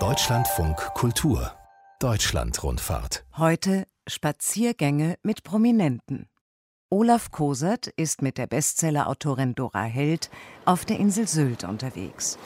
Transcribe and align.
Deutschlandfunk 0.00 0.78
Kultur 0.94 1.52
Deutschlandrundfahrt. 1.98 3.26
Heute 3.36 3.86
Spaziergänge 4.08 5.16
mit 5.22 5.42
Prominenten. 5.42 6.26
Olaf 6.88 7.30
Kosert 7.30 7.88
ist 7.88 8.22
mit 8.22 8.38
der 8.38 8.46
Bestsellerautorin 8.46 9.54
Dora 9.54 9.82
Held 9.82 10.30
auf 10.64 10.86
der 10.86 10.98
Insel 10.98 11.28
Sylt 11.28 11.64
unterwegs. 11.64 12.38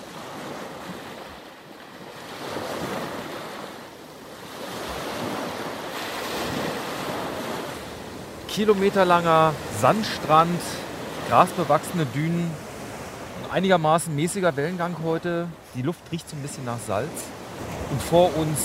Kilometerlanger 8.49 9.55
Sandstrand, 9.81 10.61
grasbewachsene 11.29 12.07
Dünen, 12.07 12.51
einigermaßen 13.51 14.15
mäßiger 14.15 14.57
Wellengang 14.57 14.97
heute. 15.05 15.49
Die 15.75 15.83
Luft 15.83 16.01
riecht 16.13 16.29
so 16.29 16.37
ein 16.37 16.43
bisschen 16.43 16.65
nach 16.65 16.79
Salz. 16.87 17.09
Und 17.91 18.03
vor 18.03 18.37
uns 18.37 18.59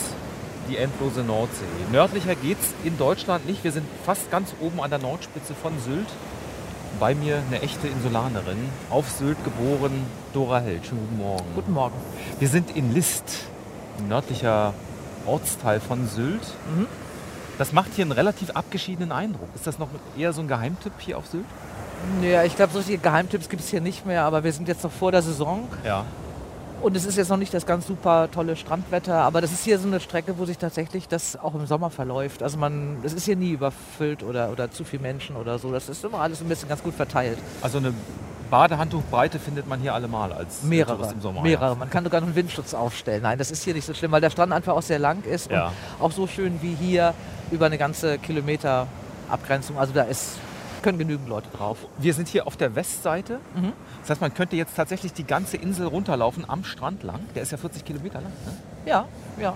die 0.70 0.77
endlose 0.77 1.21
Nordsee. 1.21 1.65
Nördlicher 1.91 2.35
geht's 2.35 2.73
in 2.84 2.97
Deutschland 2.97 3.45
nicht. 3.47 3.63
Wir 3.63 3.71
sind 3.71 3.85
fast 4.05 4.29
ganz 4.31 4.53
oben 4.59 4.81
an 4.81 4.89
der 4.89 4.99
Nordspitze 4.99 5.53
von 5.53 5.73
Sylt. 5.79 6.07
Bei 6.99 7.15
mir 7.15 7.41
eine 7.47 7.61
echte 7.61 7.87
Insulanerin, 7.87 8.57
auf 8.89 9.09
Sylt 9.09 9.37
geboren, 9.43 10.05
Dora 10.34 10.59
Held. 10.59 10.85
Schönen 10.85 11.01
guten 11.01 11.17
Morgen. 11.17 11.45
Guten 11.55 11.73
Morgen. 11.73 11.95
Wir 12.39 12.48
sind 12.48 12.75
in 12.75 12.93
List, 12.93 13.45
nördlicher 14.07 14.73
Ortsteil 15.25 15.79
von 15.79 16.07
Sylt. 16.07 16.41
Mhm. 16.75 16.87
Das 17.57 17.73
macht 17.73 17.93
hier 17.95 18.03
einen 18.05 18.11
relativ 18.11 18.51
abgeschiedenen 18.51 19.11
Eindruck. 19.11 19.49
Ist 19.55 19.67
das 19.67 19.79
noch 19.79 19.89
eher 20.17 20.34
so 20.34 20.41
ein 20.41 20.48
Geheimtipp 20.48 20.93
hier 20.99 21.17
auf 21.17 21.27
Sylt? 21.27 21.45
Naja, 22.21 22.44
ich 22.44 22.55
glaube, 22.55 22.73
solche 22.73 22.98
Geheimtipps 22.98 23.49
gibt 23.49 23.62
es 23.62 23.70
hier 23.70 23.81
nicht 23.81 24.05
mehr, 24.05 24.23
aber 24.23 24.44
wir 24.44 24.53
sind 24.53 24.67
jetzt 24.67 24.84
noch 24.84 24.91
vor 24.91 25.12
der 25.12 25.21
Saison. 25.21 25.67
Ja. 25.85 26.05
Und 26.81 26.95
es 26.95 27.05
ist 27.05 27.17
jetzt 27.17 27.30
noch 27.30 27.38
nicht 27.38 27.53
das 27.53 27.66
ganz 27.66 27.88
super 27.88 28.30
tolle 28.31 28.55
Strandwetter, 28.55 29.16
aber 29.16 29.41
das 29.41 29.52
ist 29.52 29.66
hier 29.66 29.77
so 29.80 29.88
eine 29.88 29.99
Strecke, 29.99 30.38
wo 30.38 30.46
sich 30.46 30.57
tatsächlich 30.57 31.10
das 31.10 31.38
auch 31.38 31.54
im 31.54 31.65
Sommer 31.65 31.90
verläuft. 31.90 32.41
Also 32.41 32.57
man, 32.57 32.98
es 33.04 33.12
ist 33.12 33.26
hier 33.26 33.35
nie 33.35 33.51
überfüllt 33.51 34.23
oder, 34.23 34.49
oder 34.49 34.71
zu 34.71 34.85
viele 34.85 35.01
Menschen 35.01 35.35
oder 35.35 35.60
so. 35.60 35.73
Das 35.73 35.90
ist 35.90 36.05
immer 36.05 36.20
alles 36.20 36.40
ein 36.40 36.48
bisschen 36.48 36.70
ganz 36.70 36.82
gut 36.82 36.93
verteilt. 36.93 37.38
Also 37.62 37.79
eine 37.79 37.93
Badehandtuchbreite 38.49 39.40
findet 39.40 39.68
man 39.68 39.82
hier 39.82 39.93
allemal 39.93 40.32
als 40.32 40.63
mehrere 40.63 40.95
Tourist 40.95 41.13
im 41.13 41.21
Sommer. 41.21 41.41
Mehrere. 41.41 41.71
Ja. 41.71 41.76
Man 41.76 41.90
kann 41.90 42.05
sogar 42.05 42.21
einen 42.21 42.34
Windschutz 42.34 42.73
aufstellen. 42.73 43.23
Nein, 43.23 43.38
das 43.38 43.51
ist 43.51 43.63
hier 43.63 43.73
nicht 43.73 43.85
so 43.85 43.93
schlimm, 43.93 44.12
weil 44.12 44.21
der 44.21 44.29
Strand 44.29 44.54
einfach 44.54 44.73
auch 44.73 44.82
sehr 44.82 44.99
lang 44.99 45.23
ist 45.23 45.51
ja. 45.51 45.68
und 45.68 46.05
auch 46.05 46.12
so 46.12 46.27
schön 46.27 46.62
wie 46.62 46.76
hier 46.76 47.13
über 47.51 47.66
eine 47.66 47.77
ganze 47.77 48.18
Kilometer 48.20 48.88
Abgrenzung. 49.29 49.77
Also 49.77 49.93
da 49.93 50.04
ist 50.04 50.38
können 50.82 50.98
genügend 50.98 51.27
Leute 51.30 51.49
drauf. 51.55 51.77
Wir 51.98 52.13
sind 52.13 52.27
hier 52.27 52.48
auf 52.48 52.58
der 52.58 52.76
Westseite. 52.76 53.40
Mhm. 53.55 53.74
Das 54.02 54.12
heißt, 54.12 54.22
man 54.22 54.34
könnte 54.34 54.55
jetzt 54.55 54.76
tatsächlich 54.76 55.13
die 55.13 55.24
ganze 55.24 55.58
Insel 55.58 55.88
runterlaufen 55.88 56.46
am 56.48 56.63
Strand 56.63 57.04
lang. 57.04 57.20
Der 57.35 57.44
ist 57.44 57.52
ja 57.52 57.58
40 57.58 57.85
Kilometer 57.85 58.22
lang. 58.22 58.32
Ne? 58.46 58.58
Ja, 58.85 59.05
ja. 59.40 59.55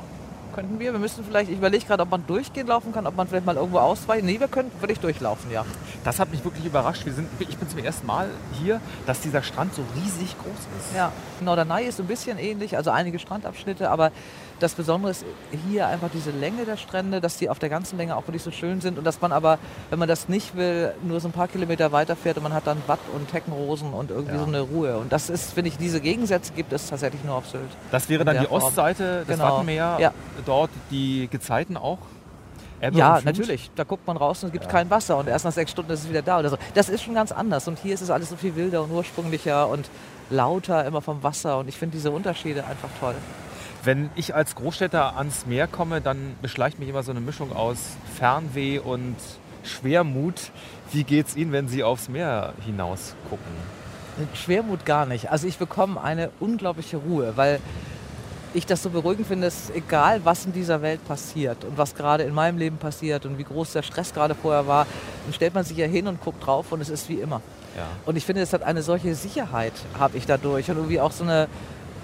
Könnten 0.53 0.79
wir. 0.79 0.91
Wir 0.91 0.99
müssen 0.99 1.23
vielleicht, 1.25 1.49
ich 1.49 1.57
überlege 1.57 1.83
gerade, 1.83 2.03
ob 2.03 2.11
man 2.11 2.27
durchgehen 2.27 2.67
laufen 2.67 2.93
kann, 2.93 3.07
ob 3.07 3.15
man 3.15 3.27
vielleicht 3.27 3.45
mal 3.45 3.55
irgendwo 3.55 3.79
ausweichen. 3.79 4.27
Nee, 4.27 4.39
wir 4.39 4.47
könnten 4.47 4.79
wirklich 4.81 4.99
durchlaufen, 4.99 5.49
ja. 5.49 5.65
Das 6.03 6.19
hat 6.19 6.29
mich 6.29 6.45
wirklich 6.45 6.63
überrascht. 6.63 7.05
Wir 7.05 7.13
sind, 7.13 7.27
ich 7.39 7.57
bin 7.57 7.67
zum 7.67 7.79
ersten 7.79 8.05
Mal 8.05 8.29
hier, 8.61 8.79
dass 9.07 9.19
dieser 9.19 9.41
Strand 9.41 9.73
so 9.73 9.83
riesig 9.95 10.35
groß 10.37 10.51
ist. 10.79 10.95
Ja, 10.95 11.11
Norderney 11.41 11.85
ist 11.85 11.97
so 11.97 12.03
ein 12.03 12.07
bisschen 12.07 12.37
ähnlich, 12.37 12.77
also 12.77 12.91
einige 12.91 13.17
Strandabschnitte, 13.17 13.89
aber 13.89 14.11
das 14.59 14.73
Besondere 14.73 15.11
ist 15.11 15.25
hier 15.67 15.87
einfach 15.87 16.09
diese 16.13 16.31
Länge 16.31 16.65
der 16.65 16.77
Strände, 16.77 17.21
dass 17.21 17.37
die 17.37 17.49
auf 17.49 17.59
der 17.59 17.69
ganzen 17.69 17.97
Länge 17.97 18.15
auch 18.15 18.27
wirklich 18.27 18.43
so 18.43 18.51
schön 18.51 18.81
sind 18.81 18.97
und 18.97 19.03
dass 19.03 19.21
man 19.21 19.31
aber, 19.31 19.59
wenn 19.89 19.99
man 19.99 20.07
das 20.07 20.29
nicht 20.29 20.55
will, 20.55 20.93
nur 21.03 21.19
so 21.19 21.27
ein 21.27 21.31
paar 21.31 21.47
Kilometer 21.47 21.91
weiterfährt 21.91 22.37
und 22.37 22.43
man 22.43 22.53
hat 22.53 22.67
dann 22.67 22.81
Watt 22.87 22.99
und 23.13 23.31
Heckenrosen 23.33 23.93
und 23.93 24.11
irgendwie 24.11 24.35
ja. 24.35 24.39
so 24.39 24.47
eine 24.47 24.61
Ruhe. 24.61 24.97
Und 24.97 25.11
das 25.11 25.29
ist, 25.29 25.53
finde 25.53 25.69
ich, 25.69 25.77
diese 25.77 26.01
Gegensätze 26.01 26.53
gibt 26.53 26.73
es 26.73 26.87
tatsächlich 26.87 27.23
nur 27.23 27.35
auf 27.35 27.47
Sylt. 27.47 27.63
Das 27.91 28.09
wäre 28.09 28.25
dann 28.25 28.39
die 28.39 28.45
Form. 28.45 28.63
Ostseite, 28.63 29.23
das 29.27 29.37
genau. 29.37 29.55
Wattenmeer, 29.55 29.97
ja. 29.99 30.13
dort 30.45 30.71
die 30.91 31.27
Gezeiten 31.31 31.77
auch? 31.77 31.99
Ebbe 32.83 32.97
ja, 32.97 33.21
natürlich. 33.23 33.71
Da 33.75 33.85
guckt 33.85 34.05
man 34.05 34.17
raus 34.17 34.43
und 34.43 34.47
es 34.47 34.53
gibt 34.53 34.65
ja. 34.65 34.71
kein 34.71 34.89
Wasser 34.89 35.17
und 35.17 35.29
erst 35.29 35.45
nach 35.45 35.53
sechs 35.53 35.71
Stunden 35.71 35.91
ist 35.91 36.01
es 36.01 36.09
wieder 36.09 36.21
da 36.21 36.39
oder 36.39 36.49
so. 36.49 36.57
Das 36.73 36.89
ist 36.89 37.01
schon 37.01 37.13
ganz 37.13 37.31
anders 37.31 37.67
und 37.69 37.79
hier 37.79 37.93
ist 37.93 38.01
es 38.01 38.09
alles 38.09 38.29
so 38.29 38.35
viel 38.35 38.55
wilder 38.57 38.83
und 38.83 38.91
ursprünglicher 38.91 39.69
und 39.69 39.89
lauter 40.29 40.85
immer 40.85 41.01
vom 41.01 41.23
Wasser 41.23 41.59
und 41.59 41.69
ich 41.69 41.77
finde 41.77 41.95
diese 41.95 42.11
Unterschiede 42.11 42.65
einfach 42.65 42.89
toll. 42.99 43.15
Wenn 43.83 44.09
ich 44.15 44.33
als 44.33 44.55
Großstädter 44.55 45.17
ans 45.17 45.45
Meer 45.45 45.67
komme, 45.67 45.99
dann 45.99 46.35
beschleicht 46.41 46.79
mich 46.79 46.87
immer 46.87 47.03
so 47.03 47.11
eine 47.11 47.19
Mischung 47.19 47.53
aus 47.53 47.79
Fernweh 48.17 48.79
und 48.79 49.17
Schwermut. 49.63 50.51
Wie 50.91 51.03
geht 51.03 51.27
es 51.27 51.35
Ihnen, 51.35 51.51
wenn 51.51 51.67
Sie 51.67 51.83
aufs 51.83 52.07
Meer 52.07 52.53
hinaus 52.65 53.15
gucken? 53.29 53.51
Schwermut 54.35 54.85
gar 54.85 55.05
nicht. 55.05 55.31
Also 55.31 55.47
ich 55.47 55.57
bekomme 55.57 56.01
eine 56.01 56.29
unglaubliche 56.39 56.97
Ruhe, 56.97 57.33
weil 57.35 57.59
ich 58.53 58.65
das 58.65 58.83
so 58.83 58.89
beruhigend 58.89 59.27
finde, 59.27 59.47
dass 59.47 59.69
egal 59.71 60.23
was 60.23 60.45
in 60.45 60.53
dieser 60.53 60.81
Welt 60.81 61.05
passiert 61.07 61.65
und 61.65 61.77
was 61.77 61.95
gerade 61.95 62.23
in 62.23 62.33
meinem 62.33 62.57
Leben 62.57 62.77
passiert 62.77 63.25
und 63.25 63.37
wie 63.37 63.43
groß 63.43 63.73
der 63.73 63.81
Stress 63.81 64.13
gerade 64.13 64.35
vorher 64.35 64.67
war, 64.67 64.85
dann 65.25 65.33
stellt 65.33 65.55
man 65.55 65.63
sich 65.63 65.77
ja 65.77 65.87
hin 65.87 66.07
und 66.07 66.21
guckt 66.21 66.45
drauf 66.45 66.71
und 66.71 66.79
es 66.79 66.89
ist 66.89 67.09
wie 67.09 67.19
immer. 67.19 67.41
Ja. 67.75 67.87
Und 68.05 68.15
ich 68.15 68.25
finde, 68.25 68.43
es 68.43 68.53
hat 68.53 68.61
eine 68.61 68.83
solche 68.83 69.15
Sicherheit, 69.15 69.73
habe 69.97 70.17
ich 70.17 70.25
dadurch 70.27 70.69
und 70.69 70.77
irgendwie 70.77 70.99
auch 70.99 71.11
so 71.11 71.23
eine, 71.23 71.47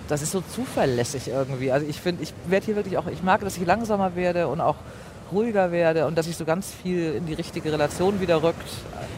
das 0.10 0.22
ist 0.22 0.32
so 0.32 0.42
zuverlässig 0.42 1.28
irgendwie. 1.28 1.72
Also 1.72 1.86
ich 1.88 2.02
finde, 2.02 2.24
ich 2.24 2.34
werde 2.48 2.66
hier 2.66 2.76
wirklich 2.76 2.98
auch, 2.98 3.08
ich 3.08 3.24
mag, 3.24 3.42
dass 3.42 3.58
ich 3.58 3.66
langsamer 3.66 4.16
werde 4.16 4.48
und 4.48 4.60
auch 4.60 4.76
ruhiger 5.32 5.72
werde 5.72 6.08
und 6.08 6.18
dass 6.18 6.28
ich 6.28 6.36
so 6.36 6.46
ganz 6.46 6.72
viel 6.72 7.14
in 7.14 7.28
die 7.28 7.36
richtige 7.36 7.72
Relation 7.72 8.20
wieder 8.20 8.42
rückt. 8.42 8.68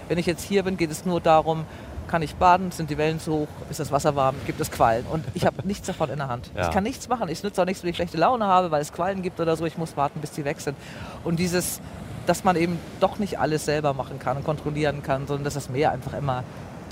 Wenn 0.09 0.18
ich 0.18 0.25
jetzt 0.25 0.44
hier 0.44 0.63
bin, 0.63 0.75
geht 0.75 0.91
es 0.91 1.06
nur 1.06 1.22
darum, 1.22 1.66
kann 2.07 2.22
ich 2.22 2.35
baden, 2.35 2.72
sind 2.72 2.90
die 2.90 2.97
Wellen 2.97 3.22
zu 3.22 3.31
hoch, 3.31 3.47
ist 3.69 3.79
das 3.79 3.90
Wasser 3.91 4.18
warm, 4.18 4.35
gibt 4.46 4.59
es 4.59 4.69
Quallen. 4.69 5.06
Und 5.06 5.24
ich 5.34 5.46
habe 5.46 5.66
nichts 5.66 5.88
davon 5.88 6.09
in 6.09 6.18
der 6.18 6.28
Hand. 6.28 6.52
Ja. 6.53 6.68
Ich 6.68 6.72
kann 6.72 6.84
nichts 6.84 7.08
machen. 7.08 7.29
Ich 7.29 7.41
nütze 7.41 7.62
auch 7.62 7.66
nichts, 7.66 7.84
wenn 7.84 7.90
ich 7.90 7.96
schlechte 7.96 8.18
Laune 8.18 8.46
habe, 8.46 8.69
weil 8.69 8.81
es 8.81 8.91
Quallen 8.91 9.22
gibt 9.22 9.40
oder 9.40 9.56
so. 9.56 9.66
Ich 9.66 9.78
muss 9.78 9.96
warten, 9.96 10.19
bis 10.19 10.31
die 10.31 10.44
weg 10.44 10.59
sind. 10.59 10.75
Und 11.23 11.40
dieses, 11.40 11.79
dass 12.25 12.44
man 12.44 12.58
eben 12.58 12.78
doch 13.00 13.18
nicht 13.18 13.40
alles 13.40 13.63
selber 13.63 13.94
machen 13.94 14.19
kann 14.19 14.35
und 14.35 14.44
kontrollieren 14.44 15.03
kann, 15.03 15.25
sondern 15.25 15.46
dass 15.46 15.53
das 15.53 15.69
Meer 15.69 15.91
einfach 15.91 16.13
immer 16.13 16.44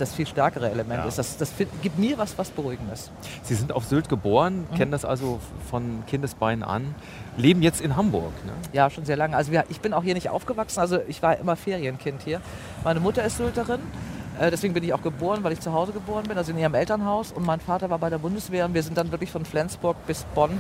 das 0.02 0.14
viel 0.14 0.28
stärkere 0.28 0.70
Element 0.70 1.02
ja. 1.02 1.08
ist. 1.08 1.18
Das, 1.18 1.38
das 1.38 1.52
gibt 1.82 1.98
mir 1.98 2.18
was, 2.18 2.38
was 2.38 2.50
Beruhigendes. 2.52 3.12
Sie 3.44 3.56
sind 3.56 3.72
auf 3.72 3.86
Sylt 3.86 4.10
geboren, 4.10 4.68
mhm. 4.72 4.76
kennen 4.76 4.92
das 4.92 5.06
also 5.06 5.40
von 5.70 6.04
Kindesbeinen 6.08 6.64
an, 6.64 6.96
leben 7.38 7.62
jetzt 7.62 7.82
in 7.82 7.96
Hamburg. 7.96 8.34
Ne? 8.46 8.54
Ja, 8.74 8.90
schon 8.90 9.06
sehr 9.06 9.18
lange. 9.18 9.36
Also 9.36 9.52
wir, 9.52 9.66
ich 9.70 9.82
bin 9.82 9.94
auch 9.94 10.04
hier 10.04 10.14
nicht 10.14 10.30
aufgewachsen, 10.30 10.80
also 10.80 11.00
ich 11.08 11.22
war 11.22 11.38
immer 11.38 11.56
Ferienkind 11.56 12.22
hier. 12.24 12.42
Meine 12.84 13.00
Mutter 13.00 13.24
ist 13.24 13.38
Sylterin. 13.38 13.82
Äh, 14.40 14.52
deswegen 14.52 14.74
bin 14.74 14.84
ich 14.84 14.94
auch 14.94 15.02
geboren, 15.02 15.44
weil 15.44 15.52
ich 15.52 15.60
zu 15.60 15.74
Hause 15.74 15.92
geboren 15.92 16.24
bin, 16.28 16.38
also 16.38 16.52
in 16.52 16.58
ihrem 16.58 16.74
Elternhaus. 16.74 17.32
Und 17.32 17.46
mein 17.46 17.60
Vater 17.60 17.90
war 17.90 18.00
bei 18.00 18.10
der 18.10 18.20
Bundeswehr 18.20 18.66
und 18.66 18.74
wir 18.74 18.84
sind 18.84 18.98
dann 18.98 19.12
wirklich 19.12 19.32
von 19.32 19.46
Flensburg 19.46 19.98
bis 20.08 20.24
Bonn 20.36 20.60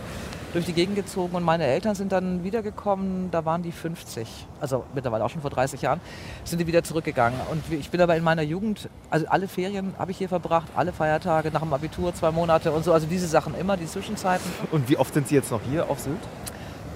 durch 0.53 0.65
die 0.65 0.73
Gegend 0.73 0.95
gezogen 0.95 1.35
und 1.35 1.43
meine 1.43 1.65
Eltern 1.65 1.95
sind 1.95 2.11
dann 2.11 2.43
wiedergekommen, 2.43 3.29
da 3.31 3.45
waren 3.45 3.61
die 3.61 3.71
50, 3.71 4.27
also 4.59 4.83
mittlerweile 4.95 5.23
auch 5.23 5.29
schon 5.29 5.41
vor 5.41 5.51
30 5.51 5.81
Jahren, 5.81 6.01
sind 6.43 6.59
die 6.59 6.67
wieder 6.67 6.83
zurückgegangen. 6.83 7.39
Und 7.51 7.63
ich 7.71 7.89
bin 7.89 8.01
aber 8.01 8.15
in 8.15 8.23
meiner 8.23 8.41
Jugend, 8.41 8.89
also 9.09 9.27
alle 9.27 9.47
Ferien 9.47 9.93
habe 9.99 10.11
ich 10.11 10.17
hier 10.17 10.29
verbracht, 10.29 10.67
alle 10.75 10.91
Feiertage, 10.91 11.51
nach 11.51 11.61
dem 11.61 11.73
Abitur 11.73 12.13
zwei 12.15 12.31
Monate 12.31 12.71
und 12.71 12.83
so, 12.83 12.93
also 12.93 13.05
diese 13.07 13.27
Sachen 13.27 13.55
immer, 13.55 13.77
die 13.77 13.85
Zwischenzeiten. 13.85 14.49
Und 14.71 14.89
wie 14.89 14.97
oft 14.97 15.13
sind 15.13 15.27
Sie 15.27 15.35
jetzt 15.35 15.51
noch 15.51 15.61
hier 15.69 15.89
auf 15.89 15.99
Sylt? 15.99 16.17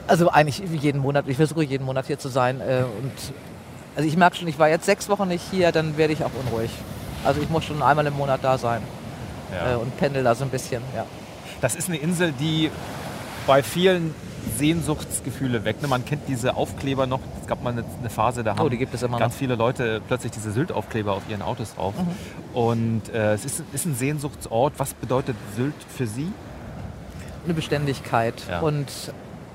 Also 0.07 0.29
eigentlich 0.29 0.59
jeden 0.59 0.99
Monat, 0.99 1.27
ich 1.27 1.37
versuche 1.37 1.63
jeden 1.63 1.85
Monat 1.85 2.07
hier 2.07 2.19
zu 2.19 2.27
sein 2.27 2.59
äh, 2.59 2.83
und 3.01 3.11
also 3.95 4.07
ich 4.07 4.17
merke 4.17 4.35
schon, 4.35 4.47
ich 4.47 4.57
war 4.57 4.69
jetzt 4.69 4.85
sechs 4.85 5.07
Wochen 5.07 5.27
nicht 5.27 5.43
hier, 5.51 5.71
dann 5.71 5.97
werde 5.97 6.13
ich 6.13 6.23
auch 6.23 6.31
unruhig. 6.43 6.71
Also 7.23 7.39
ich 7.41 7.49
muss 7.49 7.63
schon 7.63 7.81
einmal 7.81 8.05
im 8.07 8.15
Monat 8.15 8.39
da 8.43 8.57
sein 8.57 8.81
ja. 9.53 9.73
äh, 9.73 9.75
und 9.75 9.95
pendel 9.97 10.23
da 10.23 10.35
so 10.35 10.43
ein 10.43 10.49
bisschen, 10.49 10.81
ja. 10.95 11.05
Das 11.61 11.75
ist 11.75 11.87
eine 11.87 11.97
Insel, 11.97 12.33
die 12.33 12.69
bei 13.47 13.63
vielen 13.63 14.13
Sehnsuchtsgefühle 14.57 15.65
weg. 15.65 15.81
Ne? 15.81 15.87
Man 15.87 16.05
kennt 16.05 16.27
diese 16.27 16.55
Aufkleber 16.55 17.07
noch. 17.07 17.19
Es 17.41 17.47
gab 17.47 17.63
mal 17.63 17.71
eine, 17.71 17.83
eine 17.99 18.09
Phase, 18.09 18.43
da 18.43 18.53
oh, 18.53 18.69
haben 18.69 18.99
ganz 18.99 19.33
noch. 19.33 19.39
viele 19.39 19.55
Leute 19.55 20.01
plötzlich 20.07 20.31
diese 20.31 20.51
Sylt-Aufkleber 20.51 21.13
auf 21.13 21.23
ihren 21.29 21.41
Autos 21.41 21.75
drauf. 21.75 21.93
Mhm. 21.97 22.57
Und 22.57 23.01
äh, 23.13 23.33
es 23.33 23.45
ist, 23.45 23.63
ist, 23.73 23.85
ein 23.85 23.95
Sehnsuchtsort. 23.95 24.73
Was 24.77 24.93
bedeutet 24.93 25.35
Sylt 25.55 25.75
für 25.95 26.07
Sie? 26.07 26.31
Eine 27.45 27.53
Beständigkeit. 27.53 28.35
Ja. 28.49 28.59
Und 28.59 28.87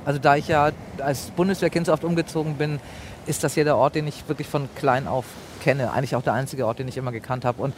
also 0.05 0.19
da 0.19 0.37
ich 0.37 0.49
ja 0.49 0.71
als 0.99 1.31
Bundeswehrkind 1.31 1.87
so 1.87 1.93
oft 1.93 2.05
umgezogen 2.05 2.55
bin, 2.55 2.81
ist 3.27 3.45
das 3.45 3.55
hier 3.55 3.65
der 3.65 3.77
Ort, 3.77 3.95
den 3.95 4.07
ich 4.07 4.27
wirklich 4.29 4.49
von 4.49 4.69
klein 4.75 5.07
auf 5.07 5.27
kenne. 5.63 5.93
Eigentlich 5.93 6.17
auch 6.17 6.23
der 6.23 6.33
einzige 6.33 6.67
Ort, 6.67 6.79
den 6.79 6.89
ich 6.89 6.97
immer 6.97 7.13
gekannt 7.13 7.45
habe. 7.45 7.63
Und 7.63 7.75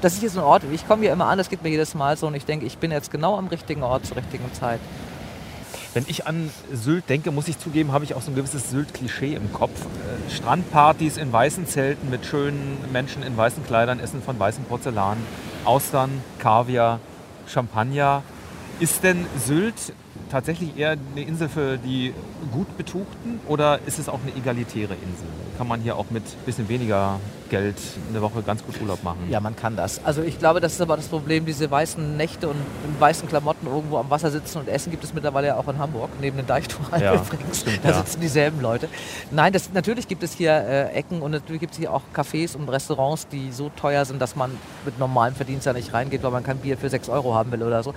das 0.00 0.14
ist 0.14 0.20
hier 0.20 0.30
so 0.30 0.40
ein 0.40 0.46
Ort, 0.46 0.62
ich 0.72 0.86
komme 0.86 1.02
hier 1.02 1.12
immer 1.12 1.26
an, 1.26 1.38
das 1.38 1.48
geht 1.48 1.62
mir 1.62 1.68
jedes 1.68 1.94
Mal 1.94 2.16
so 2.16 2.26
und 2.26 2.34
ich 2.34 2.44
denke, 2.44 2.66
ich 2.66 2.78
bin 2.78 2.90
jetzt 2.90 3.10
genau 3.10 3.36
am 3.36 3.48
richtigen 3.48 3.82
Ort 3.82 4.06
zur 4.06 4.16
richtigen 4.16 4.52
Zeit. 4.52 4.80
Wenn 5.92 6.04
ich 6.06 6.26
an 6.26 6.50
Sylt 6.72 7.08
denke, 7.08 7.32
muss 7.32 7.48
ich 7.48 7.58
zugeben, 7.58 7.90
habe 7.90 8.04
ich 8.04 8.14
auch 8.14 8.22
so 8.22 8.30
ein 8.30 8.36
gewisses 8.36 8.70
Sylt-Klischee 8.70 9.34
im 9.34 9.52
Kopf. 9.52 9.72
Äh, 9.80 10.30
Strandpartys 10.30 11.16
in 11.16 11.32
weißen 11.32 11.66
Zelten 11.66 12.10
mit 12.10 12.24
schönen 12.24 12.78
Menschen 12.92 13.24
in 13.24 13.36
weißen 13.36 13.66
Kleidern, 13.66 13.98
Essen 13.98 14.22
von 14.22 14.38
weißem 14.38 14.64
Porzellan, 14.64 15.16
Austern, 15.64 16.22
Kaviar, 16.38 17.00
Champagner. 17.48 18.22
Ist 18.78 19.02
denn 19.02 19.26
Sylt 19.44 19.92
tatsächlich 20.30 20.76
eher 20.76 20.90
eine 21.14 21.22
Insel 21.26 21.48
für 21.48 21.76
die 21.78 22.14
gut 22.52 22.76
Betuchten 22.76 23.40
oder 23.48 23.80
ist 23.86 23.98
es 23.98 24.08
auch 24.08 24.20
eine 24.22 24.34
egalitäre 24.36 24.94
Insel? 24.94 25.26
Kann 25.58 25.68
man 25.68 25.80
hier 25.80 25.96
auch 25.96 26.06
mit 26.10 26.22
ein 26.24 26.44
bisschen 26.46 26.68
weniger 26.68 27.20
Geld 27.50 27.76
eine 28.08 28.22
Woche 28.22 28.42
ganz 28.42 28.64
gut 28.64 28.80
Urlaub 28.80 29.02
machen? 29.02 29.18
Ja, 29.28 29.40
man 29.40 29.56
kann 29.56 29.76
das. 29.76 30.02
Also 30.04 30.22
ich 30.22 30.38
glaube, 30.38 30.60
das 30.60 30.72
ist 30.72 30.80
aber 30.80 30.96
das 30.96 31.08
Problem, 31.08 31.44
diese 31.44 31.70
weißen 31.70 32.16
Nächte 32.16 32.48
und 32.48 32.56
in 32.56 33.00
weißen 33.00 33.28
Klamotten 33.28 33.66
irgendwo 33.66 33.98
am 33.98 34.08
Wasser 34.08 34.30
sitzen 34.30 34.58
und 34.58 34.68
essen 34.68 34.90
gibt 34.90 35.04
es 35.04 35.12
mittlerweile 35.12 35.48
ja 35.48 35.56
auch 35.56 35.68
in 35.68 35.78
Hamburg, 35.78 36.10
neben 36.20 36.36
den 36.36 36.46
Deichtorhallen 36.46 37.04
Ja, 37.04 37.14
übrigens. 37.22 37.60
stimmt, 37.60 37.80
da 37.82 37.90
ja. 37.90 37.94
sitzen 37.96 38.20
dieselben 38.20 38.60
Leute. 38.60 38.88
Nein, 39.30 39.52
das, 39.52 39.72
natürlich 39.72 40.08
gibt 40.08 40.22
es 40.22 40.32
hier 40.32 40.52
äh, 40.52 40.92
Ecken 40.92 41.20
und 41.20 41.32
natürlich 41.32 41.60
gibt 41.60 41.72
es 41.72 41.78
hier 41.78 41.92
auch 41.92 42.02
Cafés 42.14 42.56
und 42.56 42.68
Restaurants, 42.68 43.28
die 43.28 43.52
so 43.52 43.70
teuer 43.76 44.04
sind, 44.04 44.22
dass 44.22 44.36
man 44.36 44.52
mit 44.84 44.98
normalem 44.98 45.34
Verdienst 45.34 45.66
da 45.66 45.72
nicht 45.72 45.92
reingeht, 45.92 46.22
weil 46.22 46.30
man 46.30 46.44
kein 46.44 46.58
Bier 46.58 46.78
für 46.78 46.88
6 46.88 47.08
Euro 47.08 47.34
haben 47.34 47.52
will 47.52 47.62
oder 47.62 47.82
so. 47.82 47.92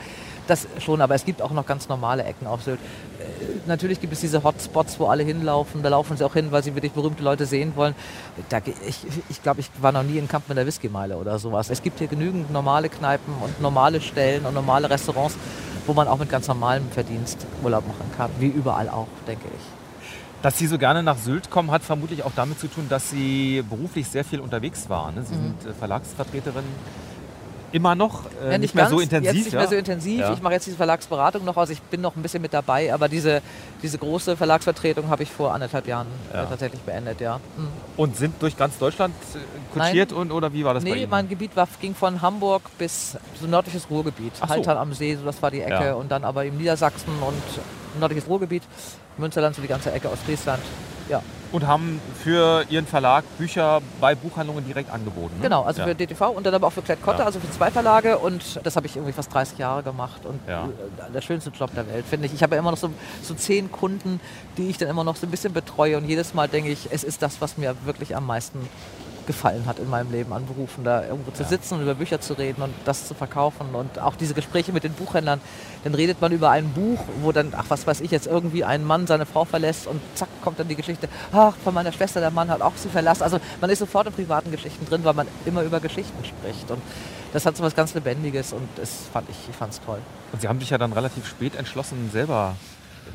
Das 0.47 0.67
schon, 0.79 0.99
aber 1.01 1.15
es 1.15 1.23
gibt 1.25 1.41
auch 1.41 1.51
noch 1.51 1.65
ganz 1.65 1.87
normale 1.87 2.23
Ecken 2.23 2.47
auf 2.47 2.63
Sylt. 2.63 2.79
Äh, 3.19 3.23
natürlich 3.65 4.01
gibt 4.01 4.11
es 4.11 4.19
diese 4.19 4.43
Hotspots, 4.43 4.99
wo 4.99 5.05
alle 5.07 5.23
hinlaufen. 5.23 5.81
Da 5.83 5.89
laufen 5.89 6.17
sie 6.17 6.25
auch 6.25 6.33
hin, 6.33 6.51
weil 6.51 6.61
sie 6.63 6.75
wirklich 6.75 6.91
berühmte 6.91 7.23
Leute 7.23 7.45
sehen 7.45 7.73
wollen. 7.77 7.95
Da, 8.49 8.59
ich 8.87 8.97
ich 9.29 9.41
glaube, 9.41 9.61
ich 9.61 9.69
war 9.81 9.91
noch 9.93 10.03
nie 10.03 10.17
in 10.17 10.27
Kamp 10.27 10.49
mit 10.49 10.57
der 10.57 10.65
Whiskymeile 10.65 11.15
oder 11.17 11.39
sowas. 11.39 11.69
Es 11.69 11.81
gibt 11.81 11.99
hier 11.99 12.07
genügend 12.07 12.51
normale 12.51 12.89
Kneipen 12.89 13.33
und 13.41 13.61
normale 13.61 14.01
Stellen 14.01 14.45
und 14.45 14.53
normale 14.53 14.89
Restaurants, 14.89 15.35
wo 15.87 15.93
man 15.93 16.07
auch 16.09 16.17
mit 16.19 16.29
ganz 16.29 16.47
normalem 16.47 16.89
Verdienst 16.91 17.45
Urlaub 17.63 17.87
machen 17.87 18.11
kann. 18.17 18.29
Wie 18.39 18.47
überall 18.47 18.89
auch, 18.89 19.07
denke 19.25 19.47
ich. 19.47 19.61
Dass 20.41 20.57
Sie 20.57 20.67
so 20.67 20.77
gerne 20.77 21.03
nach 21.03 21.17
Sylt 21.17 21.49
kommen, 21.49 21.71
hat 21.71 21.83
vermutlich 21.83 22.23
auch 22.23 22.33
damit 22.35 22.59
zu 22.59 22.67
tun, 22.67 22.87
dass 22.89 23.09
Sie 23.09 23.63
beruflich 23.69 24.09
sehr 24.09 24.25
viel 24.25 24.41
unterwegs 24.41 24.89
waren. 24.89 25.15
ne? 25.15 25.23
Sie 25.23 25.35
Mhm. 25.35 25.55
sind 25.61 25.71
äh, 25.71 25.73
Verlagsvertreterin 25.73 26.65
immer 27.73 27.95
noch, 27.95 28.21
äh, 28.41 28.51
Ja, 28.53 28.57
nicht, 28.59 28.75
mehr 28.75 28.87
so 28.87 28.97
ganz, 28.97 29.03
intensiv. 29.11 29.33
Jetzt 29.33 29.43
nicht 29.45 29.53
ja? 29.53 29.59
mehr 29.59 29.67
so 29.67 29.75
intensiv. 29.75 30.19
Ja. 30.21 30.31
Ich 30.33 30.41
mache 30.41 30.53
jetzt 30.53 30.67
diese 30.67 30.77
Verlagsberatung 30.77 31.43
noch 31.43 31.57
aus. 31.57 31.69
Ich 31.71 31.81
bin 31.81 32.01
noch 32.01 32.15
ein 32.15 32.21
bisschen 32.21 32.41
mit 32.41 32.53
dabei, 32.53 32.93
aber 32.93 33.09
diese, 33.09 33.41
diese 33.81 33.97
große 33.97 34.37
Verlagsvertretung 34.37 35.09
habe 35.09 35.23
ich 35.23 35.31
vor 35.31 35.53
anderthalb 35.53 35.87
Jahren 35.87 36.07
Ja. 36.33 36.43
äh, 36.43 36.45
tatsächlich 36.45 36.81
beendet, 36.81 37.19
ja. 37.19 37.37
Mhm. 37.57 37.67
Und 37.97 38.15
sind 38.15 38.41
durch 38.41 38.55
ganz 38.55 38.77
Deutschland 38.77 39.13
äh, 39.33 39.39
kutschiert 39.73 40.13
und 40.13 40.31
oder 40.31 40.53
wie 40.53 40.63
war 40.63 40.75
das 40.75 40.83
bei 40.83 40.91
Nee, 40.91 41.01
Ihnen? 41.01 41.09
mein 41.09 41.27
Gebiet 41.27 41.55
war, 41.55 41.67
ging 41.81 41.95
von 41.95 42.21
Hamburg 42.21 42.61
bis 42.77 43.17
so 43.41 43.47
nördliches 43.47 43.89
Ruhrgebiet. 43.89 44.33
Ach 44.39 44.47
so. 44.47 44.53
Haltern 44.53 44.77
am 44.77 44.93
See, 44.93 45.15
so 45.15 45.25
das 45.25 45.41
war 45.41 45.49
die 45.51 45.61
Ecke. 45.61 45.95
Und 45.95 46.11
dann 46.11 46.23
aber 46.23 46.45
im 46.45 46.55
Niedersachsen 46.57 47.11
und 47.25 47.99
nördliches 47.99 48.27
Ruhrgebiet, 48.29 48.63
Münsterland, 49.17 49.55
so 49.55 49.61
die 49.63 49.67
ganze 49.67 49.91
Ecke, 49.91 50.11
Ostfriesland. 50.11 50.61
Ja, 51.09 51.21
und 51.53 51.65
haben 51.67 52.01
für 52.21 52.65
Ihren 52.69 52.85
Verlag 52.85 53.23
Bücher 53.37 53.81
bei 54.01 54.15
Buchhandlungen 54.15 54.65
direkt 54.65 54.91
angeboten. 54.91 55.35
Ne? 55.37 55.43
genau. 55.43 55.63
Also 55.63 55.81
ja. 55.81 55.87
für 55.87 55.95
DTV 55.95 56.31
und 56.31 56.45
dann 56.45 56.53
aber 56.53 56.67
auch 56.67 56.73
für 56.73 56.81
Klett-Cotta, 56.81 57.19
Ja. 57.19 57.25
also 57.25 57.39
für 57.39 57.49
zwei 57.51 57.71
Verlage. 57.71 58.17
Und 58.17 58.59
das 58.63 58.75
habe 58.75 58.87
ich 58.87 58.95
irgendwie 58.95 59.13
fast 59.13 59.33
30 59.33 59.57
Jahre 59.59 59.83
gemacht. 59.83 60.25
Und 60.25 60.39
Ja. 60.47 60.65
äh, 60.65 61.11
der 61.13 61.21
schönste 61.21 61.51
Job 61.51 61.73
der 61.75 61.87
Welt, 61.87 62.05
finde 62.09 62.25
ich. 62.25 62.33
Ich 62.33 62.43
habe 62.43 62.55
ja 62.55 62.59
immer 62.59 62.71
noch 62.71 62.77
so, 62.77 62.89
so 63.21 63.33
zehn 63.35 63.71
Kunden, 63.71 64.19
die 64.57 64.69
ich 64.69 64.77
dann 64.77 64.89
immer 64.89 65.03
noch 65.03 65.15
so 65.15 65.27
ein 65.27 65.31
bisschen 65.31 65.53
betreue. 65.53 65.95
Und 65.97 66.05
jedes 66.05 66.33
Mal 66.33 66.47
denke 66.49 66.69
ich, 66.71 66.87
es 66.91 67.03
ist 67.03 67.21
das, 67.21 67.39
was 67.39 67.57
mir 67.57 67.75
wirklich 67.85 68.15
am 68.15 68.25
meisten 68.25 68.59
gefallen 69.25 69.65
hat 69.65 69.79
in 69.79 69.89
meinem 69.89 70.11
Leben 70.11 70.33
an 70.33 70.45
Berufen, 70.45 70.83
da 70.83 71.03
irgendwo 71.05 71.31
zu 71.31 71.43
Ja. 71.43 71.49
sitzen 71.49 71.75
und 71.75 71.81
über 71.81 71.95
Bücher 71.95 72.19
zu 72.21 72.33
reden 72.33 72.61
und 72.61 72.73
das 72.85 73.07
zu 73.07 73.13
verkaufen 73.13 73.73
und 73.73 73.99
auch 73.99 74.15
diese 74.15 74.33
Gespräche 74.33 74.71
mit 74.71 74.83
den 74.83 74.93
Buchhändlern. 74.93 75.39
Dann 75.83 75.95
redet 75.95 76.21
man 76.21 76.31
über 76.31 76.49
ein 76.49 76.69
Buch, 76.73 76.99
wo 77.21 77.31
dann, 77.31 77.53
ach 77.55 77.65
was 77.69 77.85
weiß 77.87 78.01
ich 78.01 78.11
jetzt, 78.11 78.27
irgendwie 78.27 78.63
ein 78.63 78.83
Mann 78.83 79.07
seine 79.07 79.25
Frau 79.25 79.45
verlässt 79.45 79.87
und 79.87 80.01
zack 80.15 80.29
kommt 80.43 80.59
dann 80.59 80.67
die 80.67 80.75
Geschichte, 80.75 81.07
ach 81.31 81.53
von 81.63 81.73
meiner 81.73 81.91
Schwester, 81.91 82.19
der 82.19 82.31
Mann 82.31 82.49
hat 82.49 82.61
auch 82.61 82.73
sie 82.75 82.89
verlassen. 82.89 83.23
Also 83.23 83.39
man 83.61 83.69
ist 83.69 83.79
sofort 83.79 84.07
in 84.07 84.13
privaten 84.13 84.51
Geschichten 84.51 84.85
drin, 84.85 85.03
weil 85.03 85.13
man 85.13 85.27
immer 85.45 85.63
über 85.63 85.79
Geschichten 85.79 86.23
spricht 86.25 86.69
und 86.71 86.81
das 87.33 87.45
hat 87.45 87.57
so 87.57 87.63
was 87.63 87.75
ganz 87.75 87.93
Lebendiges 87.95 88.53
und 88.53 88.67
das 88.75 88.89
fand 89.11 89.27
ich, 89.29 89.35
ich 89.49 89.55
fand 89.55 89.73
es 89.73 89.81
toll. 89.81 89.99
Und 90.31 90.41
Sie 90.41 90.47
haben 90.47 90.59
sich 90.59 90.69
ja 90.69 90.77
dann 90.77 90.93
relativ 90.93 91.27
spät 91.27 91.55
entschlossen, 91.55 92.09
selber 92.11 92.55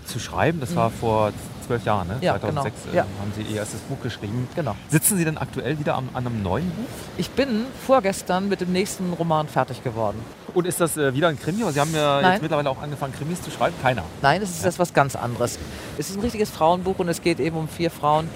zu 0.07 0.19
schreiben. 0.19 0.61
Das 0.61 0.75
war 0.75 0.91
vor 0.91 1.33
zwölf 1.67 1.85
Jahren, 1.85 2.09
ne? 2.09 2.15
Mhm. 2.17 2.23
Ja, 2.23 2.41
2006 2.41 2.77
genau. 2.83 2.93
äh, 2.93 2.97
Ja. 2.97 3.03
haben 3.21 3.33
Sie 3.37 3.43
Ihr 3.43 3.57
erstes 3.59 3.81
Buch 3.81 4.01
geschrieben. 4.03 4.49
Genau. 4.55 4.75
Sitzen 4.89 5.19
Sie 5.19 5.25
denn 5.25 5.37
aktuell 5.39 5.79
wieder 5.79 5.95
am, 5.97 6.09
an 6.15 6.27
einem 6.27 6.43
neuen 6.43 6.71
Buch? 6.71 6.89
Ich 7.19 7.31
bin 7.31 7.67
vorgestern 7.87 8.49
mit 8.49 8.61
dem 8.61 8.73
nächsten 8.73 9.13
Roman 9.13 9.49
fertig 9.49 9.85
geworden. 9.85 10.19
Und 10.55 10.67
ist 10.67 10.81
das 10.81 10.97
äh, 10.97 11.13
wieder 11.15 11.29
ein 11.29 11.39
Krimi? 11.39 11.63
Sie 11.71 11.79
haben 11.81 11.95
ja 11.95 12.21
Nein. 12.23 12.33
jetzt 12.33 12.43
mittlerweile 12.43 12.71
auch 12.71 12.81
angefangen, 12.81 13.13
Krimis 13.13 13.43
zu 13.43 13.51
schreiben. 13.51 13.75
Keiner. 13.83 14.03
Nein, 14.23 14.41
es 14.43 14.51
ist 14.51 14.65
das 14.65 14.79
was 14.79 14.95
ganz 14.95 15.15
anderes. 15.15 15.59
Es 15.99 16.09
ist 16.09 16.17
ein 16.17 16.23
richtiges 16.23 16.51
Frauenbuch 16.51 16.99
und 16.99 17.09
es 17.09 17.21
geht 17.21 17.39
eben 17.39 17.57
um 17.57 17.69
vier 17.69 17.91
Frauen, 17.91 18.29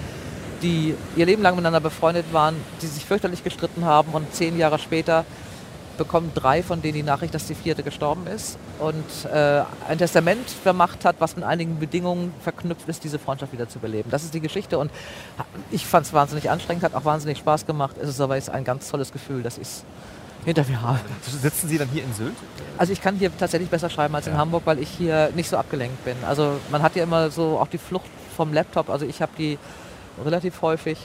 die 0.61 0.95
ihr 1.17 1.25
Leben 1.25 1.41
lang 1.41 1.55
miteinander 1.55 1.79
befreundet 1.81 2.25
waren, 2.31 2.55
die 2.81 2.87
sich 2.87 3.03
fürchterlich 3.05 3.43
gestritten 3.43 3.83
haben 3.83 4.11
und 4.13 4.33
zehn 4.33 4.57
Jahre 4.57 4.79
später 4.79 5.25
bekommen 5.97 6.31
drei 6.33 6.63
von 6.63 6.81
denen 6.81 6.95
die 6.95 7.03
Nachricht, 7.03 7.33
dass 7.33 7.45
die 7.47 7.55
vierte 7.55 7.83
gestorben 7.83 8.27
ist 8.27 8.57
und 8.79 9.03
äh, 9.31 9.61
ein 9.87 9.97
Testament 9.97 10.49
vermacht 10.49 11.05
hat, 11.05 11.17
was 11.19 11.35
mit 11.35 11.45
einigen 11.45 11.79
Bedingungen 11.79 12.33
verknüpft 12.41 12.87
ist, 12.89 13.03
diese 13.03 13.19
Freundschaft 13.19 13.53
wieder 13.53 13.69
zu 13.69 13.79
beleben. 13.79 14.09
Das 14.09 14.23
ist 14.23 14.33
die 14.33 14.39
Geschichte 14.41 14.79
und 14.79 14.91
ich 15.71 15.85
fand 15.85 16.05
es 16.05 16.13
wahnsinnig 16.13 16.49
anstrengend, 16.49 16.83
hat 16.83 16.95
auch 16.95 17.05
wahnsinnig 17.05 17.37
Spaß 17.37 17.65
gemacht. 17.65 17.95
Es 18.01 18.09
ist 18.09 18.21
aber 18.21 18.35
jetzt 18.35 18.49
ein 18.49 18.63
ganz 18.63 18.89
tolles 18.89 19.11
Gefühl, 19.11 19.43
dass 19.43 19.57
ich 19.57 19.63
es 19.63 19.83
hinter 20.45 20.65
mir 20.67 20.81
habe. 20.81 20.99
Sitzen 21.41 21.69
Sie 21.69 21.77
dann 21.77 21.87
hier 21.89 22.03
in 22.03 22.13
Sylt? 22.13 22.35
Also 22.77 22.91
ich 22.91 23.01
kann 23.01 23.15
hier 23.15 23.35
tatsächlich 23.37 23.69
besser 23.69 23.89
schreiben 23.89 24.13
als 24.15 24.27
in 24.27 24.33
Ja. 24.33 24.39
Hamburg, 24.39 24.63
weil 24.65 24.79
ich 24.79 24.89
hier 24.89 25.29
nicht 25.35 25.49
so 25.49 25.57
abgelenkt 25.57 26.03
bin. 26.03 26.15
Also 26.27 26.59
man 26.71 26.81
hat 26.81 26.95
ja 26.95 27.03
immer 27.03 27.29
so 27.31 27.59
auch 27.59 27.67
die 27.67 27.77
Flucht 27.77 28.07
vom 28.35 28.51
Laptop. 28.51 28.89
Also 28.89 29.05
ich 29.05 29.21
habe 29.21 29.31
die 29.37 29.57
relativ 30.23 30.61
häufig. 30.61 30.97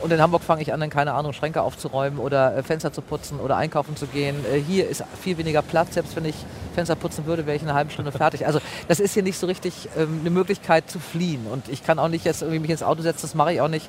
Und 0.00 0.12
in 0.12 0.20
Hamburg 0.20 0.42
fange 0.42 0.62
ich 0.62 0.72
an, 0.72 0.80
dann 0.80 0.90
keine 0.90 1.14
Ahnung, 1.14 1.32
Schränke 1.32 1.62
aufzuräumen 1.62 2.18
oder 2.18 2.56
äh, 2.56 2.62
Fenster 2.62 2.92
zu 2.92 3.00
putzen 3.00 3.40
oder 3.40 3.56
einkaufen 3.56 3.96
zu 3.96 4.06
gehen. 4.06 4.36
Äh, 4.52 4.58
hier 4.58 4.88
ist 4.88 5.04
viel 5.22 5.38
weniger 5.38 5.62
Platz. 5.62 5.94
Selbst 5.94 6.14
wenn 6.16 6.24
ich 6.24 6.34
Fenster 6.74 6.96
putzen 6.96 7.26
würde, 7.26 7.46
wäre 7.46 7.56
ich 7.56 7.62
in 7.62 7.68
einer 7.68 7.76
halben 7.76 7.90
Stunde 7.90 8.12
fertig. 8.12 8.46
Also 8.46 8.60
das 8.88 9.00
ist 9.00 9.14
hier 9.14 9.22
nicht 9.22 9.38
so 9.38 9.46
richtig 9.46 9.88
ähm, 9.96 10.18
eine 10.20 10.30
Möglichkeit 10.30 10.90
zu 10.90 10.98
fliehen. 10.98 11.46
Und 11.46 11.68
ich 11.68 11.84
kann 11.84 11.98
auch 11.98 12.08
nicht 12.08 12.24
jetzt 12.24 12.42
irgendwie 12.42 12.60
mich 12.60 12.70
ins 12.70 12.82
Auto 12.82 13.02
setzen, 13.02 13.22
das 13.22 13.34
mache 13.34 13.54
ich 13.54 13.60
auch 13.60 13.68
nicht 13.68 13.88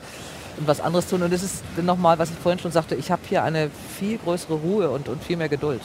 und 0.57 0.67
was 0.67 0.79
anderes 0.79 1.07
tun. 1.07 1.21
Und 1.23 1.33
das 1.33 1.43
ist 1.43 1.63
nochmal, 1.81 2.19
was 2.19 2.29
ich 2.29 2.37
vorhin 2.37 2.59
schon 2.59 2.71
sagte, 2.71 2.95
ich 2.95 3.11
habe 3.11 3.21
hier 3.27 3.43
eine 3.43 3.69
viel 3.97 4.17
größere 4.17 4.53
Ruhe 4.53 4.89
und, 4.89 5.09
und 5.09 5.23
viel 5.23 5.37
mehr 5.37 5.49
Geduld. 5.49 5.81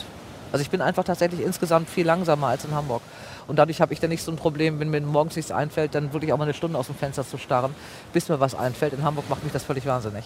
Also 0.52 0.62
ich 0.62 0.70
bin 0.70 0.80
einfach 0.80 1.04
tatsächlich 1.04 1.40
insgesamt 1.40 1.88
viel 1.88 2.06
langsamer 2.06 2.48
als 2.48 2.64
in 2.64 2.74
Hamburg. 2.74 3.02
Und 3.50 3.56
dadurch 3.56 3.80
habe 3.80 3.92
ich 3.92 3.98
dann 3.98 4.10
nicht 4.10 4.22
so 4.22 4.30
ein 4.30 4.36
Problem, 4.36 4.78
wenn 4.78 4.90
mir 4.90 5.00
morgens 5.00 5.34
nichts 5.34 5.50
einfällt, 5.50 5.96
dann 5.96 6.12
wirklich 6.12 6.32
auch 6.32 6.38
mal 6.38 6.44
eine 6.44 6.54
Stunde 6.54 6.78
aus 6.78 6.86
dem 6.86 6.94
Fenster 6.94 7.26
zu 7.26 7.36
starren, 7.36 7.74
bis 8.12 8.28
mir 8.28 8.38
was 8.38 8.54
einfällt. 8.54 8.92
In 8.92 9.02
Hamburg 9.02 9.28
macht 9.28 9.42
mich 9.42 9.52
das 9.52 9.64
völlig 9.64 9.86
wahnsinnig. 9.86 10.24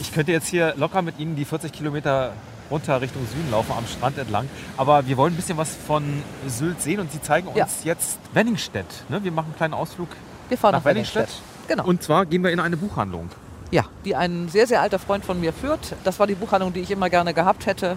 Ich 0.00 0.12
könnte 0.12 0.32
jetzt 0.32 0.48
hier 0.48 0.74
locker 0.76 1.00
mit 1.00 1.18
Ihnen 1.18 1.34
die 1.34 1.46
40 1.46 1.72
Kilometer 1.72 2.32
runter 2.70 3.00
Richtung 3.00 3.26
Süden 3.26 3.50
laufen, 3.50 3.72
am 3.72 3.86
Strand 3.86 4.18
entlang. 4.18 4.50
Aber 4.76 5.06
wir 5.06 5.16
wollen 5.16 5.32
ein 5.32 5.36
bisschen 5.36 5.56
was 5.56 5.74
von 5.74 6.04
Sylt 6.46 6.82
sehen 6.82 7.00
und 7.00 7.10
Sie 7.10 7.22
zeigen 7.22 7.48
uns 7.48 7.56
Ja. 7.56 7.66
jetzt 7.84 8.18
Wenningstedt. 8.34 8.84
Ne? 9.08 9.24
Wir 9.24 9.32
machen 9.32 9.46
einen 9.46 9.56
kleinen 9.56 9.74
Ausflug 9.74 10.08
Wir 10.50 10.58
fahren 10.58 10.72
nach, 10.72 10.80
nach, 10.80 10.84
Wenningstedt. 10.84 11.30
Genau. 11.68 11.86
Und 11.86 12.02
zwar 12.02 12.26
gehen 12.26 12.44
wir 12.44 12.50
in 12.50 12.60
eine 12.60 12.76
Buchhandlung. 12.76 13.30
Ja, 13.70 13.86
die 14.04 14.14
ein 14.14 14.50
sehr, 14.50 14.66
sehr 14.66 14.82
alter 14.82 14.98
Freund 14.98 15.24
von 15.24 15.40
mir 15.40 15.54
führt. 15.54 15.94
Das 16.04 16.20
war 16.20 16.26
die 16.26 16.34
Buchhandlung, 16.34 16.74
die 16.74 16.80
ich 16.80 16.90
immer 16.90 17.08
gerne 17.08 17.32
gehabt 17.32 17.64
hätte. 17.64 17.96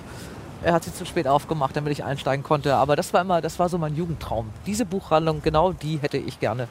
Er 0.63 0.73
hat 0.73 0.83
sie 0.83 0.93
zu 0.93 1.05
spät 1.05 1.27
aufgemacht, 1.27 1.75
damit 1.75 1.91
ich 1.91 2.03
einsteigen 2.03 2.43
konnte. 2.43 2.75
Aber 2.75 2.95
das 2.95 3.13
war 3.13 3.21
immer, 3.21 3.41
das 3.41 3.59
war 3.59 3.69
so 3.69 3.77
mein 3.77 3.95
Jugendtraum. 3.95 4.49
Diese 4.65 4.85
Buchhandlung, 4.85 5.41
genau 5.43 5.71
die 5.73 5.97
hätte 6.01 6.17
ich 6.17 6.39
gerne 6.39 6.67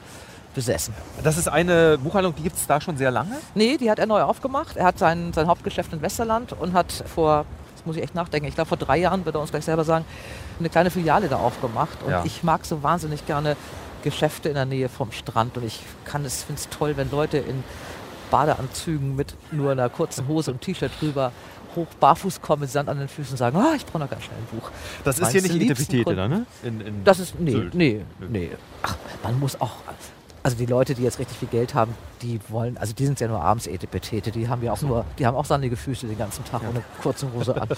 besessen. 0.53 0.93
Das 1.23 1.37
ist 1.37 1.47
eine 1.47 1.97
Buchhandlung, 1.97 2.33
die 2.35 2.43
gibt 2.43 2.55
es 2.55 2.65
da 2.67 2.79
schon 2.81 2.97
sehr 2.97 3.11
lange. 3.11 3.35
Nee, 3.55 3.77
die 3.77 3.89
hat 3.91 3.99
er 3.99 4.05
neu 4.05 4.21
aufgemacht. 4.21 4.77
Er 4.77 4.85
hat 4.85 4.97
sein, 4.99 5.33
sein 5.33 5.47
Hauptgeschäft 5.47 5.91
in 5.93 6.01
Westerland 6.01 6.53
und 6.53 6.73
hat 6.73 6.91
vor, 7.13 7.45
das 7.75 7.85
muss 7.85 7.95
ich 7.97 8.03
echt 8.03 8.15
nachdenken, 8.15 8.47
ich 8.47 8.55
glaube 8.55 8.69
vor 8.69 8.77
drei 8.77 8.97
Jahren, 8.97 9.25
wird 9.25 9.35
er 9.35 9.41
uns 9.41 9.51
gleich 9.51 9.65
selber 9.65 9.83
sagen, 9.83 10.05
eine 10.59 10.69
kleine 10.69 10.89
Filiale 10.91 11.27
da 11.27 11.37
aufgemacht. 11.37 12.01
Und 12.03 12.11
Ja. 12.11 12.23
ich 12.25 12.43
mag 12.43 12.65
so 12.65 12.83
wahnsinnig 12.83 13.25
gerne 13.25 13.57
Geschäfte 14.03 14.47
in 14.49 14.55
der 14.55 14.65
Nähe 14.65 14.87
vom 14.87 15.11
Strand. 15.11 15.57
Und 15.57 15.65
ich 15.65 15.81
kann 16.05 16.23
es, 16.25 16.43
finde 16.43 16.61
es 16.61 16.69
toll, 16.69 16.95
wenn 16.95 17.11
Leute 17.11 17.37
in 17.37 17.63
Badeanzügen 18.31 19.15
mit 19.15 19.35
nur 19.51 19.71
einer 19.71 19.89
kurzen 19.89 20.27
Hose 20.27 20.51
und 20.51 20.61
T-Shirt 20.61 20.91
drüber 20.99 21.31
hoch 21.75 21.87
barfuß 21.99 22.41
kommen 22.41 22.61
mit 22.61 22.71
Sand 22.71 22.89
an 22.89 22.99
den 22.99 23.07
Füßen 23.07 23.33
und 23.33 23.37
sagen, 23.37 23.57
ah, 23.57 23.73
ich 23.75 23.85
brauche 23.85 23.99
noch 23.99 24.09
ganz 24.09 24.23
schnell 24.23 24.37
ein 24.37 24.57
Buch. 24.57 24.69
Das 25.03 25.19
ist 25.19 25.31
hier 25.31 25.41
nicht 25.41 26.03
Kunden. 26.03 26.15
da, 26.17 26.27
ne? 26.27 26.45
In, 26.63 26.81
in 26.81 27.03
Das 27.03 27.19
ist, 27.19 27.39
nee, 27.39 27.51
Sylt. 27.51 27.73
nee, 27.75 28.01
nee. 28.29 28.51
Ach, 28.83 28.95
man 29.23 29.39
muss 29.39 29.59
auch, 29.59 29.71
also 30.43 30.57
die 30.57 30.65
Leute, 30.65 30.95
die 30.95 31.03
jetzt 31.03 31.19
richtig 31.19 31.37
viel 31.37 31.47
Geld 31.47 31.73
haben, 31.73 31.93
die 32.21 32.39
wollen, 32.49 32.77
also 32.77 32.93
die 32.93 33.05
sind 33.05 33.19
ja 33.19 33.27
nur 33.27 33.41
abends 33.41 33.67
Etepetete, 33.67 34.31
die 34.31 34.47
haben 34.47 34.63
ja 34.63 34.71
auch 34.71 34.81
nur, 34.81 35.05
die 35.17 35.25
haben 35.25 35.35
auch 35.35 35.45
sonnige 35.45 35.75
Füße 35.75 36.07
den 36.07 36.17
ganzen 36.17 36.45
Tag 36.45 36.61
und 36.61 36.69
eine 36.69 36.83
kurze 37.01 37.31
Hose 37.33 37.59
an. 37.59 37.69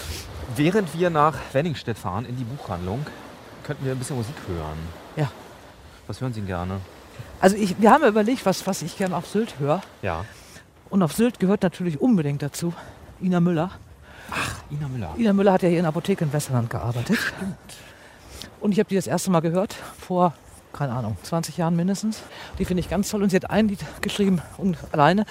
Während 0.56 0.98
wir 0.98 1.10
nach 1.10 1.34
Wenningstedt 1.52 1.98
fahren, 1.98 2.24
in 2.26 2.36
die 2.36 2.44
Buchhandlung, 2.44 3.04
könnten 3.64 3.84
wir 3.84 3.92
ein 3.92 3.98
bisschen 3.98 4.16
Musik 4.16 4.34
hören. 4.46 4.78
Ja. 5.16 5.30
Was 6.06 6.20
hören 6.20 6.32
Sie 6.32 6.40
denn 6.40 6.48
gerne? 6.48 6.80
Also 7.40 7.56
ich, 7.56 7.80
wir 7.80 7.90
haben 7.90 8.02
ja 8.02 8.08
überlegt, 8.08 8.44
was, 8.46 8.66
was 8.66 8.82
ich 8.82 8.96
gerne 8.98 9.16
auf 9.16 9.26
Sylt 9.26 9.58
höre. 9.58 9.82
Ja. 10.02 10.24
Und 10.90 11.02
auf 11.02 11.12
Sylt 11.12 11.40
gehört 11.40 11.62
natürlich 11.62 12.00
unbedingt 12.00 12.42
dazu 12.42 12.74
Ina 13.22 13.40
Müller. 13.40 13.70
Ina 14.70 14.88
Müller. 14.88 15.14
Ina 15.16 15.32
Müller 15.32 15.52
hat 15.52 15.62
ja 15.62 15.68
hier 15.68 15.78
in 15.78 15.84
der 15.84 15.90
Apotheke 15.90 16.24
in 16.24 16.32
Westerland 16.32 16.70
gearbeitet. 16.70 17.18
Und 18.60 18.72
ich 18.72 18.78
habe 18.78 18.88
die 18.88 18.96
das 18.96 19.06
erste 19.06 19.30
Mal 19.30 19.40
gehört, 19.40 19.74
vor, 19.98 20.32
keine 20.72 20.92
Ahnung, 20.92 21.16
20 21.22 21.56
Jahren 21.56 21.76
mindestens. 21.76 22.22
Die 22.58 22.64
finde 22.64 22.80
ich 22.80 22.88
ganz 22.88 23.08
toll. 23.10 23.22
Und 23.22 23.30
sie 23.30 23.36
hat 23.36 23.50
ein 23.50 23.68
Lied 23.68 23.80
geschrieben 24.00 24.40
und 24.56 24.76
alleine. 24.92 25.24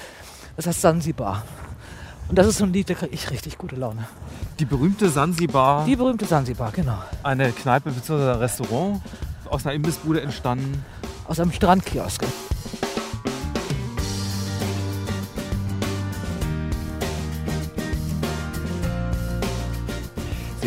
Das 0.55 0.67
heißt 0.67 0.81
Sansibar. 0.81 1.43
Und 2.29 2.37
das 2.37 2.47
ist 2.47 2.59
so 2.59 2.65
ein 2.65 2.71
Lied, 2.73 2.89
da 2.89 2.93
kriege 2.93 3.13
ich 3.13 3.29
richtig 3.29 3.57
gute 3.57 3.75
Laune. 3.75 4.05
Die 4.59 4.65
berühmte 4.65 5.09
Sansibar, 5.09 5.85
Die 5.85 5.95
berühmte 5.95 6.25
Sansibar, 6.25 6.71
genau. 6.71 6.97
eine 7.23 7.51
Kneipe 7.51 7.91
bzw. 7.91 8.31
ein 8.31 8.37
Restaurant 8.37 9.01
aus 9.49 9.65
einer 9.65 9.73
Imbissbude 9.75 10.21
entstanden? 10.21 10.85
Aus 11.27 11.39
einem 11.39 11.51
Strandkiosk. 11.51 12.23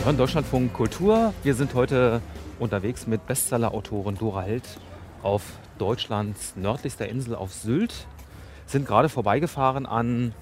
Hören 0.05 0.19
Deutschlandfunk 0.19 0.75
Kultur. 0.75 1.33
Wir 1.45 1.55
sind 1.55 1.73
heute 1.73 2.21
unterwegs 2.59 3.07
mit 3.07 3.27
Bestseller-Autorin 3.27 4.19
Dora 4.19 4.43
Held 4.43 4.63
auf 5.23 5.43
Deutschlands 5.79 6.57
nördlichster 6.57 7.09
Insel 7.09 7.35
auf 7.35 7.55
Sylt. 7.55 8.07
Sind 8.67 8.87
gerade 8.87 9.09
vorbeigefahren 9.09 9.87
an 9.87 10.35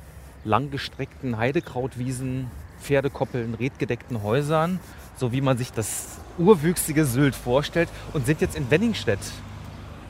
langgestreckten 0.42 1.38
Heidekrautwiesen, 1.38 2.50
Pferdekoppeln, 2.81 3.54
redgedeckten 3.54 4.25
Häusern, 4.25 4.81
so 5.16 5.31
wie 5.31 5.40
man 5.40 5.57
sich 5.57 5.73
das 5.73 6.19
urwüchsige 6.38 7.04
Sylt 7.04 7.37
vorstellt 7.37 7.88
und 8.14 8.26
sind 8.26 8.40
jetzt 8.40 8.57
in 8.57 8.69
Wenningstedt. 8.69 9.21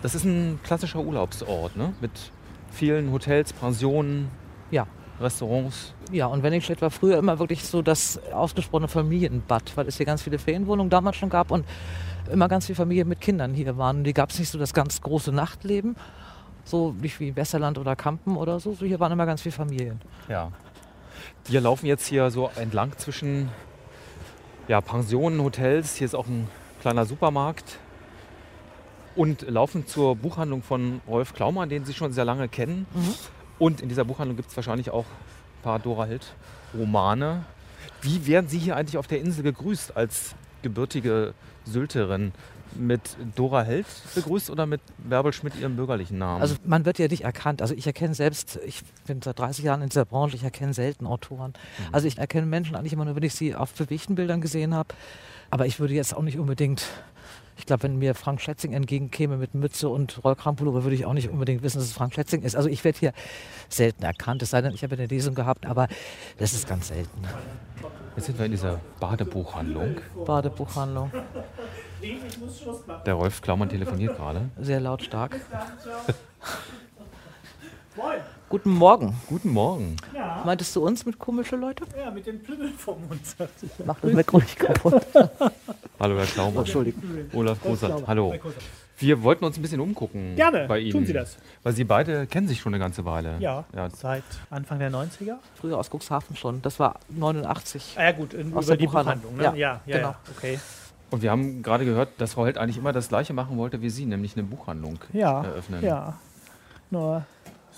Das 0.01 0.15
ist 0.15 0.25
ein 0.25 0.61
klassischer 0.63 1.01
Urlaubsort 1.01 1.77
ne? 1.77 1.93
mit 2.01 2.33
vielen 2.71 3.13
Hotels, 3.13 3.53
Pensionen, 3.53 4.31
Ja. 4.71 4.87
Restaurants. 5.21 5.95
Ja, 6.11 6.27
und 6.27 6.43
Wenningstedt 6.43 6.83
war 6.83 6.91
früher 6.91 7.19
immer 7.19 7.39
wirklich 7.39 7.65
so 7.65 7.83
das 7.83 8.21
ausgesprochene 8.33 8.89
Familienbad, 8.89 9.77
weil 9.77 9.87
es 9.87 9.97
hier 9.97 10.07
ganz 10.07 10.23
viele 10.23 10.39
Ferienwohnungen 10.39 10.91
damals 10.91 11.17
schon 11.17 11.31
gab 11.31 11.51
und 11.51 11.65
immer 12.31 12.49
ganz 12.49 12.67
viele 12.67 12.77
Familien 12.77 13.09
mit 13.09 13.21
Kindern 13.21 13.55
hier 13.55 13.77
waren. 13.77 13.99
Und 13.99 14.05
hier 14.05 14.15
gab 14.15 14.31
es 14.31 14.39
nicht 14.39 14.51
so 14.51 14.59
das 14.59 14.75
ganz 14.75 15.01
große 15.01 15.33
Nachtleben, 15.33 15.97
so 16.65 16.93
nicht 16.93 17.19
wie 17.21 17.35
Westerland 17.35 17.79
oder 17.79 17.97
Kampen 17.97 18.37
oder 18.37 18.61
so. 18.61 18.75
so. 18.75 18.85
Hier 18.85 19.01
waren 19.01 19.13
immer 19.13 19.27
ganz 19.27 19.43
viele 19.43 19.55
Familien. 19.55 20.01
Ja. 20.29 20.51
Wir 21.47 21.61
laufen 21.61 21.87
jetzt 21.87 22.07
hier 22.07 22.31
so 22.31 22.51
entlang 22.57 22.97
zwischen 22.99 23.49
ja, 24.69 24.81
Pensionen, 24.81 25.43
Hotels. 25.43 25.97
Hier 25.97 26.05
ist 26.05 26.15
auch 26.15 26.27
ein 26.27 26.49
kleiner 26.81 27.05
Supermarkt. 27.05 27.79
Und 29.15 29.43
laufen 29.43 29.87
zur 29.87 30.17
Buchhandlung 30.17 30.63
von 30.63 31.03
Rolf 31.07 31.35
Klaumann, 31.35 31.69
den 31.69 31.85
Sie 31.85 31.93
schon 31.93 32.13
sehr 32.13 32.25
lange 32.25 32.49
kennen. 32.49 32.87
Und 33.63 33.81
in 33.81 33.89
dieser 33.89 34.05
Buchhandlung 34.05 34.37
gibt 34.37 34.51
es 34.51 34.57
wahrscheinlich 34.57 34.91
auch 34.91 35.05
ein 35.05 35.63
paar 35.63 35.79
Dora 35.79 36.07
Held-Romane. 36.07 37.45
Wie 38.01 38.27
werden 38.27 38.49
Sie 38.49 38.59
hier 38.59 38.75
eigentlich 38.75 38.99
auf 38.99 39.07
der 39.07 39.21
Insel 39.21 39.45
gegrüßt 39.45 39.97
als 39.97 40.35
gebürtige 40.63 41.33
Sylterin? 41.65 42.33
Mit 42.75 43.17
Dora 43.37 43.63
Held 43.63 43.87
begrüßt 44.17 44.51
oder 44.51 44.67
mit 44.67 44.81
Bärbel 44.99 45.33
Schmidt 45.33 45.55
ihrem 45.55 45.77
bürgerlichen 45.77 46.19
Namen? 46.19 46.43
Also 46.43 46.57
man 46.65 46.85
wird 46.85 46.99
ja 46.99 47.07
nicht 47.07 47.23
erkannt. 47.23 47.63
Also 47.63 47.75
ich 47.75 47.87
erkenne 47.87 48.17
selbst, 48.17 48.59
ich 48.67 48.83
bin 49.07 49.23
seit 49.23 49.39
30 49.39 49.65
Jahren 49.65 49.83
in 49.83 49.91
dieser 49.91 50.07
Branche, 50.07 50.35
ich 50.35 50.43
erkenne 50.43 50.75
selten 50.75 51.07
Autoren. 51.07 51.53
Also 51.93 52.09
ich 52.09 52.19
erkenne 52.19 52.47
Menschen 52.47 52.75
eigentlich 52.75 52.95
immer 52.95 53.05
nur, 53.05 53.15
wenn 53.15 53.23
ich 53.23 53.35
sie 53.35 53.55
auf 53.55 53.73
bewegten 53.75 54.17
Bildern 54.17 54.41
gesehen 54.41 54.75
habe. 54.75 54.89
Aber 55.51 55.67
ich 55.67 55.79
würde 55.79 55.95
jetzt 55.95 56.17
auch 56.17 56.23
nicht 56.23 56.41
unbedingt, 56.41 56.85
ich 57.57 57.67
glaube, 57.67 57.85
wenn 57.85 57.97
mir 57.99 58.15
Frank 58.15 58.41
Schätzing 58.41 58.73
entgegenkäme 58.73 59.37
mit 59.37 59.55
Mütze 59.55 59.89
und 59.89 60.23
Rollkrampullover, 60.25 60.85
würde 60.85 60.97
ich 60.97 61.05
auch 61.07 61.13
nicht 61.13 61.29
unbedingt 61.29 61.63
wissen, 61.63 61.79
dass 61.79 61.87
es 61.87 61.93
Frank 61.93 62.15
Schätzing 62.15 62.43
ist. 62.43 62.57
Also 62.57 62.69
ich 62.69 62.83
werde 62.85 62.99
hier 62.99 63.13
selten 63.69 64.03
erkannt, 64.05 64.43
es 64.43 64.51
sei 64.51 64.63
denn, 64.63 64.73
ich 64.75 64.83
habe 64.83 64.95
eine 64.97 65.07
Lesung 65.07 65.35
gehabt, 65.35 65.67
aber 65.67 65.89
das 66.39 66.53
ist 66.53 66.69
ganz 66.69 66.89
selten. 66.89 67.23
Jetzt 68.17 68.27
sind 68.27 68.39
wir 68.39 68.47
in 68.47 68.53
dieser 68.53 68.81
Badebuchhandlung. 69.01 69.97
Badebuchhandlung, 70.27 71.11
Der 73.07 73.15
Rolf 73.15 73.41
Klaumann 73.41 73.69
telefoniert 73.69 74.17
gerade. 74.17 74.51
sehr 74.61 74.81
lautstark. 74.81 75.41
Guten 78.53 78.69
Morgen. 78.69 79.15
Guten 79.31 79.49
Morgen. 79.49 79.97
Meintest 80.45 80.77
du 80.77 80.85
uns 80.85 81.07
mit 81.07 81.19
komische 81.19 81.57
Leute? 81.57 81.85
Ja, 81.99 82.11
mit 82.11 82.27
den 82.27 82.39
Plümmeln 82.43 82.75
vom 82.75 82.99
Mund, 83.09 83.25
sagte 83.27 83.65
ich. 83.65 83.73
Mach 83.87 83.99
das 83.99 84.13
Mikro 84.13 84.41
nicht 84.41 84.59
kaputt. 84.59 85.07
Hallo 85.99 86.19
Herr 86.19 86.27
Klaumann. 86.27 86.59
Entschuldigung. 86.59 87.03
Olaf 87.33 87.63
Großert. 87.63 88.07
Hallo. 88.07 88.35
Wir 88.99 89.23
wollten 89.23 89.47
uns 89.47 89.57
ein 89.57 89.63
bisschen 89.63 89.81
umgucken 89.81 90.37
Gerne, 90.37 90.67
bei 90.69 90.81
Ihnen. 90.81 90.93
tun 90.93 91.07
Sie 91.07 91.15
das. 91.15 91.39
Weil 91.63 91.73
Sie 91.73 91.85
beide 91.85 92.27
kennen 92.27 92.47
sich 92.47 92.61
schon 92.61 92.75
eine 92.75 92.79
ganze 92.79 93.07
Weile. 93.07 93.37
Ja, 93.41 93.65
ja. 93.75 93.89
seit 93.89 94.23
Anfang 94.51 94.79
der 94.81 94.91
90er. 94.93 95.37
Früher 95.55 95.79
aus 95.79 95.89
Cuxhaven 95.91 96.37
schon. 96.37 96.61
Das 96.61 96.79
war 96.79 96.97
89. 97.09 97.95
Ah 97.97 98.03
ja 98.05 98.13
gut, 98.13 98.35
in, 98.35 98.53
Aus 98.55 98.67
über 98.67 98.77
der 98.77 98.77
die 98.77 98.87
Buchhandlung. 98.87 99.35
Buchhandlung. 99.35 99.37
Ne? 99.39 99.43
Ja, 99.45 99.55
Ja, 99.55 99.81
ja, 99.87 99.97
genau. 99.97 100.09
ja, 100.11 100.17
okay. 100.37 100.61
Und 101.11 101.23
wir 101.23 101.31
haben 101.31 101.63
gerade 101.63 101.87
gehört, 101.87 102.11
dass 102.19 102.35
Frau 102.35 102.45
Held 102.45 102.59
eigentlich 102.59 102.77
immer 102.77 102.93
das 102.93 103.09
Gleiche 103.09 103.33
machen 103.33 103.57
wollte 103.57 103.81
wie 103.81 103.89
Sie, 103.89 104.05
nämlich 104.05 104.37
eine 104.37 104.45
Buchhandlung 104.45 104.99
Ja, 105.15 105.43
eröffnen. 105.43 105.83
ja. 105.83 106.19
Nur 106.91 107.25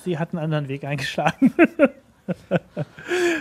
sie 0.03 0.19
hat 0.19 0.31
einen 0.33 0.41
anderen 0.43 0.69
Weg 0.69 0.85
eingeschlagen. 0.85 1.53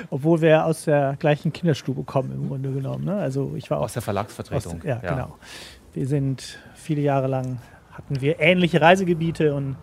Obwohl 0.10 0.42
wir 0.42 0.66
aus 0.66 0.84
der 0.86 1.16
gleichen 1.18 1.54
Kinderstube 1.54 2.04
kommen 2.04 2.32
im 2.32 2.48
Grunde 2.50 2.72
genommen. 2.72 3.06
Ne? 3.06 3.16
Also 3.16 3.54
ich 3.56 3.70
war 3.70 3.80
auch 3.80 3.84
Aus 3.84 3.94
der 3.94 4.02
Verlagsvertretung. 4.02 4.80
Aus- 4.80 4.86
ja, 4.86 4.98
genau. 4.98 5.38
Wir 5.94 6.08
sind 6.08 6.60
viele 6.76 7.02
Jahre 7.02 7.28
lang, 7.28 7.60
hatten 7.92 8.20
wir 8.20 8.40
ähnliche 8.40 8.82
Reisegebiete 8.82 9.54
und 9.54 9.76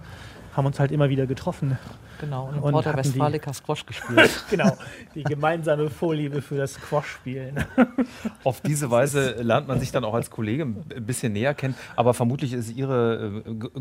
haben 0.54 0.66
uns 0.66 0.78
halt 0.80 0.90
immer 0.92 1.08
wieder 1.08 1.26
getroffen. 1.26 1.78
Genau. 2.20 2.48
Und 2.48 2.58
Und 2.58 2.72
Porta 2.72 2.94
Westfalica 2.96 3.52
Squash 3.52 3.86
gespielt. 3.86 4.44
Genau, 4.50 4.76
die 5.14 5.22
gemeinsame 5.22 5.88
Vorliebe 5.88 6.42
für 6.42 6.56
das 6.58 6.74
Squash-Spielen. 6.74 7.64
Auf 8.44 8.60
diese 8.60 8.90
Weise 8.90 9.36
lernt 9.42 9.68
man 9.68 9.80
sich 9.80 9.90
dann 9.90 10.04
auch 10.04 10.12
als 10.12 10.28
Kollege 10.30 10.64
ein 10.64 10.74
bisschen 11.06 11.32
näher 11.32 11.54
kennen. 11.54 11.74
Aber 11.96 12.12
vermutlich 12.12 12.52
ist 12.52 12.76
Ihre 12.76 13.42
äh, 13.46 13.80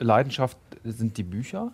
Grundleidenschaft 0.00 0.56
sind 0.82 1.18
die 1.18 1.22
Bücher 1.22 1.72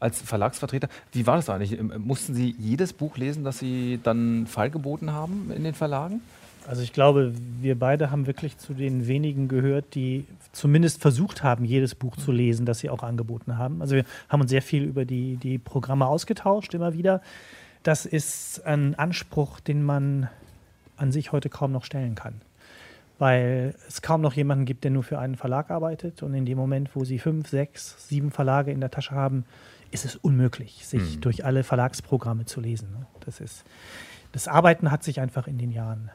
als 0.00 0.20
Verlagsvertreter. 0.20 0.88
Wie 1.12 1.26
war 1.26 1.36
das 1.36 1.48
eigentlich? 1.48 1.78
Ähm, 1.78 1.92
Mussten 1.98 2.34
Sie 2.34 2.54
jedes 2.58 2.92
Buch 2.92 3.16
lesen, 3.16 3.44
das 3.44 3.58
Sie 3.58 4.00
dann 4.02 4.46
feilgeboten 4.46 5.12
haben 5.12 5.52
in 5.54 5.62
den 5.62 5.74
Verlagen? 5.74 6.20
Also 6.66 6.82
ich 6.82 6.92
glaube, 6.92 7.32
wir 7.60 7.78
beide 7.78 8.10
haben 8.10 8.26
wirklich 8.26 8.58
zu 8.58 8.74
den 8.74 9.06
wenigen 9.06 9.48
gehört, 9.48 9.94
die 9.94 10.26
zumindest 10.52 11.00
versucht 11.00 11.42
haben, 11.42 11.64
jedes 11.64 11.94
Buch 11.94 12.16
zu 12.16 12.32
lesen, 12.32 12.66
das 12.66 12.80
sie 12.80 12.90
auch 12.90 13.02
angeboten 13.02 13.56
haben. 13.56 13.80
Also 13.80 13.94
wir 13.94 14.04
haben 14.28 14.42
uns 14.42 14.50
sehr 14.50 14.62
viel 14.62 14.84
über 14.84 15.04
die, 15.04 15.36
die 15.36 15.58
Programme 15.58 16.06
ausgetauscht, 16.06 16.74
immer 16.74 16.92
wieder. 16.92 17.22
Das 17.82 18.04
ist 18.04 18.64
ein 18.66 18.94
Anspruch, 18.96 19.60
den 19.60 19.82
man 19.82 20.28
an 20.96 21.12
sich 21.12 21.32
heute 21.32 21.48
kaum 21.48 21.72
noch 21.72 21.84
stellen 21.84 22.14
kann. 22.14 22.42
Weil 23.20 23.74
es 23.86 24.02
kaum 24.02 24.20
noch 24.22 24.32
jemanden 24.32 24.64
gibt, 24.64 24.82
der 24.82 24.90
nur 24.90 25.02
für 25.04 25.18
einen 25.18 25.36
Verlag 25.36 25.70
arbeitet. 25.70 26.22
Und 26.24 26.34
in 26.34 26.44
dem 26.46 26.56
Moment, 26.58 26.96
wo 26.96 27.04
sie 27.04 27.18
fünf, 27.18 27.48
sechs, 27.48 28.08
sieben 28.08 28.30
Verlage 28.30 28.72
in 28.72 28.80
der 28.80 28.90
Tasche 28.90 29.12
haben, 29.12 29.44
ist 29.92 30.04
es 30.04 30.16
unmöglich, 30.16 30.86
sich 30.86 31.14
Hm. 31.14 31.20
durch 31.20 31.44
alle 31.44 31.62
Verlagsprogramme 31.62 32.46
zu 32.46 32.60
lesen. 32.60 32.88
ne? 32.98 33.06
Das, 33.26 33.40
ist, 33.40 33.64
das 34.32 34.48
Arbeiten 34.48 34.90
hat 34.90 35.04
sich 35.04 35.20
einfach 35.20 35.46
in 35.46 35.58
den 35.58 35.70
Jahren 35.70 36.10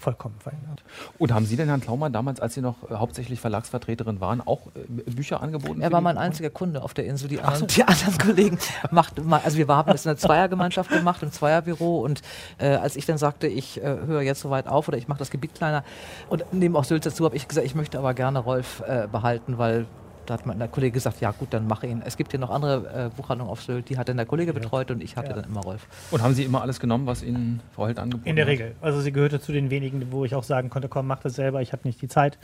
vollkommen 0.00 0.34
verändert. 0.38 0.82
Und 1.18 1.32
haben 1.32 1.44
Sie 1.44 1.56
denn, 1.56 1.68
Herrn 1.68 1.80
Klaumann, 1.80 2.12
damals, 2.12 2.40
als 2.40 2.54
Sie 2.54 2.62
noch 2.62 2.90
äh, 2.90 2.94
hauptsächlich 2.94 3.40
Verlagsvertreterin 3.40 4.20
waren, 4.20 4.40
auch 4.40 4.68
äh, 4.74 5.10
Bücher 5.10 5.42
angeboten? 5.42 5.80
Er 5.80 5.92
war 5.92 6.00
mein 6.00 6.18
einziger 6.18 6.50
Kunde 6.50 6.82
auf 6.82 6.94
der 6.94 7.06
Insel. 7.06 7.28
Die 7.28 7.40
anderen, 7.40 7.66
die 7.68 7.84
anderen 7.84 8.18
Kollegen 8.18 8.58
machten 8.90 9.28
mal, 9.28 9.40
also 9.44 9.58
wir 9.58 9.68
haben 9.68 9.92
das 9.92 10.04
in 10.06 10.10
einer 10.10 10.18
Zweiergemeinschaft 10.18 10.90
gemacht, 10.90 11.22
im 11.22 11.30
Zweierbüro. 11.30 12.00
Und 12.00 12.22
äh, 12.58 12.68
als 12.68 12.96
ich 12.96 13.06
dann 13.06 13.18
sagte, 13.18 13.46
ich 13.46 13.82
äh, 13.82 13.82
höre 14.06 14.22
jetzt 14.22 14.40
soweit 14.40 14.66
auf 14.66 14.88
oder 14.88 14.96
ich 14.96 15.06
mache 15.06 15.18
das 15.18 15.30
Gebiet 15.30 15.54
kleiner 15.54 15.84
und 16.28 16.44
neben 16.52 16.74
auch 16.76 16.84
Sylt 16.84 17.04
dazu, 17.04 17.24
habe 17.24 17.36
ich 17.36 17.46
gesagt, 17.46 17.66
ich 17.66 17.74
möchte 17.74 17.98
aber 17.98 18.14
gerne 18.14 18.38
Rolf 18.38 18.82
äh, 18.86 19.06
behalten, 19.06 19.58
weil 19.58 19.86
da 20.30 20.34
hat 20.34 20.46
mein 20.46 20.70
Kollege 20.70 20.92
gesagt, 20.94 21.20
ja 21.20 21.32
gut, 21.32 21.48
dann 21.52 21.66
mache 21.66 21.86
ihn. 21.86 22.02
Es 22.04 22.16
gibt 22.16 22.30
hier 22.30 22.40
noch 22.40 22.50
andere 22.50 23.06
äh, 23.06 23.10
Buchhandlungen 23.16 23.50
auf 23.50 23.62
Sylt, 23.62 23.88
die 23.90 23.98
hat 23.98 24.08
dann 24.08 24.16
der 24.16 24.26
Kollege 24.26 24.52
betreut 24.52 24.90
und 24.90 25.02
ich 25.02 25.16
hatte 25.16 25.30
Ja. 25.30 25.34
dann 25.36 25.44
immer 25.44 25.60
Rolf. 25.60 25.86
Und 26.10 26.22
haben 26.22 26.34
Sie 26.34 26.44
immer 26.44 26.62
alles 26.62 26.80
genommen, 26.80 27.06
was 27.06 27.22
Ihnen 27.22 27.60
Frau 27.74 27.86
Held 27.86 27.98
angeboten 27.98 28.28
In 28.28 28.36
der 28.36 28.44
hat? 28.46 28.50
Regel. 28.52 28.74
Also 28.80 29.00
sie 29.00 29.12
gehörte 29.12 29.40
zu 29.40 29.52
den 29.52 29.70
wenigen, 29.70 30.10
wo 30.12 30.24
ich 30.24 30.34
auch 30.34 30.44
sagen 30.44 30.70
konnte, 30.70 30.88
komm, 30.88 31.06
mach 31.08 31.20
das 31.20 31.34
selber, 31.34 31.60
ich 31.62 31.72
habe 31.72 31.82
nicht 31.84 32.00
die 32.00 32.08
Zeit. 32.08 32.38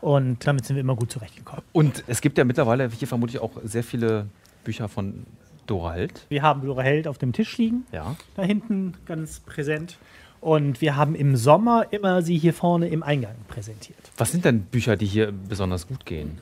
Und 0.00 0.46
damit 0.46 0.64
sind 0.64 0.76
wir 0.76 0.80
immer 0.80 0.96
gut 0.96 1.10
zurechtgekommen. 1.12 1.62
Und 1.72 2.04
es 2.06 2.20
gibt 2.20 2.38
ja 2.38 2.44
mittlerweile 2.44 2.88
hier 2.88 3.08
vermutlich 3.08 3.40
auch 3.40 3.52
sehr 3.64 3.84
viele 3.84 4.26
Bücher 4.64 4.88
von 4.88 5.26
Dora 5.66 5.92
Held. 5.92 6.24
Wir 6.30 6.42
haben 6.42 6.62
Dora 6.64 6.82
Held 6.82 7.06
auf 7.08 7.18
dem 7.18 7.32
Tisch 7.32 7.58
liegen, 7.58 7.84
Ja. 7.92 8.16
da 8.36 8.42
hinten 8.42 8.94
ganz 9.06 9.40
präsent. 9.40 9.98
Und 10.40 10.80
wir 10.80 10.94
haben 10.94 11.16
im 11.16 11.34
Sommer 11.36 11.86
immer 11.90 12.22
sie 12.22 12.38
hier 12.38 12.54
vorne 12.54 12.88
im 12.88 13.02
Eingang 13.02 13.34
präsentiert. 13.48 13.98
Was 14.16 14.30
sind 14.30 14.44
denn 14.44 14.60
Bücher, 14.62 14.96
die 14.96 15.06
hier 15.06 15.32
besonders 15.32 15.88
gut 15.88 16.06
gehen? 16.06 16.38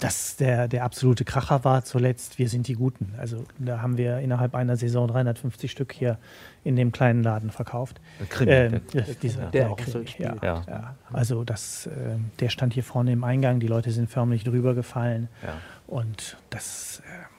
Das 0.00 0.36
der, 0.36 0.66
der 0.66 0.84
absolute 0.84 1.24
Kracher 1.24 1.62
war 1.64 1.84
zuletzt, 1.84 2.38
wir 2.38 2.48
sind 2.48 2.66
die 2.68 2.74
Guten. 2.74 3.14
Also 3.18 3.44
da 3.58 3.82
haben 3.82 3.96
wir 3.98 4.18
innerhalb 4.18 4.54
einer 4.54 4.76
Saison 4.76 5.06
350 5.08 5.70
Stück 5.70 5.92
hier 5.92 6.18
in 6.64 6.74
dem 6.76 6.90
kleinen 6.90 7.22
Laden 7.22 7.50
verkauft. 7.50 8.00
Der 8.18 8.26
Krimi. 8.26 8.50
Ähm, 8.50 8.80
der, 8.92 9.02
ja, 9.06 9.14
dieser, 9.22 9.40
Der 9.42 9.50
der 9.50 9.70
auch 9.70 9.76
Krimi, 9.76 9.90
so 9.90 10.06
spielt. 10.06 10.42
ja, 10.42 10.42
Ja. 10.42 10.64
ja. 10.66 10.94
Also 11.12 11.44
das, 11.44 11.86
ähm, 11.86 12.30
der 12.40 12.48
stand 12.48 12.72
hier 12.74 12.84
vorne 12.84 13.12
im 13.12 13.24
Eingang, 13.24 13.60
die 13.60 13.66
Leute 13.66 13.90
sind 13.92 14.10
förmlich 14.10 14.42
drüber 14.44 14.74
gefallen. 14.74 15.28
ja. 15.42 15.54
Und 15.86 16.36
das 16.50 17.02
äh, 17.04 17.29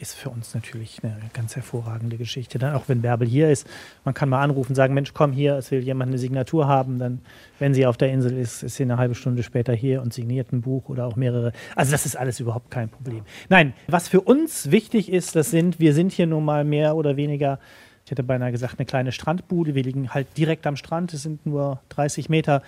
ist 0.00 0.14
für 0.14 0.30
uns 0.30 0.54
natürlich 0.54 0.98
eine 1.02 1.16
ganz 1.32 1.56
hervorragende 1.56 2.16
Geschichte. 2.16 2.58
Dann 2.58 2.74
auch 2.74 2.88
wenn 2.88 3.02
Bärbel 3.02 3.26
hier 3.26 3.50
ist, 3.50 3.66
man 4.04 4.14
kann 4.14 4.28
mal 4.28 4.42
anrufen, 4.42 4.74
sagen, 4.74 4.94
Mensch, 4.94 5.12
komm 5.14 5.32
hier, 5.32 5.56
es 5.56 5.70
will 5.70 5.80
jemand 5.80 6.10
eine 6.10 6.18
Signatur 6.18 6.68
haben. 6.68 6.98
Dann, 6.98 7.20
wenn 7.58 7.74
sie 7.74 7.86
auf 7.86 7.96
der 7.96 8.10
Insel 8.10 8.36
ist, 8.36 8.62
ist 8.62 8.76
sie 8.76 8.84
eine 8.84 8.96
halbe 8.96 9.14
Stunde 9.14 9.42
später 9.42 9.72
hier 9.72 10.02
und 10.02 10.14
signiert 10.14 10.52
ein 10.52 10.60
Buch 10.60 10.88
oder 10.88 11.06
auch 11.06 11.16
mehrere. 11.16 11.52
Also 11.74 11.92
das 11.92 12.06
ist 12.06 12.16
alles 12.16 12.40
überhaupt 12.40 12.70
kein 12.70 12.88
Problem. 12.88 13.22
Nein, 13.48 13.74
was 13.88 14.08
für 14.08 14.20
uns 14.20 14.70
wichtig 14.70 15.10
ist, 15.10 15.34
das 15.36 15.50
sind, 15.50 15.80
wir 15.80 15.94
sind 15.94 16.12
hier 16.12 16.26
nun 16.26 16.44
mal 16.44 16.64
mehr 16.64 16.96
oder 16.96 17.16
weniger, 17.16 17.58
ich 18.04 18.10
hätte 18.10 18.22
beinahe 18.22 18.52
gesagt, 18.52 18.78
eine 18.78 18.86
kleine 18.86 19.12
Strandbude. 19.12 19.74
Wir 19.74 19.82
liegen 19.82 20.14
halt 20.14 20.26
direkt 20.36 20.66
am 20.66 20.76
Strand, 20.76 21.12
es 21.12 21.22
sind 21.22 21.44
nur 21.44 21.80
30 21.90 22.28
Meter. 22.28 22.62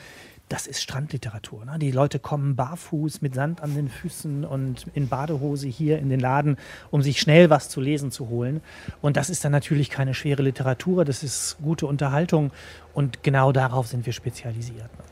Das 0.50 0.66
ist 0.66 0.82
Strandliteratur. 0.82 1.64
Ne? 1.64 1.78
Die 1.78 1.92
Leute 1.92 2.18
kommen 2.18 2.56
barfuß 2.56 3.22
mit 3.22 3.34
Sand 3.34 3.62
an 3.62 3.74
den 3.74 3.88
Füßen 3.88 4.44
und 4.44 4.84
in 4.94 5.08
Badehose 5.08 5.68
hier 5.68 5.98
in 5.98 6.10
den 6.10 6.18
Laden, 6.18 6.56
um 6.90 7.02
sich 7.02 7.20
schnell 7.20 7.50
was 7.50 7.68
zu 7.68 7.80
lesen 7.80 8.10
zu 8.10 8.28
holen. 8.28 8.60
Und 9.00 9.16
das 9.16 9.30
ist 9.30 9.44
dann 9.44 9.52
natürlich 9.52 9.90
keine 9.90 10.12
schwere 10.12 10.42
Literatur, 10.42 11.04
das 11.04 11.22
ist 11.22 11.56
gute 11.62 11.86
Unterhaltung 11.86 12.50
und 12.94 13.22
genau 13.22 13.52
darauf 13.52 13.86
sind 13.86 14.04
wir 14.06 14.12
spezialisiert. 14.12 14.90
Ne? 14.98 15.04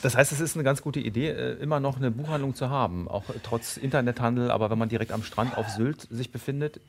Das 0.00 0.16
heißt, 0.16 0.32
es 0.32 0.40
ist 0.40 0.56
eine 0.56 0.64
ganz 0.64 0.80
gute 0.80 1.00
Idee, 1.00 1.28
äh, 1.28 1.52
immer 1.54 1.78
noch 1.78 1.98
eine 1.98 2.10
Buchhandlung 2.10 2.54
zu 2.54 2.70
haben, 2.70 3.06
auch 3.06 3.24
trotz 3.42 3.76
Internethandel. 3.76 4.50
Aber 4.50 4.70
wenn 4.70 4.78
man 4.78 4.88
direkt 4.88 5.12
am 5.12 5.22
Strand 5.22 5.58
auf 5.58 5.68
Sylt 5.68 6.06
sich 6.10 6.30
befindet, 6.30 6.80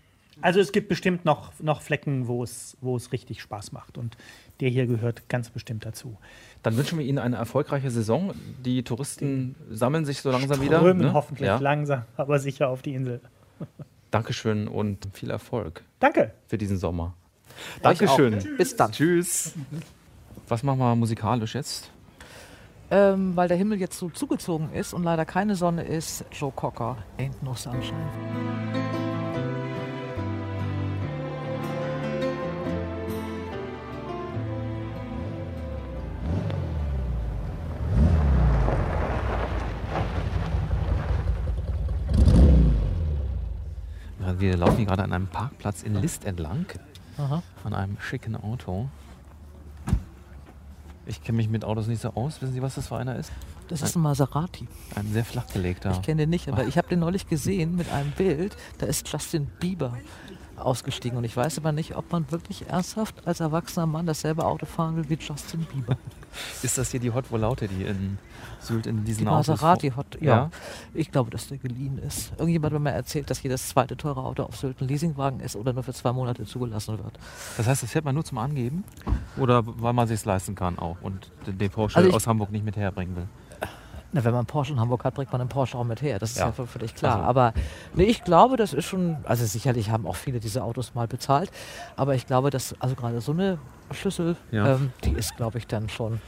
also 0.41 0.59
es 0.59 0.71
gibt 0.71 0.87
bestimmt 0.87 1.25
noch, 1.25 1.51
noch 1.59 1.81
Flecken, 1.81 2.27
wo 2.27 2.43
es, 2.43 2.77
wo 2.81 2.95
es 2.95 3.11
richtig 3.11 3.41
Spaß 3.41 3.71
macht. 3.71 3.97
Und 3.97 4.17
der 4.59 4.69
hier 4.69 4.85
gehört 4.85 5.27
ganz 5.29 5.49
bestimmt 5.49 5.85
dazu. 5.85 6.17
Dann 6.67 6.75
wünschen 6.75 6.99
wir 6.99 7.05
Ihnen 7.05 7.17
eine 7.17 7.37
erfolgreiche 7.37 7.89
Saison. 7.89 8.33
Die 8.65 8.83
Touristen 8.83 9.55
sammeln 9.71 10.03
sich 10.03 10.21
so 10.21 10.31
langsam 10.31 10.61
Strömen 10.61 10.99
wieder. 10.99 11.07
Ne? 11.07 11.13
hoffentlich 11.13 11.47
ja. 11.47 11.59
langsam, 11.59 12.03
aber 12.17 12.39
sicher 12.39 12.67
auf 12.67 12.81
die 12.81 12.93
Insel. 12.93 13.21
Dankeschön 14.11 14.67
und 14.67 15.07
viel 15.13 15.31
Erfolg. 15.31 15.85
Danke. 16.01 16.33
Für 16.47 16.57
diesen 16.57 16.77
Sommer. 16.77 17.13
Dankeschön. 17.81 18.57
Bis 18.57 18.75
dann. 18.75 18.91
Tschüss. 18.91 19.53
Was 20.49 20.61
machen 20.61 20.79
wir 20.79 20.93
musikalisch 20.97 21.55
jetzt? 21.55 21.89
Ähm, 22.91 23.37
weil 23.37 23.47
der 23.47 23.55
Himmel 23.55 23.79
jetzt 23.79 23.97
so 23.97 24.09
zugezogen 24.09 24.73
ist 24.73 24.91
und 24.93 25.03
leider 25.03 25.23
keine 25.23 25.55
Sonne 25.55 25.83
ist, 25.83 26.25
Joe 26.33 26.51
Cocker, 26.53 26.97
Ain't 27.17 27.41
No 27.41 27.53
Sunshine. 27.53 27.95
Wir 44.37 44.57
laufen 44.57 44.77
hier 44.77 44.85
gerade 44.85 45.03
an 45.03 45.13
einem 45.13 45.27
Parkplatz 45.27 45.83
in 45.83 45.95
List 45.95 46.25
entlang. 46.25 46.65
Aha. 47.17 47.41
An 47.63 47.73
einem 47.73 47.97
schicken 47.99 48.35
Auto. 48.35 48.89
Ich 51.05 51.23
kenne 51.23 51.37
mich 51.37 51.47
mit 51.47 51.63
Autos 51.63 51.87
nicht 51.87 52.01
so 52.01 52.09
aus. 52.09 52.41
Wissen 52.41 52.53
Sie, 52.53 52.61
was 52.61 52.75
das 52.75 52.89
für 52.89 52.97
einer 52.97 53.15
ist? 53.15 53.31
Das 53.69 53.81
ist 53.81 53.95
ein 53.95 54.01
Maserati. 54.01 54.67
Ein 54.95 55.11
sehr 55.13 55.23
flachgelegter. 55.23 55.91
Ich 55.91 56.01
kenne 56.01 56.23
den 56.23 56.29
nicht, 56.29 56.49
aber 56.49 56.63
ich 56.67 56.77
habe 56.77 56.89
den 56.89 56.99
neulich 56.99 57.27
gesehen 57.27 57.75
mit 57.75 57.91
einem 57.91 58.11
Bild. 58.11 58.55
Da 58.77 58.85
ist 58.85 59.07
Justin 59.07 59.47
Bieber 59.59 59.97
ausgestiegen. 60.57 61.17
Und 61.17 61.23
ich 61.23 61.35
weiß 61.35 61.57
aber 61.57 61.71
nicht, 61.71 61.95
ob 61.95 62.11
man 62.11 62.31
wirklich 62.31 62.67
ernsthaft 62.67 63.27
als 63.27 63.39
erwachsener 63.39 63.85
Mann 63.85 64.05
dasselbe 64.05 64.45
Auto 64.45 64.65
fahren 64.65 64.95
will 64.95 65.09
wie 65.09 65.15
Justin 65.15 65.65
Bieber. 65.65 65.97
Ist 66.63 66.77
das 66.77 66.91
hier 66.91 66.99
die 66.99 67.11
Hot 67.11 67.31
Volante, 67.31 67.67
die 67.67 67.83
in 67.83 68.19
Sylt 68.59 68.85
in 68.85 69.03
diesen 69.05 69.25
die 69.25 69.29
Autos... 69.29 69.47
Maserati 69.47 69.91
Hot, 69.95 70.21
ja. 70.21 70.35
ja. 70.35 70.51
Ich 70.93 71.11
glaube, 71.11 71.31
dass 71.31 71.47
der 71.47 71.57
geliehen 71.57 71.97
ist. 71.99 72.31
Irgendjemand 72.37 72.73
hat 72.73 72.81
mir 72.81 72.91
erzählt, 72.91 73.29
dass 73.29 73.41
jedes 73.41 73.69
zweite 73.69 73.97
teure 73.97 74.21
Auto 74.21 74.43
auf 74.43 74.55
Sylt 74.55 74.81
ein 74.81 74.87
Leasingwagen 74.87 75.39
ist 75.39 75.55
oder 75.55 75.73
nur 75.73 75.83
für 75.83 75.93
zwei 75.93 76.11
Monate 76.11 76.45
zugelassen 76.45 76.97
wird. 76.97 77.17
Das 77.57 77.67
heißt, 77.67 77.83
das 77.83 77.91
fährt 77.91 78.05
man 78.05 78.15
nur 78.15 78.25
zum 78.25 78.37
Angeben? 78.37 78.83
Oder 79.37 79.63
weil 79.65 79.93
man 79.93 80.07
sich 80.07 80.23
leisten 80.25 80.55
kann 80.55 80.77
auch 80.79 80.97
und 81.01 81.31
den 81.45 81.69
Porsche 81.69 81.97
also 81.97 82.11
aus 82.11 82.27
Hamburg 82.27 82.51
nicht 82.51 82.65
mit 82.65 82.75
herbringen 82.75 83.15
will? 83.15 83.27
Na, 84.13 84.23
wenn 84.23 84.31
man 84.31 84.39
einen 84.39 84.47
Porsche 84.47 84.73
in 84.73 84.79
Hamburg 84.79 85.03
hat, 85.03 85.15
bringt 85.15 85.31
man 85.31 85.41
einen 85.41 85.49
Porsche 85.49 85.77
auch 85.77 85.83
mit 85.83 86.01
her. 86.01 86.17
Das 86.17 86.31
ist 86.31 86.37
ja, 86.37 86.53
ja 86.57 86.65
völlig 86.65 86.95
klar. 86.95 87.17
Also. 87.17 87.25
Aber 87.25 87.53
nee, 87.93 88.05
ich 88.05 88.23
glaube, 88.23 88.55
das 88.55 88.73
ist 88.73 88.85
schon, 88.85 89.17
also 89.25 89.45
sicherlich 89.45 89.89
haben 89.89 90.07
auch 90.07 90.15
viele 90.15 90.39
diese 90.39 90.63
Autos 90.63 90.95
mal 90.95 91.07
bezahlt, 91.07 91.51
aber 91.95 92.15
ich 92.15 92.25
glaube, 92.25 92.49
dass 92.49 92.75
also 92.79 92.95
gerade 92.95 93.19
so 93.19 93.33
eine 93.33 93.57
Schüssel, 93.91 94.37
ja. 94.51 94.75
ähm, 94.75 94.91
die 95.03 95.11
ist, 95.11 95.35
glaube 95.35 95.57
ich, 95.57 95.67
dann 95.67 95.89
schon 95.89 96.21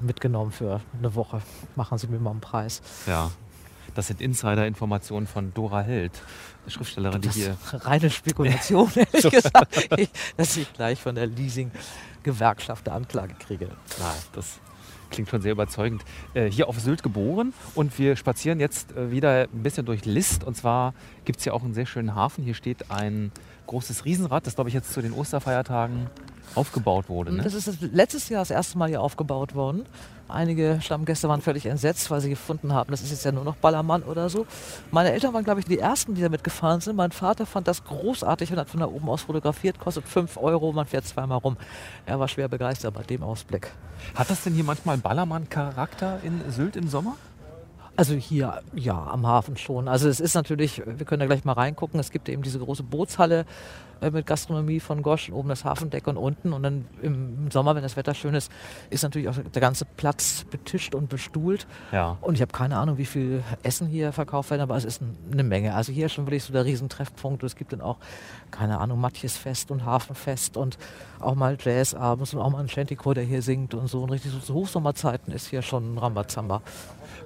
mitgenommen 0.00 0.52
für 0.52 0.80
eine 0.98 1.14
Woche. 1.14 1.42
Machen 1.76 1.98
Sie 1.98 2.06
mir 2.06 2.18
mal 2.18 2.30
einen 2.30 2.40
Preis. 2.40 2.82
Ja. 3.06 3.30
Das 3.94 4.06
sind 4.06 4.20
Insider-Informationen 4.20 5.26
von 5.26 5.52
Dora 5.54 5.80
Held, 5.80 6.12
Schriftstellerin, 6.66 7.20
die 7.20 7.30
hier. 7.30 7.56
Reine 7.72 8.10
Spekulation, 8.10 8.90
ehrlich 8.94 9.30
gesagt. 9.30 9.88
Ich, 9.96 10.10
dass 10.36 10.56
ich 10.56 10.72
gleich 10.72 11.00
von 11.00 11.14
der 11.14 11.26
Leasing-Gewerkschaft 11.26 12.88
eine 12.88 12.96
Anklage 12.96 13.34
kriege. 13.34 13.66
Nein, 13.98 14.16
das 14.32 14.60
Klingt 15.10 15.28
schon 15.28 15.40
sehr 15.40 15.52
überzeugend. 15.52 16.04
Äh, 16.34 16.50
hier 16.50 16.68
auf 16.68 16.78
Sylt 16.78 17.02
geboren 17.02 17.52
und 17.74 17.98
wir 17.98 18.16
spazieren 18.16 18.60
jetzt 18.60 18.92
äh, 18.96 19.10
wieder 19.10 19.48
ein 19.52 19.62
bisschen 19.62 19.86
durch 19.86 20.04
List. 20.04 20.44
Und 20.44 20.56
zwar 20.56 20.94
gibt 21.24 21.38
es 21.38 21.44
hier 21.44 21.54
auch 21.54 21.62
einen 21.62 21.74
sehr 21.74 21.86
schönen 21.86 22.14
Hafen. 22.14 22.44
Hier 22.44 22.54
steht 22.54 22.90
ein 22.90 23.32
großes 23.66 24.04
Riesenrad, 24.04 24.46
das 24.46 24.54
glaube 24.54 24.70
ich 24.70 24.74
jetzt 24.74 24.92
zu 24.92 25.02
den 25.02 25.12
Osterfeiertagen 25.12 26.08
aufgebaut 26.54 27.08
wurde. 27.08 27.32
Ne? 27.32 27.42
Das 27.42 27.54
ist 27.54 27.80
letztes 27.80 28.28
Jahr 28.28 28.40
das 28.40 28.50
erste 28.50 28.78
Mal 28.78 28.88
hier 28.88 29.00
aufgebaut 29.00 29.54
worden. 29.54 29.86
Einige 30.28 30.78
Stammgäste 30.82 31.28
waren 31.28 31.40
völlig 31.40 31.64
entsetzt, 31.64 32.10
weil 32.10 32.20
sie 32.20 32.28
gefunden 32.28 32.74
haben, 32.74 32.90
das 32.90 33.00
ist 33.00 33.10
jetzt 33.10 33.24
ja 33.24 33.32
nur 33.32 33.44
noch 33.44 33.56
Ballermann 33.56 34.02
oder 34.02 34.28
so. 34.28 34.46
Meine 34.90 35.10
Eltern 35.12 35.32
waren, 35.32 35.44
glaube 35.44 35.60
ich, 35.60 35.66
die 35.66 35.78
ersten, 35.78 36.14
die 36.14 36.20
damit 36.20 36.44
gefahren 36.44 36.80
sind. 36.82 36.96
Mein 36.96 37.12
Vater 37.12 37.46
fand 37.46 37.66
das 37.66 37.82
großartig 37.84 38.52
und 38.52 38.58
hat 38.58 38.68
von 38.68 38.80
da 38.80 38.86
oben 38.86 39.08
aus 39.08 39.22
fotografiert, 39.22 39.78
kostet 39.78 40.06
5 40.06 40.36
Euro, 40.36 40.72
man 40.72 40.86
fährt 40.86 41.06
zweimal 41.06 41.38
rum. 41.38 41.56
Er 42.04 42.20
war 42.20 42.28
schwer 42.28 42.48
begeistert 42.48 42.92
bei 42.92 43.02
dem 43.02 43.22
Ausblick. 43.22 43.72
Hat 44.14 44.28
das 44.28 44.42
denn 44.44 44.52
hier 44.52 44.64
manchmal 44.64 44.98
Ballermann-Charakter 44.98 46.20
in 46.22 46.42
Sylt 46.50 46.76
im 46.76 46.88
Sommer? 46.88 47.16
Also 47.98 48.14
hier, 48.14 48.62
ja, 48.76 49.08
am 49.08 49.26
Hafen 49.26 49.56
schon. 49.56 49.88
Also 49.88 50.08
es 50.08 50.20
ist 50.20 50.34
natürlich, 50.34 50.80
wir 50.86 51.04
können 51.04 51.18
da 51.18 51.26
gleich 51.26 51.44
mal 51.44 51.54
reingucken, 51.54 51.98
es 51.98 52.12
gibt 52.12 52.28
eben 52.28 52.42
diese 52.42 52.60
große 52.60 52.84
Bootshalle 52.84 53.44
äh, 54.00 54.12
mit 54.12 54.24
Gastronomie 54.24 54.78
von 54.78 55.02
Gosch, 55.02 55.32
oben 55.32 55.48
das 55.48 55.64
Hafendeck 55.64 56.06
und 56.06 56.16
unten. 56.16 56.52
Und 56.52 56.62
dann 56.62 56.84
im 57.02 57.50
Sommer, 57.50 57.74
wenn 57.74 57.82
das 57.82 57.96
Wetter 57.96 58.14
schön 58.14 58.34
ist, 58.34 58.52
ist 58.90 59.02
natürlich 59.02 59.28
auch 59.28 59.34
der 59.34 59.60
ganze 59.60 59.84
Platz 59.84 60.44
betischt 60.48 60.94
und 60.94 61.08
bestuhlt. 61.08 61.66
Ja. 61.90 62.16
Und 62.20 62.36
ich 62.36 62.40
habe 62.40 62.52
keine 62.52 62.76
Ahnung, 62.78 62.98
wie 62.98 63.04
viel 63.04 63.42
Essen 63.64 63.88
hier 63.88 64.12
verkauft 64.12 64.50
werden, 64.50 64.62
aber 64.62 64.76
es 64.76 64.84
ist 64.84 65.02
eine 65.32 65.42
Menge. 65.42 65.74
Also 65.74 65.90
hier 65.90 66.06
ist 66.06 66.12
schon 66.12 66.26
wirklich 66.26 66.44
so 66.44 66.52
der 66.52 66.64
Riesentreffpunkt. 66.64 67.42
Es 67.42 67.56
gibt 67.56 67.72
dann 67.72 67.80
auch, 67.80 67.96
keine 68.52 68.78
Ahnung, 68.78 69.00
Matjesfest 69.00 69.72
und 69.72 69.84
Hafenfest 69.84 70.56
und 70.56 70.78
auch 71.18 71.34
mal 71.34 71.58
Jazz 71.60 71.94
abends 71.94 72.32
und 72.32 72.40
auch 72.40 72.50
mal 72.50 72.60
ein 72.60 72.68
Shantychor, 72.68 73.16
der 73.16 73.24
hier 73.24 73.42
singt 73.42 73.74
und 73.74 73.88
so. 73.88 74.04
Und 74.04 74.10
richtig 74.10 74.30
so 74.30 74.38
zu 74.38 74.54
Hochsommerzeiten 74.54 75.32
ist 75.32 75.48
hier 75.48 75.62
schon 75.62 75.98
Rambazamba. 75.98 76.62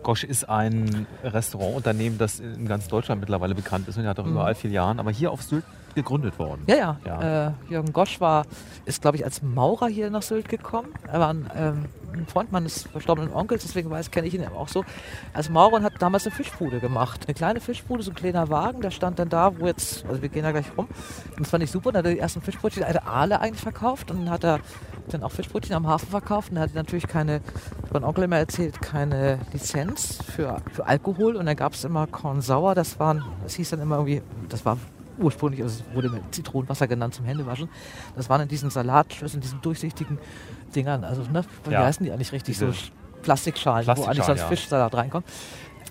Gosch 0.02 0.24
ist 0.24 0.48
ein 0.48 1.06
Restaurantunternehmen, 1.22 2.18
das 2.18 2.40
in 2.40 2.66
ganz 2.66 2.88
Deutschland 2.88 3.20
mittlerweile 3.20 3.54
bekannt 3.54 3.88
ist 3.88 3.96
und 3.96 4.06
hat 4.06 4.18
auch 4.18 4.24
mhm. 4.24 4.32
überall 4.32 4.54
Filialen. 4.54 4.98
Aber 4.98 5.10
hier 5.10 5.30
auf 5.30 5.42
Sylt 5.42 5.64
gegründet 5.94 6.38
worden. 6.38 6.62
Ja, 6.66 6.76
ja. 6.76 6.98
ja. 7.04 7.46
Äh, 7.48 7.52
Jürgen 7.68 7.92
Gosch 7.92 8.20
war, 8.20 8.46
ist, 8.84 9.02
glaube 9.02 9.16
ich, 9.16 9.24
als 9.24 9.42
Maurer 9.42 9.88
hier 9.88 10.10
nach 10.10 10.22
Sylt 10.22 10.48
gekommen. 10.48 10.88
Er 11.10 11.20
war 11.20 11.28
ein, 11.30 11.50
ähm, 11.56 11.84
ein 12.12 12.26
Freund 12.26 12.52
meines 12.52 12.84
verstorbenen 12.84 13.32
Onkels, 13.32 13.62
deswegen 13.62 13.90
weiß, 13.90 14.10
kenne 14.10 14.26
ich 14.26 14.34
ihn 14.34 14.44
auch 14.46 14.68
so. 14.68 14.84
Als 15.32 15.48
Maurer 15.48 15.74
und 15.74 15.84
hat 15.84 15.94
damals 16.00 16.26
eine 16.26 16.34
Fischbude 16.34 16.80
gemacht. 16.80 17.22
Eine 17.26 17.34
kleine 17.34 17.60
Fischbude, 17.60 18.02
so 18.02 18.10
ein 18.10 18.14
kleiner 18.14 18.48
Wagen, 18.50 18.80
der 18.80 18.90
stand 18.90 19.18
dann 19.18 19.28
da, 19.28 19.58
wo 19.58 19.66
jetzt, 19.66 20.04
also 20.06 20.22
wir 20.22 20.28
gehen 20.28 20.42
da 20.42 20.52
gleich 20.52 20.66
rum. 20.76 20.88
Und 21.30 21.40
das 21.40 21.50
fand 21.50 21.64
ich 21.64 21.70
super. 21.70 21.92
Dann 21.92 22.00
hat 22.00 22.06
er 22.06 22.14
die 22.14 22.20
ersten 22.20 22.42
Fischbrötchen, 22.42 22.84
eine 22.84 23.06
Aale 23.06 23.40
eigentlich 23.40 23.62
verkauft 23.62 24.10
und 24.10 24.24
dann 24.24 24.30
hat 24.30 24.44
er 24.44 24.60
dann 25.08 25.22
auch 25.22 25.30
Fischbrötchen 25.30 25.74
am 25.74 25.86
Hafen 25.86 26.08
verkauft 26.08 26.50
und 26.50 26.56
er 26.56 26.64
hatte 26.64 26.74
natürlich 26.74 27.06
keine, 27.06 27.40
mein 27.92 28.04
Onkel 28.04 28.24
immer 28.24 28.38
erzählt, 28.38 28.80
keine 28.80 29.38
Lizenz 29.52 30.18
für, 30.22 30.58
für 30.72 30.86
Alkohol 30.86 31.36
und 31.36 31.46
dann 31.46 31.56
gab 31.56 31.74
es 31.74 31.84
immer 31.84 32.06
Korn 32.06 32.40
sauer, 32.40 32.74
das 32.74 32.98
waren, 32.98 33.24
das 33.42 33.54
hieß 33.54 33.70
dann 33.70 33.80
immer 33.80 33.96
irgendwie, 33.96 34.22
das 34.48 34.64
war 34.64 34.78
ursprünglich, 35.18 35.62
also 35.62 35.82
es 35.88 35.94
wurde 35.94 36.10
mit 36.10 36.34
Zitronenwasser 36.34 36.88
genannt 36.88 37.14
zum 37.14 37.24
Händewaschen. 37.24 37.68
Das 38.16 38.28
waren 38.30 38.40
in 38.40 38.48
diesen 38.48 38.70
Salatschüsseln, 38.70 39.40
diesen 39.40 39.60
durchsichtigen 39.60 40.18
Dingern, 40.74 41.04
also 41.04 41.22
ne, 41.22 41.44
wie 41.64 41.72
ja. 41.72 41.84
heißen 41.84 42.04
die 42.04 42.12
eigentlich 42.12 42.32
richtig? 42.32 42.56
Diese 42.56 42.72
so 42.72 42.78
Plastikschalen, 43.22 43.84
Plastikschalen, 43.84 43.96
wo 43.98 44.04
eigentlich 44.04 44.24
sonst 44.24 44.40
ja. 44.40 44.48
Fischsalat 44.48 44.94
reinkommt. 44.94 45.26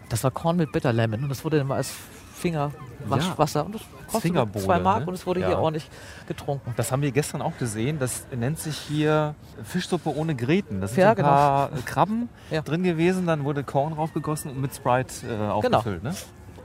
Das 0.10 0.24
war 0.24 0.32
Korn 0.32 0.58
mit 0.58 0.72
Bitter 0.72 0.92
Lemon 0.92 1.24
und 1.24 1.30
das 1.30 1.44
wurde 1.46 1.58
dann 1.58 1.68
mal 1.68 1.76
als 1.76 1.94
Fingerwaschwasser 2.42 3.62
ja. 3.62 3.66
und 3.66 3.76
das 3.76 3.82
kostete 4.12 4.48
zwei 4.58 4.80
Mark 4.80 5.02
ne? 5.02 5.08
und 5.08 5.14
es 5.14 5.26
wurde 5.26 5.40
ja. 5.40 5.48
hier 5.48 5.60
ordentlich 5.60 5.90
getrunken. 6.28 6.74
Das 6.76 6.92
haben 6.92 7.02
wir 7.02 7.12
gestern 7.12 7.42
auch 7.42 7.58
gesehen. 7.58 8.00
Das 8.00 8.26
nennt 8.36 8.60
sich 8.60 8.78
hier 8.78 9.36
Fischsuppe 9.64 10.16
ohne 10.16 10.36
Gräten. 10.36 10.82
Da 10.82 10.88
sind 10.88 11.00
ja, 11.00 11.12
ein 11.12 11.16
paar 11.18 11.70
genau. 11.70 11.82
Krabben 11.86 12.30
drin 12.66 12.84
gewesen, 12.84 13.26
dann 13.28 13.44
wurde 13.46 13.64
Korn 13.64 13.96
draufgegossen 13.96 14.52
und 14.52 14.62
mit 14.62 14.76
Sprite 14.76 15.14
äh, 15.26 15.30
genau. 15.30 15.54
aufgefüllt. 15.54 16.02
Genau. 16.02 16.12
Ne? 16.12 16.16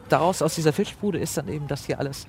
daraus, 0.08 0.42
aus 0.42 0.54
dieser 0.54 0.72
Fischbude, 0.72 1.18
ist 1.18 1.36
dann 1.36 1.48
eben 1.48 1.68
das 1.68 1.84
hier 1.84 1.98
alles 1.98 2.26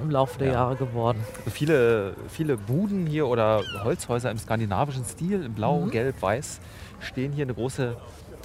im 0.00 0.10
Laufe 0.10 0.38
der 0.38 0.48
ja. 0.48 0.54
Jahre 0.54 0.76
geworden. 0.76 1.18
Viele, 1.50 2.14
viele 2.28 2.56
Buden 2.56 3.06
hier 3.06 3.26
oder 3.26 3.62
Holzhäuser 3.82 4.30
im 4.30 4.38
skandinavischen 4.38 5.04
Stil, 5.04 5.44
in 5.44 5.54
Blau, 5.54 5.80
mhm. 5.80 5.90
Gelb, 5.90 6.22
Weiß, 6.22 6.60
stehen 7.00 7.32
hier. 7.32 7.44
Eine 7.44 7.54
große 7.54 7.96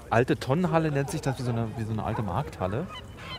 alte 0.09 0.37
Tonnenhalle 0.37 0.91
nennt 0.91 1.11
sich 1.11 1.21
das, 1.21 1.37
wie 1.37 1.43
so 1.43 1.51
eine, 1.51 1.67
wie 1.77 1.83
so 1.83 1.91
eine 1.91 2.03
alte 2.03 2.23
Markthalle. 2.23 2.87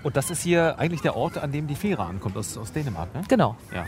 Und 0.04 0.16
das 0.16 0.30
ist 0.30 0.42
hier 0.42 0.78
eigentlich 0.78 1.00
der 1.00 1.16
Ort, 1.16 1.38
an 1.38 1.50
dem 1.50 1.66
die 1.66 1.74
Fähre 1.74 2.04
ankommt, 2.04 2.36
aus, 2.36 2.56
aus 2.56 2.72
Dänemark, 2.72 3.12
ne? 3.14 3.22
Genau. 3.26 3.56
Ja. 3.74 3.86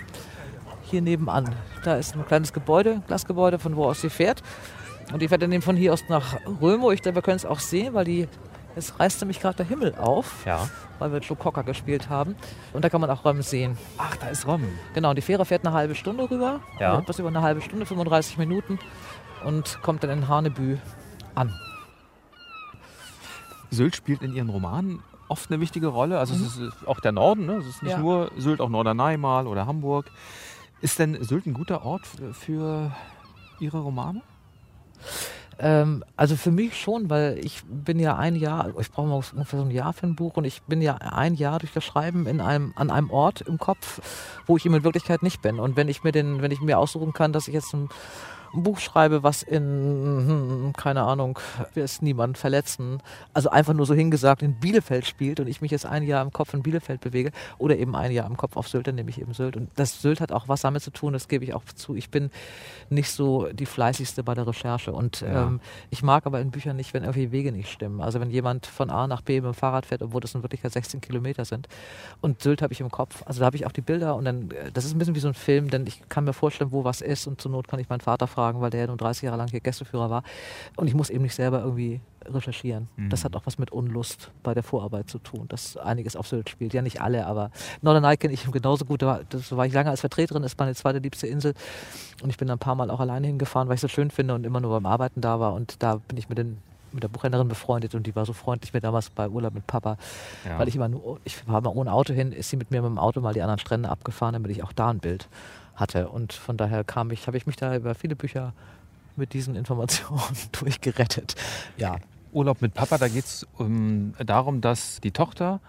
Hier 0.82 1.02
nebenan. 1.02 1.54
Da 1.84 1.96
ist 1.96 2.16
ein 2.16 2.26
kleines 2.26 2.52
Gebäude, 2.52 3.02
Glasgebäude, 3.06 3.58
von 3.58 3.76
wo 3.76 3.84
aus 3.84 4.00
sie 4.00 4.10
fährt. 4.10 4.42
Und 5.12 5.20
die 5.20 5.28
fährt 5.28 5.42
dann 5.42 5.62
von 5.62 5.76
hier 5.76 5.92
aus 5.92 6.02
nach 6.08 6.36
Römo. 6.60 6.90
Ich 6.90 7.02
glaube, 7.02 7.16
wir 7.16 7.22
können 7.22 7.36
es 7.36 7.44
auch 7.44 7.60
sehen, 7.60 7.94
weil 7.94 8.04
die 8.04 8.28
es 8.76 9.00
reißt 9.00 9.22
nämlich 9.22 9.40
gerade 9.40 9.56
der 9.56 9.66
Himmel 9.66 9.94
auf, 9.94 10.44
ja. 10.44 10.68
weil 10.98 11.10
wir 11.10 11.20
Joe 11.20 11.36
Cocker 11.36 11.62
gespielt 11.62 12.10
haben. 12.10 12.36
Und 12.74 12.84
da 12.84 12.90
kann 12.90 13.00
man 13.00 13.08
auch 13.08 13.24
Röm 13.24 13.40
sehen. 13.40 13.78
Ach, 13.96 14.16
da 14.16 14.28
ist 14.28 14.46
Röm. 14.46 14.68
Genau, 14.94 15.14
die 15.14 15.22
Fähre 15.22 15.46
fährt 15.46 15.66
eine 15.66 15.74
halbe 15.74 15.94
Stunde 15.94 16.30
rüber. 16.30 16.60
Ja. 16.78 16.98
Etwas 16.98 17.18
über 17.18 17.28
eine 17.28 17.40
halbe 17.40 17.62
Stunde, 17.62 17.86
35 17.86 18.36
Minuten. 18.36 18.78
Und 19.44 19.80
kommt 19.82 20.02
dann 20.02 20.10
in 20.10 20.28
Hanebü 20.28 20.76
an. 21.34 21.54
Sylt 23.70 23.96
spielt 23.96 24.22
in 24.22 24.34
Ihren 24.34 24.50
Romanen 24.50 25.02
oft 25.28 25.50
eine 25.50 25.60
wichtige 25.60 25.88
Rolle. 25.88 26.18
Also 26.18 26.34
es 26.34 26.56
ist 26.56 26.86
auch 26.86 27.00
der 27.00 27.12
Norden, 27.12 27.46
ne? 27.46 27.54
es 27.56 27.66
ist 27.66 27.82
nicht 27.82 27.92
Ja. 27.92 27.98
nur 27.98 28.30
Sylt, 28.36 28.60
auch 28.60 28.68
Norderney 28.68 29.16
mal 29.16 29.46
oder 29.46 29.66
Hamburg. 29.66 30.10
Ist 30.80 30.98
denn 30.98 31.22
Sylt 31.22 31.46
ein 31.46 31.54
guter 31.54 31.84
Ort 31.84 32.02
für 32.32 32.92
Ihre 33.60 33.78
Romane? 33.78 34.22
Ähm, 35.58 36.04
also 36.16 36.36
für 36.36 36.50
mich 36.50 36.78
schon, 36.78 37.08
weil 37.08 37.38
ich 37.42 37.62
bin 37.64 37.98
ja 37.98 38.16
ein 38.16 38.36
Jahr, 38.36 38.78
ich 38.78 38.90
brauche 38.90 39.06
mal 39.06 39.14
ungefähr 39.14 39.58
so 39.58 39.64
ein 39.64 39.70
Jahr 39.70 39.94
für 39.94 40.06
ein 40.06 40.14
Buch 40.14 40.36
und 40.36 40.44
ich 40.44 40.62
bin 40.64 40.82
ja 40.82 40.96
ein 40.96 41.34
Jahr 41.34 41.58
durch 41.58 41.72
das 41.72 41.82
Schreiben 41.82 42.26
in 42.26 42.42
einem, 42.42 42.74
an 42.76 42.90
einem 42.90 43.10
Ort 43.10 43.40
im 43.40 43.56
Kopf, 43.56 44.00
wo 44.46 44.58
ich 44.58 44.66
ihm 44.66 44.74
in 44.74 44.84
Wirklichkeit 44.84 45.22
nicht 45.22 45.40
bin. 45.40 45.58
Und 45.58 45.76
wenn 45.76 45.88
ich 45.88 46.04
mir 46.04 46.12
den, 46.12 46.42
wenn 46.42 46.50
ich 46.50 46.60
mir 46.60 46.78
aussuchen 46.78 47.14
kann, 47.14 47.32
dass 47.32 47.48
ich 47.48 47.54
jetzt 47.54 47.72
ein, 47.72 47.88
ein 48.56 48.62
Buch 48.62 48.78
schreibe, 48.78 49.22
was 49.22 49.42
in, 49.42 50.72
keine 50.76 51.02
Ahnung, 51.02 51.38
wir 51.74 51.84
es 51.84 52.02
niemand 52.02 52.38
verletzen, 52.38 53.02
also 53.32 53.50
einfach 53.50 53.72
nur 53.74 53.86
so 53.86 53.94
hingesagt 53.94 54.42
in 54.42 54.54
Bielefeld 54.54 55.06
spielt 55.06 55.40
und 55.40 55.46
ich 55.46 55.60
mich 55.60 55.70
jetzt 55.70 55.86
ein 55.86 56.02
Jahr 56.02 56.22
im 56.22 56.32
Kopf 56.32 56.54
in 56.54 56.62
Bielefeld 56.62 57.00
bewege 57.00 57.30
oder 57.58 57.76
eben 57.76 57.94
ein 57.94 58.10
Jahr 58.12 58.26
im 58.26 58.36
Kopf 58.36 58.56
auf 58.56 58.68
Sylt, 58.68 58.86
dann 58.86 58.94
nehme 58.96 59.10
ich 59.10 59.20
eben 59.20 59.34
Sylt. 59.34 59.56
Und 59.56 59.70
das 59.76 60.00
Sylt 60.02 60.20
hat 60.20 60.32
auch 60.32 60.48
was 60.48 60.62
damit 60.62 60.82
zu 60.82 60.90
tun, 60.90 61.12
das 61.12 61.28
gebe 61.28 61.44
ich 61.44 61.54
auch 61.54 61.64
zu. 61.74 61.94
Ich 61.94 62.10
bin 62.10 62.30
nicht 62.90 63.10
so 63.10 63.48
die 63.52 63.66
fleißigste 63.66 64.22
bei 64.22 64.34
der 64.34 64.46
Recherche 64.46 64.92
und 64.92 65.20
Ja. 65.20 65.44
ähm, 65.46 65.60
ich 65.90 66.02
mag 66.02 66.26
aber 66.26 66.40
in 66.40 66.50
Büchern 66.50 66.76
nicht, 66.76 66.94
wenn 66.94 67.02
irgendwie 67.02 67.32
Wege 67.32 67.52
nicht 67.52 67.70
stimmen. 67.70 68.00
Also 68.00 68.20
wenn 68.20 68.30
jemand 68.30 68.66
von 68.66 68.90
A 68.90 69.06
nach 69.06 69.22
B 69.22 69.40
mit 69.40 69.44
dem 69.44 69.54
Fahrrad 69.54 69.86
fährt, 69.86 70.02
obwohl 70.02 70.20
das 70.20 70.34
in 70.34 70.42
Wirklichkeit 70.42 70.72
16 70.72 71.00
Kilometer 71.00 71.44
sind. 71.44 71.68
Und 72.20 72.42
Sylt 72.42 72.62
habe 72.62 72.72
ich 72.72 72.80
im 72.80 72.90
Kopf. 72.90 73.22
Also 73.26 73.40
da 73.40 73.46
habe 73.46 73.56
ich 73.56 73.66
auch 73.66 73.72
die 73.72 73.80
Bilder 73.80 74.14
und 74.16 74.24
dann, 74.24 74.50
äh, 74.50 74.70
das 74.72 74.84
ist 74.84 74.94
ein 74.94 74.98
bisschen 74.98 75.14
wie 75.14 75.20
so 75.20 75.28
ein 75.28 75.34
Film, 75.34 75.70
denn 75.70 75.86
ich 75.86 76.08
kann 76.08 76.24
mir 76.24 76.32
vorstellen, 76.32 76.72
wo 76.72 76.84
was 76.84 77.00
ist 77.00 77.26
und 77.26 77.40
zur 77.40 77.50
Not 77.50 77.68
kann 77.68 77.80
ich 77.80 77.88
meinen 77.88 78.00
Vater 78.00 78.26
fragen, 78.26 78.45
weil 78.54 78.70
der 78.70 78.80
ja 78.80 78.86
nun 78.86 78.98
30 78.98 79.22
Jahre 79.22 79.36
lang 79.36 79.48
hier 79.48 79.60
Gästeführer 79.60 80.10
war. 80.10 80.22
Und 80.76 80.88
ich 80.88 80.94
muss 80.94 81.10
eben 81.10 81.22
nicht 81.22 81.34
selber 81.34 81.60
irgendwie 81.60 82.00
recherchieren. 82.24 82.88
Das 83.08 83.24
hat 83.24 83.36
auch 83.36 83.46
was 83.46 83.58
mit 83.58 83.70
Unlust 83.70 84.30
bei 84.42 84.54
der 84.54 84.62
Vorarbeit 84.62 85.08
zu 85.08 85.18
tun, 85.18 85.46
dass 85.48 85.76
einiges 85.76 86.16
auf 86.16 86.26
Sylt 86.26 86.50
spielt. 86.50 86.74
Ja, 86.74 86.82
nicht 86.82 87.00
alle, 87.00 87.26
aber 87.26 87.50
Norderney 87.82 88.16
kenne 88.16 88.34
ich 88.34 88.50
genauso 88.50 88.84
gut. 88.84 89.02
Da 89.02 89.06
war, 89.06 89.20
das 89.28 89.54
war 89.56 89.66
ich 89.66 89.72
lange 89.72 89.90
als 89.90 90.00
Vertreterin, 90.00 90.42
ist 90.42 90.58
meine 90.58 90.74
zweite 90.74 90.98
liebste 90.98 91.26
Insel. 91.26 91.54
Und 92.22 92.30
ich 92.30 92.36
bin 92.36 92.50
ein 92.50 92.58
paar 92.58 92.74
Mal 92.74 92.90
auch 92.90 93.00
alleine 93.00 93.26
hingefahren, 93.26 93.68
weil 93.68 93.74
ich 93.74 93.78
es 93.78 93.82
so 93.82 93.88
schön 93.88 94.10
finde 94.10 94.34
und 94.34 94.44
immer 94.44 94.60
nur 94.60 94.70
beim 94.70 94.86
Arbeiten 94.86 95.20
da 95.20 95.40
war. 95.40 95.54
Und 95.54 95.82
da 95.82 95.96
bin 95.96 96.16
ich 96.16 96.28
mit, 96.28 96.38
den, 96.38 96.58
mit 96.96 97.04
der 97.04 97.08
Buchhändlerin 97.08 97.48
befreundet 97.48 97.94
und 97.94 98.06
die 98.06 98.16
war 98.16 98.26
so 98.26 98.32
freundlich 98.32 98.72
mir 98.72 98.80
damals 98.80 99.10
bei 99.10 99.28
Urlaub 99.28 99.54
mit 99.54 99.66
Papa. 99.66 99.96
Ja. 100.44 100.58
Weil 100.58 100.68
ich 100.68 100.76
immer 100.76 100.88
nur, 100.88 101.20
ich 101.24 101.46
war 101.46 101.60
mal 101.60 101.70
ohne 101.70 101.92
Auto 101.92 102.12
hin, 102.12 102.32
ist 102.32 102.50
sie 102.50 102.56
mit 102.56 102.70
mir 102.70 102.82
mit 102.82 102.90
dem 102.90 102.98
Auto 102.98 103.20
mal 103.20 103.32
die 103.32 103.42
anderen 103.42 103.60
Strände 103.60 103.88
abgefahren, 103.88 104.32
damit 104.32 104.50
ich 104.50 104.62
auch 104.62 104.72
da 104.72 104.90
ein 104.90 104.98
Bild 104.98 105.28
hatte. 105.74 106.08
Und 106.08 106.32
von 106.32 106.56
daher 106.56 106.82
kam 106.82 107.10
ich, 107.10 107.26
habe 107.26 107.36
ich 107.36 107.46
mich 107.46 107.56
da 107.56 107.76
über 107.76 107.94
viele 107.94 108.16
Bücher 108.16 108.52
mit 109.14 109.32
diesen 109.32 109.54
Informationen 109.54 110.20
durchgerettet. 110.52 111.36
Ja, 111.76 111.96
Urlaub 112.32 112.60
mit 112.60 112.74
Papa, 112.74 112.98
da 112.98 113.08
geht 113.08 113.24
es 113.24 113.46
um, 113.56 114.12
darum, 114.18 114.60
dass 114.60 115.00
die 115.00 115.12
Tochter 115.12 115.60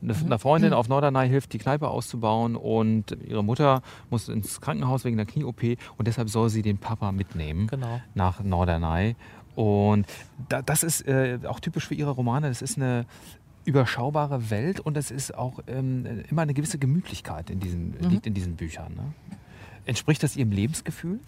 Mhm. 0.00 0.26
einer 0.26 0.38
Freundin 0.38 0.72
auf 0.72 0.88
Norderney 0.88 1.28
hilft, 1.28 1.52
die 1.52 1.58
Kneipe 1.58 1.88
auszubauen 1.88 2.56
und 2.56 3.16
ihre 3.26 3.42
Mutter 3.42 3.82
muss 4.10 4.28
ins 4.28 4.60
Krankenhaus 4.60 5.04
wegen 5.04 5.16
der 5.16 5.26
Knie-OP 5.26 5.62
und 5.96 6.06
deshalb 6.06 6.28
soll 6.28 6.50
sie 6.50 6.62
den 6.62 6.78
Papa 6.78 7.12
mitnehmen 7.12 7.66
genau. 7.66 8.00
nach 8.14 8.42
Norderney. 8.42 9.16
Und 9.58 10.06
da, 10.48 10.62
das 10.62 10.84
ist 10.84 11.00
äh, 11.08 11.40
auch 11.46 11.58
typisch 11.58 11.88
für 11.88 11.94
ihre 11.96 12.10
Romane. 12.10 12.46
Das 12.48 12.62
ist 12.62 12.76
eine 12.76 13.06
überschaubare 13.64 14.50
Welt 14.50 14.78
und 14.78 14.96
es 14.96 15.10
ist 15.10 15.34
auch 15.34 15.58
ähm, 15.66 16.22
immer 16.30 16.42
eine 16.42 16.54
gewisse 16.54 16.78
Gemütlichkeit 16.78 17.50
in 17.50 17.58
diesen, 17.58 17.96
Mhm. 18.00 18.08
liegt 18.08 18.26
in 18.28 18.34
diesen 18.34 18.54
Büchern. 18.54 18.94
Ne? 18.94 19.12
Entspricht 19.84 20.22
das 20.22 20.36
Ihrem 20.36 20.52
Lebensgefühl? 20.52 21.18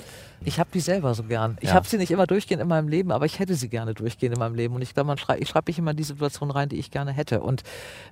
Ich 0.44 0.60
habe 0.60 0.70
die 0.72 0.78
selber 0.78 1.12
so 1.14 1.24
gern. 1.24 1.58
Ich 1.60 1.70
Ja. 1.70 1.74
habe 1.74 1.88
sie 1.88 1.96
nicht 1.96 2.12
immer 2.12 2.28
durchgehend 2.28 2.62
in 2.62 2.68
meinem 2.68 2.86
Leben, 2.86 3.10
aber 3.10 3.26
ich 3.26 3.40
hätte 3.40 3.56
sie 3.56 3.68
gerne 3.68 3.94
durchgehend 3.94 4.34
in 4.36 4.38
meinem 4.38 4.54
Leben. 4.54 4.74
Und 4.76 4.82
ich 4.82 4.94
glaube, 4.94 5.08
man 5.08 5.18
schrei 5.18 5.38
ich 5.40 5.48
schreibe 5.48 5.70
mich 5.70 5.78
immer 5.78 5.90
in 5.90 5.96
die 5.96 6.04
Situationen 6.04 6.52
rein, 6.52 6.68
die 6.68 6.76
ich 6.76 6.92
gerne 6.92 7.10
hätte. 7.10 7.40
Und 7.40 7.64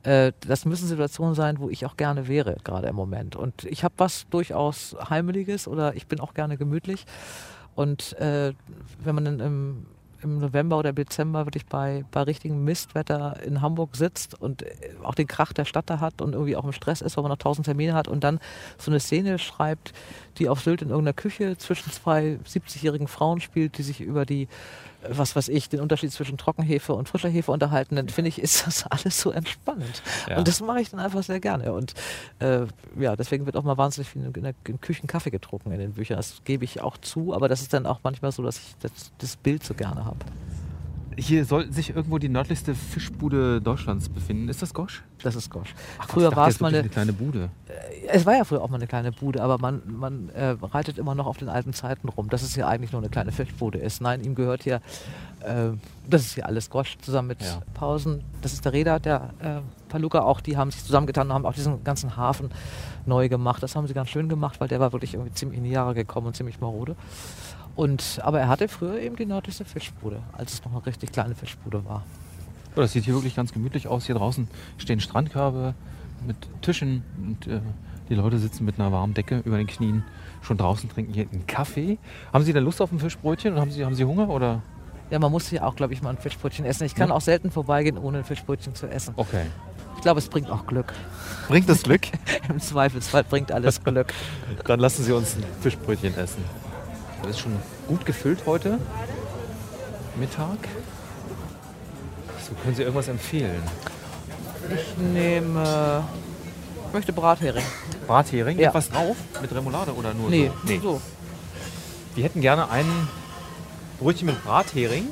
äh, 0.03 0.33
das 0.49 0.65
müssen 0.65 0.89
Situationen 0.89 1.37
sein, 1.37 1.61
wo 1.61 1.71
ich 1.71 1.87
auch 1.87 1.97
gerne 1.97 2.27
wäre, 2.27 2.57
gerade 2.65 2.89
im 2.89 2.97
Moment. 2.97 3.37
Und 3.37 3.65
ich 3.67 3.85
habe 3.85 3.95
was 3.99 4.27
durchaus 4.31 4.97
Heimeliges 5.09 5.69
oder 5.69 5.95
ich 5.95 6.09
bin 6.09 6.19
auch 6.19 6.35
gerne 6.35 6.57
gemütlich. 6.57 7.07
Und 7.77 8.15
äh, 8.19 8.53
wenn 9.05 9.15
man 9.15 9.25
dann 9.27 9.41
im, 9.41 9.87
im 10.23 10.39
November 10.39 10.79
oder 10.79 10.93
Dezember 10.93 11.47
wirklich 11.47 11.67
bei, 11.67 12.05
bei 12.11 12.23
richtigem 12.23 12.65
Mistwetter 12.65 13.41
in 13.43 13.61
Hamburg 13.61 13.97
sitzt 13.97 14.41
und 14.41 14.63
äh, 14.63 14.95
auch 15.03 15.15
den 15.15 15.27
Krach 15.27 15.53
der 15.53 15.65
Stadt 15.65 15.89
da 15.89 16.01
hat 16.01 16.21
und 16.23 16.33
irgendwie 16.33 16.57
auch 16.57 16.65
im 16.65 16.73
Stress 16.73 17.01
ist, 17.01 17.17
weil 17.17 17.23
man 17.23 17.31
noch 17.31 17.39
tausend 17.39 17.67
Termine 17.67 17.95
hat 17.95 18.09
und 18.09 18.25
dann 18.25 18.41
so 18.79 18.91
eine 18.91 19.01
Szene 19.01 19.39
schreibt, 19.39 19.93
die 20.39 20.49
auf 20.49 20.61
Sylt 20.61 20.83
in 20.83 20.91
irgendeiner 20.91 21.15
Küche 21.15 21.57
zwischen 21.57 21.91
zwei 21.93 22.39
70-jährigen 22.47 23.09
Frauen 23.09 23.41
spielt, 23.41 23.79
die 23.79 23.83
sich 23.83 24.01
über 24.01 24.25
die, 24.25 24.49
was 25.07 25.37
weiß 25.37 25.49
ich, 25.49 25.69
den 25.69 25.81
Unterschied 25.81 26.13
zwischen 26.13 26.39
Trockenhefe 26.39 26.95
und 26.95 27.09
frischer 27.09 27.29
Hefe 27.29 27.53
unterhalten, 27.53 27.97
dann 27.97 28.09
finde 28.09 28.29
ich, 28.29 28.39
ist 28.43 28.67
das 28.67 28.87
alles 28.87 29.21
so 29.21 29.31
entspannend. 29.31 30.03
Ja. 30.29 30.39
Und 30.39 30.49
das 30.49 30.61
mache 30.61 30.81
ich 30.81 30.91
dann 30.91 31.01
einfach 31.01 31.23
sehr 31.23 31.41
gerne. 31.41 31.73
Und 31.73 31.95
äh, 32.41 32.67
ja, 32.99 33.17
deswegen 33.17 33.47
wird 33.47 33.57
auch 33.57 33.65
mal 33.65 33.77
wahnsinnig 33.77 34.09
viel 34.09 34.25
in 34.25 34.33
der 34.33 34.55
in 34.67 34.81
Küchen 34.81 35.07
Kaffee 35.07 35.31
getrunken 35.31 35.73
in 35.73 35.79
den 35.79 35.93
Büchern. 35.93 36.17
Das 36.17 36.43
gebe 36.45 36.65
ich 36.65 36.81
auch 36.81 36.97
zu, 36.99 37.35
aber 37.35 37.49
das 37.49 37.61
ist 37.61 37.73
dann 37.73 37.87
auch 37.87 38.01
manchmal 38.03 38.33
so, 38.33 38.43
dass 38.43 38.59
ich 38.59 38.77
das, 38.81 39.13
das 39.19 39.37
Bild 39.37 39.65
so 39.65 39.75
gerne 39.75 40.05
habe. 40.05 40.19
Hier 41.21 41.45
soll 41.45 41.73
sich 41.73 41.91
irgendwo 41.97 42.19
die 42.19 42.29
nördlichste 42.29 42.77
Fischbude 42.77 43.61
Deutschlands 43.61 44.09
befinden. 44.09 44.49
Ist 44.49 44.63
das 44.63 44.73
Gosch? 44.73 45.03
Das 45.23 45.35
ist 45.35 45.51
Gosch. 45.51 45.75
Ach, 45.99 46.09
Früher 46.09 46.35
war 46.37 46.47
es 46.47 46.61
mal 46.61 46.69
eine, 46.69 46.79
eine 46.79 46.89
kleine 46.89 47.13
Bude. 47.13 47.51
es 48.07 48.25
war 48.25 48.37
ja 48.37 48.45
früher 48.45 48.63
auch 48.63 48.69
mal 48.71 48.77
eine 48.77 48.87
kleine 48.87 49.11
Bude, 49.11 49.43
aber 49.43 49.59
man, 49.59 49.83
man 49.87 50.29
äh, 50.31 50.55
reitet 50.63 50.97
immer 50.97 51.17
noch 51.17 51.27
auf 51.27 51.37
den 51.37 51.49
alten 51.49 51.73
Zeiten 51.73 52.09
rum, 52.09 52.29
dass 52.29 52.43
es 52.43 52.55
hier 52.55 52.69
eigentlich 52.69 52.93
nur 52.93 53.01
eine 53.01 53.11
kleine 53.11 53.33
Fischbude 53.33 53.79
ist. 53.79 54.01
Nein, 54.01 54.23
ihm 54.23 54.37
gehört 54.37 54.63
hier, 54.63 54.77
äh, 55.41 55.71
das 56.09 56.23
ist 56.23 56.35
hier 56.35 56.47
alles 56.47 56.71
Gosch 56.71 56.97
zusammen 56.99 57.29
mit 57.29 57.43
Ja. 57.43 57.63
Pausen. 57.75 58.23
Das 58.41 58.53
ist 58.53 58.65
der 58.65 58.73
Räder, 58.73 59.01
der 59.01 59.31
äh, 59.41 59.61
Paluca 59.89 60.21
auch, 60.21 60.41
die 60.41 60.57
haben 60.57 60.71
sich 60.71 60.85
zusammengetan 60.85 61.27
und 61.29 61.35
haben 61.35 61.47
auch 61.47 61.55
diesen 61.55 61.83
ganzen 61.83 62.17
Hafen 62.17 62.51
neu 63.07 63.29
gemacht. 63.29 63.61
Das 63.63 63.75
haben 63.75 63.89
sie 63.89 63.95
ganz 63.95 64.09
schön 64.11 64.29
gemacht, 64.29 64.61
weil 64.61 64.69
der 64.69 64.79
war 64.79 64.93
wirklich 64.93 65.15
irgendwie 65.15 65.33
ziemlich 65.33 65.59
in 65.59 65.65
die 65.65 65.71
Jahre 65.71 65.95
gekommen 65.95 66.29
und 66.29 66.37
ziemlich 66.37 66.61
marode. 66.61 66.95
Und, 67.79 68.19
aber 68.25 68.41
er 68.41 68.49
hatte 68.49 68.67
früher 68.67 68.99
eben 68.99 69.15
die 69.15 69.25
nördlichste 69.25 69.65
Fischbude, 69.65 70.21
als 70.33 70.55
es 70.55 70.65
noch 70.65 70.73
eine 70.73 70.85
richtig 70.85 71.13
kleine 71.13 71.37
Fischbude 71.37 71.85
war. 71.85 72.03
Oh, 72.75 72.81
das 72.81 72.93
sieht 72.93 73.05
hier 73.05 73.15
wirklich 73.15 73.37
ganz 73.37 73.53
gemütlich 73.53 73.87
aus. 73.87 74.07
Hier 74.07 74.17
draußen 74.17 74.49
stehen 74.79 74.99
Strandkörbe 74.99 75.75
mit 76.27 76.37
Tischen 76.61 77.05
und 77.25 77.47
äh, 77.47 77.61
die 78.09 78.17
Leute 78.17 78.39
sitzen 78.39 78.65
mit 78.65 78.81
einer 78.81 78.91
warmen 78.91 79.15
Decke 79.15 79.43
über 79.45 79.59
den 79.59 79.69
Knien 79.69 80.03
schon 80.43 80.57
draußen, 80.57 80.89
trinken 80.91 81.13
hier 81.15 81.29
einen 81.33 81.47
Kaffee. 81.47 81.99
Haben 82.33 82.43
Sie 82.43 82.53
denn 82.53 82.65
Lust 82.65 82.83
auf 82.83 82.91
ein 82.91 82.99
Fischbrötchen 82.99 83.55
und 83.55 83.61
haben 83.61 83.71
Sie, 83.71 83.85
haben 83.85 83.95
Sie 83.95 84.05
Hunger 84.05 84.29
oder? 84.29 84.61
Ja, 85.11 85.21
man 85.21 85.31
muss 85.31 85.47
hier 85.47 85.65
auch, 85.65 85.77
glaube 85.77 85.93
ich, 85.93 86.03
mal 86.03 86.11
ein 86.11 86.19
Fischbrötchen 86.19 86.65
essen. 86.65 86.83
Ich 86.85 86.97
kann 86.97 87.11
Ja. 87.11 87.15
auch 87.15 87.21
selten 87.21 87.53
vorbeigehen, 87.53 87.97
ohne 87.97 88.19
ein 88.19 88.25
Fischbrötchen 88.25 88.75
zu 88.75 88.89
essen. 88.89 89.15
Okay. 89.17 89.47
Ich 89.95 90.03
glaube, 90.03 90.19
es 90.19 90.29
bringt 90.29 90.51
auch 90.51 90.67
Glück. 90.67 90.93
Bringt 91.47 91.69
das 91.69 91.85
Glück? 91.85 92.09
Im 92.49 92.59
Zweifelsfall 92.59 93.23
bringt 93.23 93.53
alles 93.53 93.85
Glück. 93.85 94.13
Dann 94.65 94.81
lassen 94.81 95.05
Sie 95.05 95.13
uns 95.13 95.37
ein 95.37 95.45
Fischbrötchen 95.61 96.17
essen. 96.19 96.43
Das 97.23 97.31
ist 97.33 97.41
schon 97.41 97.57
gut 97.87 98.05
gefüllt 98.07 98.41
heute. 98.47 98.79
Mittag. 100.17 100.59
So, 102.47 102.55
können 102.63 102.75
Sie 102.75 102.83
irgendwas 102.83 103.09
empfehlen? 103.09 103.63
Ich 104.75 104.97
nehme. 104.99 106.05
Ich 106.87 106.93
möchte 106.95 107.13
Brathering. 107.13 107.65
Brathering? 108.07 108.59
Ja. 108.59 108.69
Mit 108.69 108.75
was 108.75 108.89
drauf? 108.89 109.17
Mit 109.41 109.55
Remoulade 109.55 109.93
oder 109.95 110.15
nur 110.15 110.31
Nee, 110.31 110.49
so? 110.49 110.55
Nee. 110.67 110.81
so. 110.83 111.01
Wir 112.15 112.25
hätten 112.25 112.41
gerne 112.41 112.71
ein 112.71 112.87
Brötchen 114.01 114.27
mit 114.27 114.43
Brathering 114.45 115.09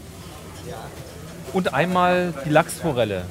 und 1.52 1.74
einmal 1.74 2.32
die 2.44 2.50
Lachsforelle. 2.50 3.24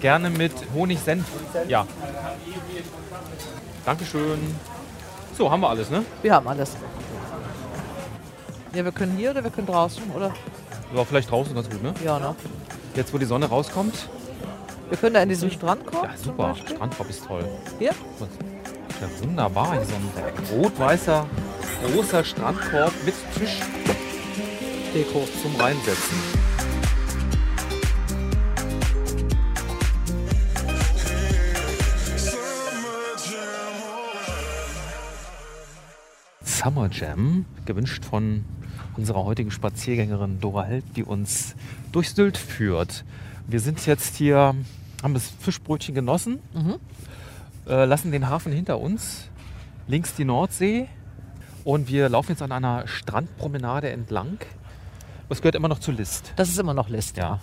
Gerne 0.00 0.30
mit 0.30 0.52
Honigsenf. 0.74 1.24
Ja. 1.68 1.86
Dankeschön. 3.84 4.38
So, 5.36 5.50
haben 5.50 5.60
wir 5.60 5.68
alles, 5.68 5.90
ne? 5.90 6.04
Wir 6.22 6.34
haben 6.34 6.48
alles. 6.48 6.72
Ja, 8.72 8.84
wir 8.84 8.92
können 8.92 9.16
hier 9.16 9.30
oder 9.30 9.42
wir 9.42 9.50
können 9.50 9.66
draußen, 9.66 10.02
oder? 10.14 10.32
War 10.92 11.04
vielleicht 11.04 11.30
draußen 11.30 11.54
ganz 11.54 11.68
gut, 11.68 11.82
ne? 11.82 11.92
Ja, 12.04 12.18
ne? 12.18 12.34
Jetzt, 12.94 13.12
wo 13.12 13.18
die 13.18 13.26
Sonne 13.26 13.46
rauskommt. 13.46 14.08
Wir 14.88 14.96
können 14.96 15.14
da 15.14 15.22
in 15.22 15.28
diesen 15.28 15.50
Strandkorb. 15.50 16.04
Ja, 16.04 16.16
super. 16.16 16.56
Strandkorb 16.56 17.10
ist 17.10 17.24
toll. 17.24 17.44
Hier? 17.78 17.90
Ja, 17.90 19.08
wunderbar. 19.22 19.72
Hier 19.72 19.84
so 19.84 19.94
ein 19.94 20.60
rot-weißer, 20.60 21.26
großer 21.92 22.24
Strandkorb 22.24 22.92
mit 23.04 23.14
Tischdeko 23.34 25.28
zum 25.42 25.56
Reinsetzen. 25.60 26.49
Summer 36.62 36.90
Jam, 36.92 37.46
gewünscht 37.64 38.04
von 38.04 38.44
unserer 38.96 39.24
heutigen 39.24 39.50
Spaziergängerin 39.50 40.40
Dora 40.40 40.64
Held, 40.64 40.84
die 40.94 41.04
uns 41.04 41.54
durch 41.90 42.10
Sylt 42.10 42.36
führt. 42.36 43.04
Wir 43.46 43.60
sind 43.60 43.86
jetzt 43.86 44.16
hier, 44.16 44.54
haben 45.02 45.14
das 45.14 45.32
Fischbrötchen 45.40 45.94
genossen, 45.94 46.38
Mhm. 46.52 46.74
äh, 47.66 47.84
lassen 47.86 48.12
den 48.12 48.28
Hafen 48.28 48.52
hinter 48.52 48.78
uns, 48.78 49.28
links 49.88 50.14
die 50.14 50.26
Nordsee 50.26 50.88
und 51.64 51.88
wir 51.88 52.10
laufen 52.10 52.32
jetzt 52.32 52.42
an 52.42 52.52
einer 52.52 52.86
Strandpromenade 52.86 53.88
entlang. 53.88 54.38
Das 55.30 55.40
gehört 55.40 55.54
immer 55.54 55.68
noch 55.68 55.78
zur 55.78 55.94
List. 55.94 56.32
Das 56.36 56.50
ist 56.50 56.58
immer 56.58 56.74
noch 56.74 56.90
List, 56.90 57.16
ja. 57.16 57.40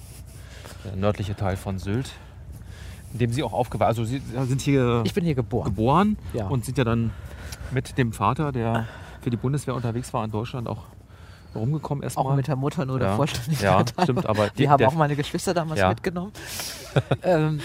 der 0.85 0.95
nördliche 0.95 1.35
Teil 1.35 1.57
von 1.57 1.79
Sylt, 1.79 2.11
in 3.13 3.19
dem 3.19 3.31
Sie 3.33 3.41
auch 3.41 3.53
aufgewachsen 3.53 3.99
Also 4.01 4.05
Sie 4.05 4.21
sind 4.47 4.61
hier 4.61 5.01
Ich 5.05 5.13
bin 5.15 5.23
hier 5.25 5.33
geboren. 5.35 5.65
geboren 5.65 6.17
Ja. 6.33 6.47
und 6.47 6.65
sind 6.65 6.77
ja 6.77 6.83
dann 6.83 7.09
mit 7.71 7.97
dem 7.97 8.13
Vater, 8.13 8.51
der 8.51 8.87
für 9.27 9.31
die 9.31 9.35
Bundeswehr 9.37 9.75
unterwegs 9.75 10.13
war 10.13 10.23
in 10.23 10.31
Deutschland, 10.31 10.69
auch 10.69 10.83
rumgekommen 11.53 12.01
erstmal. 12.01 12.25
Auch 12.27 12.35
mit 12.35 12.47
der 12.47 12.55
Mutter 12.55 12.85
nur 12.85 12.97
der 12.97 13.09
Ja. 13.09 13.15
Vollständigkeit. 13.17 13.61
Ja, 13.61 13.75
halber. 13.75 13.91
stimmt, 14.03 14.25
aber 14.25 14.47
die 14.51 14.55
die- 14.55 14.69
haben 14.69 14.77
der- 14.77 14.87
auch 14.87 14.93
meine 14.93 15.17
Geschwister 15.17 15.53
damals 15.53 15.81
Ja. 15.81 15.89
mitgenommen. 15.89 16.31
ähm, 17.23 17.59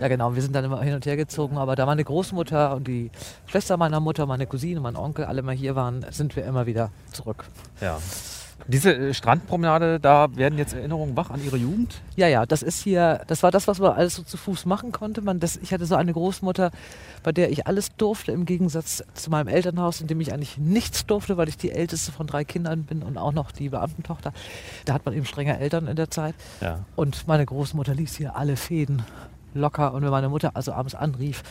ja 0.00 0.08
genau, 0.08 0.34
wir 0.34 0.40
sind 0.40 0.54
dann 0.56 0.64
immer 0.64 0.80
hin 0.80 0.94
und 0.94 1.04
her 1.04 1.16
gezogen, 1.18 1.58
aber 1.58 1.76
da 1.76 1.84
meine 1.84 2.02
Großmutter 2.04 2.74
und 2.74 2.88
die 2.88 3.10
Schwester 3.46 3.76
meiner 3.76 4.00
Mutter, 4.00 4.24
meine 4.24 4.46
Cousine, 4.46 4.80
mein 4.80 4.96
Onkel 4.96 5.26
alle 5.26 5.42
mal 5.42 5.54
hier 5.54 5.76
waren, 5.76 6.06
sind 6.10 6.36
wir 6.36 6.44
immer 6.46 6.64
wieder 6.64 6.90
zurück. 7.12 7.44
Ja. 7.82 7.98
Diese 8.66 8.94
äh, 8.94 9.14
Strandpromenade, 9.14 10.00
da 10.00 10.34
werden 10.36 10.58
jetzt 10.58 10.74
Erinnerungen 10.74 11.16
wach 11.16 11.30
an 11.30 11.44
Ihre 11.44 11.56
Jugend. 11.56 12.00
Ja, 12.16 12.28
ja, 12.28 12.46
das 12.46 12.62
ist 12.62 12.82
hier, 12.82 13.20
das 13.26 13.42
war 13.42 13.50
das, 13.50 13.68
was 13.68 13.78
man 13.78 13.92
alles 13.92 14.16
so 14.16 14.22
zu 14.22 14.36
Fuß 14.36 14.66
machen 14.66 14.92
konnte. 14.92 15.20
Man, 15.20 15.40
das, 15.40 15.56
ich 15.56 15.72
hatte 15.72 15.86
so 15.86 15.94
eine 15.94 16.12
Großmutter, 16.12 16.70
bei 17.22 17.32
der 17.32 17.50
ich 17.50 17.66
alles 17.66 17.94
durfte, 17.96 18.32
im 18.32 18.46
Gegensatz 18.46 19.04
zu 19.14 19.30
meinem 19.30 19.48
Elternhaus, 19.48 20.00
in 20.00 20.06
dem 20.06 20.20
ich 20.20 20.32
eigentlich 20.32 20.58
nichts 20.58 21.06
durfte, 21.06 21.36
weil 21.36 21.48
ich 21.48 21.56
die 21.56 21.72
älteste 21.72 22.12
von 22.12 22.26
drei 22.26 22.44
Kindern 22.44 22.84
bin 22.84 23.02
und 23.02 23.18
auch 23.18 23.32
noch 23.32 23.52
die 23.52 23.68
Beamtentochter. 23.68 24.32
Da 24.84 24.94
hat 24.94 25.04
man 25.04 25.14
eben 25.14 25.26
strenge 25.26 25.58
Eltern 25.58 25.86
in 25.86 25.96
der 25.96 26.10
Zeit. 26.10 26.34
Ja. 26.60 26.84
Und 26.96 27.26
meine 27.28 27.44
Großmutter 27.44 27.94
ließ 27.94 28.16
hier 28.16 28.36
alle 28.36 28.56
Fäden 28.56 29.02
locker. 29.54 29.92
Und 29.94 30.02
wenn 30.02 30.10
meine 30.10 30.28
Mutter 30.28 30.52
also 30.54 30.72
abends 30.72 30.94
anrief, 30.94 31.42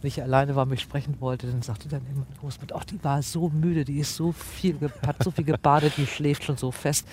wenn 0.00 0.08
ich 0.08 0.22
alleine 0.22 0.56
war, 0.56 0.66
mich 0.66 0.80
sprechen 0.80 1.16
wollte, 1.20 1.46
dann 1.46 1.62
sagte 1.62 1.88
dann 1.88 2.00
immer 2.06 2.24
meine 2.28 2.40
Großmutter, 2.40 2.74
ach, 2.76 2.84
die 2.84 3.02
war 3.04 3.22
so 3.22 3.48
müde, 3.48 3.84
die 3.84 3.98
ist 3.98 4.16
so 4.16 4.32
viel, 4.32 4.76
hat 5.06 5.22
so 5.22 5.30
viel 5.30 5.44
gebadet, 5.44 5.94
die 5.96 6.06
schläft 6.06 6.44
schon 6.44 6.56
so 6.56 6.70
fest. 6.70 7.06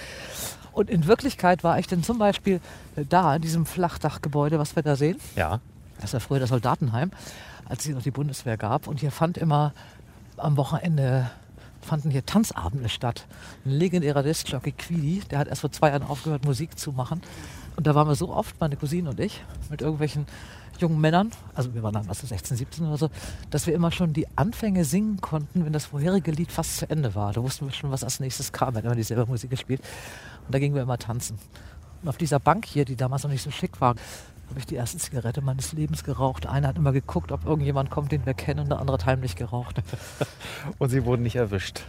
Und 0.72 0.90
in 0.90 1.08
Wirklichkeit 1.08 1.64
war 1.64 1.80
ich 1.80 1.88
dann 1.88 2.04
zum 2.04 2.20
Beispiel 2.20 2.62
äh, 2.96 3.04
da, 3.08 3.36
in 3.36 3.42
diesem 3.42 3.66
Flachdachgebäude, 3.66 4.60
was 4.60 4.76
wir 4.76 4.84
da 4.84 4.96
sehen. 4.96 5.18
Ja. 5.36 5.60
Das 6.00 6.14
war 6.14 6.20
früher 6.20 6.40
das 6.40 6.50
Soldatenheim, 6.50 7.12
als 7.66 7.80
es 7.80 7.86
hier 7.88 7.96
noch 7.96 8.04
die 8.04 8.12
Bundeswehr 8.12 8.58
gab. 8.58 8.88
Und 8.88 9.00
hier 9.00 9.12
fand 9.12 9.38
immer 9.38 9.74
am 10.38 10.56
Wochenende 10.56 11.32
fanden 11.88 12.12
hier 12.12 12.26
Tanzabende 12.26 12.90
statt. 12.90 13.26
Ein 13.66 13.72
legendärer 13.72 14.22
Discjockey 14.22 14.74
Quidi, 14.74 15.24
der 15.32 15.40
hat 15.40 15.48
erst 15.48 15.62
vor 15.62 15.72
zwei 15.72 15.90
Jahren 15.90 16.04
aufgehört, 16.04 16.46
Musik 16.46 16.78
zu 16.78 16.92
machen. 16.92 17.22
Und 17.78 17.86
da 17.86 17.94
waren 17.94 18.08
wir 18.08 18.16
so 18.16 18.30
oft, 18.30 18.60
meine 18.60 18.76
Cousine 18.76 19.12
und 19.12 19.20
ich, 19.20 19.44
mit 19.70 19.82
irgendwelchen 19.82 20.26
jungen 20.80 21.00
Männern, 21.00 21.32
also 21.54 21.74
wir 21.76 21.84
waren 21.84 22.04
so 22.12 22.26
16, 22.26 22.58
17 22.58 22.88
oder 22.88 22.98
so, 22.98 23.10
dass 23.52 23.68
wir 23.68 23.76
immer 23.76 23.92
schon 23.92 24.14
die 24.14 24.28
Anfänge 24.36 24.84
singen 24.84 25.22
konnten, 25.22 25.64
wenn 25.64 25.74
das 25.74 25.86
vorherige 25.86 26.32
Lied 26.32 26.52
fast 26.52 26.78
zu 26.78 26.90
Ende 26.90 27.14
war. 27.14 27.34
Da 27.34 27.44
wussten 27.44 27.66
wir 27.66 27.74
schon, 27.74 27.92
was 27.92 28.04
als 28.04 28.20
nächstes 28.20 28.52
kam, 28.52 28.74
wenn 28.74 28.84
immer 28.84 28.96
dieselbe 28.96 29.28
Musik 29.28 29.52
gespielt. 29.52 29.82
Und 30.46 30.56
da 30.56 30.60
gingen 30.60 30.74
wir 30.74 30.82
immer 30.82 30.98
tanzen. 30.98 31.38
Und 32.02 32.10
auf 32.10 32.18
dieser 32.18 32.40
Bank 32.40 32.66
hier, 32.66 32.84
die 32.84 32.96
damals 32.96 33.24
noch 33.24 33.30
nicht 33.30 33.44
so 33.44 33.52
schick 33.52 33.80
war, 33.80 33.96
habe 34.50 34.60
ich 34.60 34.66
die 34.66 34.76
erste 34.76 34.98
Zigarette 34.98 35.42
meines 35.42 35.74
Lebens 35.74 36.04
geraucht. 36.04 36.48
Einer 36.48 36.70
hat 36.70 36.78
immer 36.78 36.94
geguckt, 36.94 37.32
ob 37.32 37.46
irgendjemand 37.46 37.92
kommt, 37.92 38.12
den 38.12 38.26
wir 38.26 38.34
kennen, 38.34 38.62
und 38.62 38.70
der 38.70 38.80
andere 38.80 38.98
hat 38.98 39.06
heimlich 39.06 39.36
geraucht. 39.36 39.82
Und 40.80 40.90
Sie 40.90 41.06
wurden 41.06 41.24
nicht 41.24 41.36
erwischt. 41.36 41.82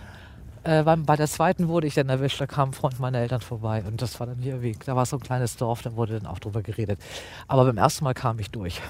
Äh, 0.64 0.82
bei 0.82 1.16
der 1.16 1.26
zweiten 1.26 1.68
wurde 1.68 1.86
ich 1.86 1.94
dann 1.94 2.08
erwischt, 2.08 2.40
da 2.40 2.46
kam 2.46 2.70
ein 2.70 2.72
Freund 2.72 2.98
meiner 3.00 3.18
Eltern 3.18 3.40
vorbei 3.40 3.82
und 3.86 4.02
das 4.02 4.18
war 4.20 4.26
dann 4.26 4.38
hier 4.38 4.62
Weg. 4.62 4.84
Da 4.84 4.96
war 4.96 5.06
so 5.06 5.16
ein 5.16 5.20
kleines 5.20 5.56
Dorf, 5.56 5.82
da 5.82 5.96
wurde 5.96 6.18
dann 6.18 6.26
auch 6.26 6.38
drüber 6.38 6.62
geredet. 6.62 7.00
Aber 7.46 7.64
beim 7.64 7.78
ersten 7.78 8.04
Mal 8.04 8.14
kam 8.14 8.38
ich 8.38 8.50
durch. 8.50 8.80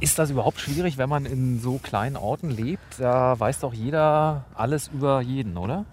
Ist 0.00 0.18
das 0.18 0.30
überhaupt 0.30 0.60
schwierig, 0.60 0.98
wenn 0.98 1.08
man 1.08 1.26
in 1.26 1.60
so 1.60 1.78
kleinen 1.78 2.16
Orten 2.16 2.50
lebt? 2.50 2.98
Da 2.98 3.38
weiß 3.38 3.60
doch 3.60 3.74
jeder 3.74 4.44
alles 4.54 4.88
über 4.88 5.20
jeden, 5.20 5.56
oder? 5.56 5.84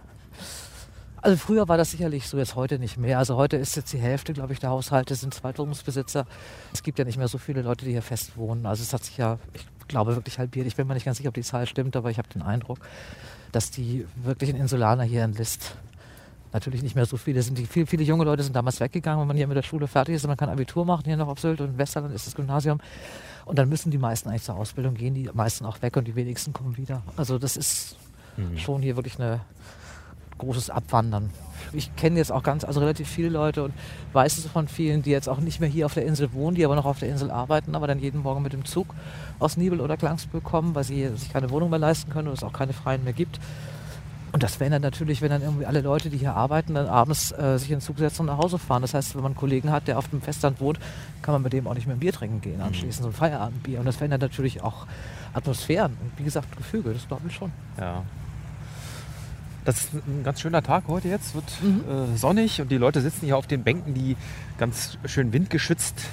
Also 1.26 1.38
früher 1.38 1.68
war 1.68 1.78
das 1.78 1.90
sicherlich 1.90 2.28
so, 2.28 2.38
jetzt 2.38 2.56
heute 2.56 2.78
nicht 2.78 2.98
mehr. 2.98 3.18
Also 3.18 3.36
heute 3.36 3.58
ist 3.58 3.76
jetzt 3.76 3.92
die 3.92 3.98
Hälfte, 3.98 4.32
glaube 4.34 4.54
ich, 4.54 4.60
der 4.60 4.70
Haushalte 4.70 5.16
sind 5.16 5.34
Zweitwohnungsbesitzer. 5.34 6.28
Es 6.72 6.84
gibt 6.84 7.00
ja 7.00 7.06
nicht 7.06 7.18
mehr 7.18 7.28
so 7.28 7.40
viele 7.40 7.64
Leute, 7.64 7.84
die 7.84 7.92
hier 7.92 8.04
fest 8.04 8.38
wohnen. 8.38 8.68
Also 8.68 8.84
es 8.84 8.94
hat 8.94 9.04
sich 9.04 9.18
ja, 9.18 9.40
ich 9.56 9.66
glaube, 9.88 10.16
wirklich 10.16 10.38
halbiert. 10.38 10.68
Ich 10.68 10.76
bin 10.76 10.86
mir 10.86 10.94
nicht 10.94 11.06
ganz 11.06 11.18
sicher, 11.18 11.30
ob 11.30 11.34
die 11.34 11.42
Zahl 11.42 11.66
stimmt, 11.66 11.96
aber 11.96 12.12
ich 12.12 12.20
habe 12.20 12.30
den 12.30 12.44
Eindruck, 12.44 12.78
dass 13.56 13.72
die 13.72 14.06
wirklichen 14.18 14.58
Insulaner 14.58 15.04
hier 15.04 15.24
in 15.24 15.34
List 15.34 15.76
natürlich 16.52 16.84
nicht 16.84 16.96
mehr 16.96 17.06
so 17.06 17.15
viele 17.15 17.41
sind. 17.41 17.58
Die, 17.58 17.65
viele, 17.65 17.86
viele 17.86 18.04
junge 18.04 18.26
Leute 18.26 18.44
sind 18.44 18.54
damals 18.54 18.82
weggegangen, 18.82 19.22
wenn 19.22 19.28
man 19.28 19.38
hier 19.38 19.48
mit 19.48 19.56
der 19.56 19.63
Schule 19.63 19.88
fertig 19.88 20.15
ist 20.15 20.26
und 20.26 20.30
man 20.30 20.38
kann 20.38 20.50
Abitur 20.50 20.86
machen 20.86 21.04
hier 21.06 21.15
noch 21.15 21.30
auf 21.30 21.39
Sylt 21.39 21.62
und 21.62 21.78
Westerland 21.78 22.13
ist 22.13 22.28
das 22.28 22.36
Gymnasium. 22.36 22.80
Und 23.46 23.58
dann 23.58 23.70
müssen 23.70 23.91
die 23.91 23.98
meisten 23.98 24.30
eigentlich 24.30 24.44
zur 24.44 24.56
Ausbildung 24.56 24.96
gehen, 24.96 25.13
die 25.13 25.30
meisten 25.34 25.65
auch 25.65 25.82
weg 25.82 25.96
und 25.96 26.06
die 26.06 26.15
wenigsten 26.15 26.52
kommen 26.52 26.76
wieder. 26.76 27.02
Also 27.15 27.38
das 27.39 27.56
ist 27.56 27.96
schon 28.58 28.82
hier 28.82 28.98
wirklich 28.98 29.18
eine 29.20 29.39
großes 30.38 30.69
Abwandern. 30.69 31.30
Ich 31.74 31.95
kenne 31.95 32.17
jetzt 32.17 32.32
auch 32.32 32.43
ganz, 32.43 32.63
also 32.63 32.80
relativ 32.80 33.08
viele 33.08 33.30
Leute 33.30 33.63
und 33.63 33.74
weiß 34.13 34.38
es 34.38 34.45
von 34.45 34.67
vielen, 34.67 35.02
die 35.02 35.12
jetzt 35.12 35.30
auch 35.30 35.39
nicht 35.39 35.60
mehr 35.60 35.69
hier 35.69 35.86
auf 35.86 35.93
der 35.93 36.06
Insel 36.06 36.34
wohnen, 36.34 36.56
die 36.56 36.65
aber 36.65 36.76
noch 36.76 36.86
auf 36.86 37.00
der 37.00 37.10
Insel 37.10 37.32
arbeiten, 37.32 37.76
aber 37.76 37.88
dann 37.88 38.00
jeden 38.00 38.21
Morgen 38.21 38.41
mit 38.41 38.54
dem 38.54 38.65
Zug 38.65 38.88
aus 39.39 39.58
Nibel 39.58 39.82
oder 39.82 39.98
Klangsburg 39.98 40.43
kommen, 40.43 40.76
weil 40.76 40.84
sie 40.84 41.08
sich 41.15 41.32
keine 41.32 41.50
Wohnung 41.50 41.69
mehr 41.69 41.80
leisten 41.80 42.12
können 42.12 42.28
und 42.28 42.34
es 42.34 42.43
auch 42.43 42.54
keine 42.54 42.74
freien 42.74 43.04
mehr 43.04 43.13
gibt. 43.13 43.39
Und 44.36 44.43
das 44.43 44.60
wäre 44.60 44.69
dann 44.69 44.82
natürlich, 44.82 45.21
wenn 45.21 45.30
dann 45.30 45.41
irgendwie 45.41 45.65
alle 45.65 45.80
Leute, 45.80 46.10
die 46.10 46.17
hier 46.17 46.34
arbeiten, 46.34 46.74
dann 46.74 46.88
abends 46.88 47.32
äh, 47.32 47.58
sich 47.58 47.71
in 47.71 47.78
den 47.78 47.82
Zug 47.82 47.98
setzen 48.00 48.24
und 48.24 48.26
nach 48.28 48.38
Hause 48.38 48.60
fahren. 48.60 48.82
Das 48.82 48.93
heißt, 48.93 49.15
wenn 49.15 49.21
man 49.21 49.32
einen 49.32 49.39
Kollegen 49.39 49.71
hat, 49.71 49.88
der 49.88 49.98
auf 49.98 50.10
dem 50.10 50.21
Festland 50.21 50.60
wohnt, 50.60 50.78
kann 51.21 51.32
man 51.32 51.41
mit 51.41 51.54
dem 51.54 51.67
auch 51.67 51.74
nicht 51.74 51.88
mehr 51.88 51.95
ein 51.95 52.00
Bier 52.00 52.12
trinken 52.12 52.41
gehen 52.41 52.60
anschließend, 52.60 53.04
so 53.04 53.08
ein 53.08 53.13
Feierabendbier. 53.13 53.80
Und 53.80 53.86
das 53.86 53.95
verändert 53.95 54.19
natürlich 54.19 54.62
auch 54.62 54.88
Atmosphären 55.34 55.95
und 56.02 56.19
wie 56.19 56.26
gesagt 56.26 56.54
Gefüge, 56.58 56.93
das 56.93 57.08
glaube 57.08 57.24
ich 57.30 57.34
schon. 57.34 57.54
Ja. 57.80 58.04
Das 59.65 59.78
ist 59.78 59.93
ein 59.95 60.23
ganz 60.23 60.41
schöner 60.41 60.62
Tag 60.62 60.84
heute 60.88 61.08
jetzt, 61.08 61.34
wird 61.34 61.45
äh, 61.63 62.15
sonnig 62.15 62.62
und 62.62 62.69
die 62.69 62.78
Leute 62.78 63.01
sitzen 63.01 63.25
hier 63.25 63.36
auf 63.36 63.47
den 63.47 63.63
Bänken, 63.63 63.95
die 63.95 64.15
ganz 64.60 64.99
schön 65.06 65.34
windgeschützt, 65.34 66.06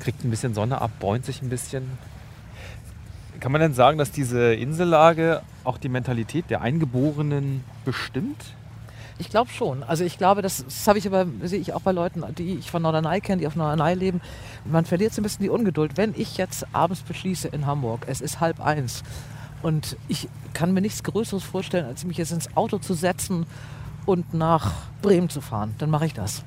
kriegt 0.00 0.24
ein 0.24 0.30
bisschen 0.30 0.54
Sonne 0.54 0.80
ab, 0.80 0.90
bräunt 0.98 1.26
sich 1.26 1.42
ein 1.42 1.50
bisschen. 1.50 1.98
Kann 3.38 3.52
man 3.52 3.60
denn 3.60 3.74
sagen, 3.74 3.98
dass 3.98 4.12
diese 4.12 4.54
Insellage 4.54 5.42
auch 5.62 5.76
die 5.76 5.90
Mentalität 5.90 6.48
der 6.48 6.62
Eingeborenen 6.62 7.64
bestimmt? 7.84 8.54
Ich 9.18 9.28
glaube 9.28 9.50
schon. 9.50 9.82
Also 9.82 10.02
ich 10.04 10.16
glaube, 10.16 10.40
das, 10.40 10.64
das 10.64 10.88
habe 10.88 10.98
ich 10.98 11.06
aber, 11.06 11.26
sehe 11.42 11.60
ich 11.60 11.74
auch 11.74 11.82
bei 11.82 11.92
Leuten, 11.92 12.24
die 12.38 12.54
ich 12.54 12.70
von 12.70 12.80
Norderney 12.80 13.20
kenne, 13.20 13.40
die 13.40 13.46
auf 13.46 13.56
Norderney 13.56 13.92
leben. 13.92 14.22
Man 14.64 14.86
verliert 14.86 15.12
so 15.12 15.20
ein 15.20 15.24
bisschen 15.24 15.42
die 15.42 15.50
Ungeduld. 15.50 15.98
Wenn 15.98 16.14
ich 16.16 16.38
jetzt 16.38 16.66
abends 16.72 17.02
beschließe 17.02 17.48
in 17.48 17.66
Hamburg, 17.66 18.06
es 18.06 18.22
ist 18.22 18.40
halb 18.40 18.58
eins 18.60 19.02
und 19.62 19.96
ich 20.08 20.28
kann 20.52 20.72
mir 20.72 20.80
nichts 20.80 21.02
Größeres 21.02 21.44
vorstellen, 21.44 21.86
als 21.86 22.04
mich 22.04 22.16
jetzt 22.16 22.32
ins 22.32 22.56
Auto 22.56 22.78
zu 22.78 22.94
setzen 22.94 23.46
und 24.06 24.34
nach 24.34 24.72
Bremen 25.02 25.28
zu 25.28 25.40
fahren, 25.40 25.74
dann 25.78 25.90
mache 25.90 26.06
ich 26.06 26.14
das. 26.14 26.44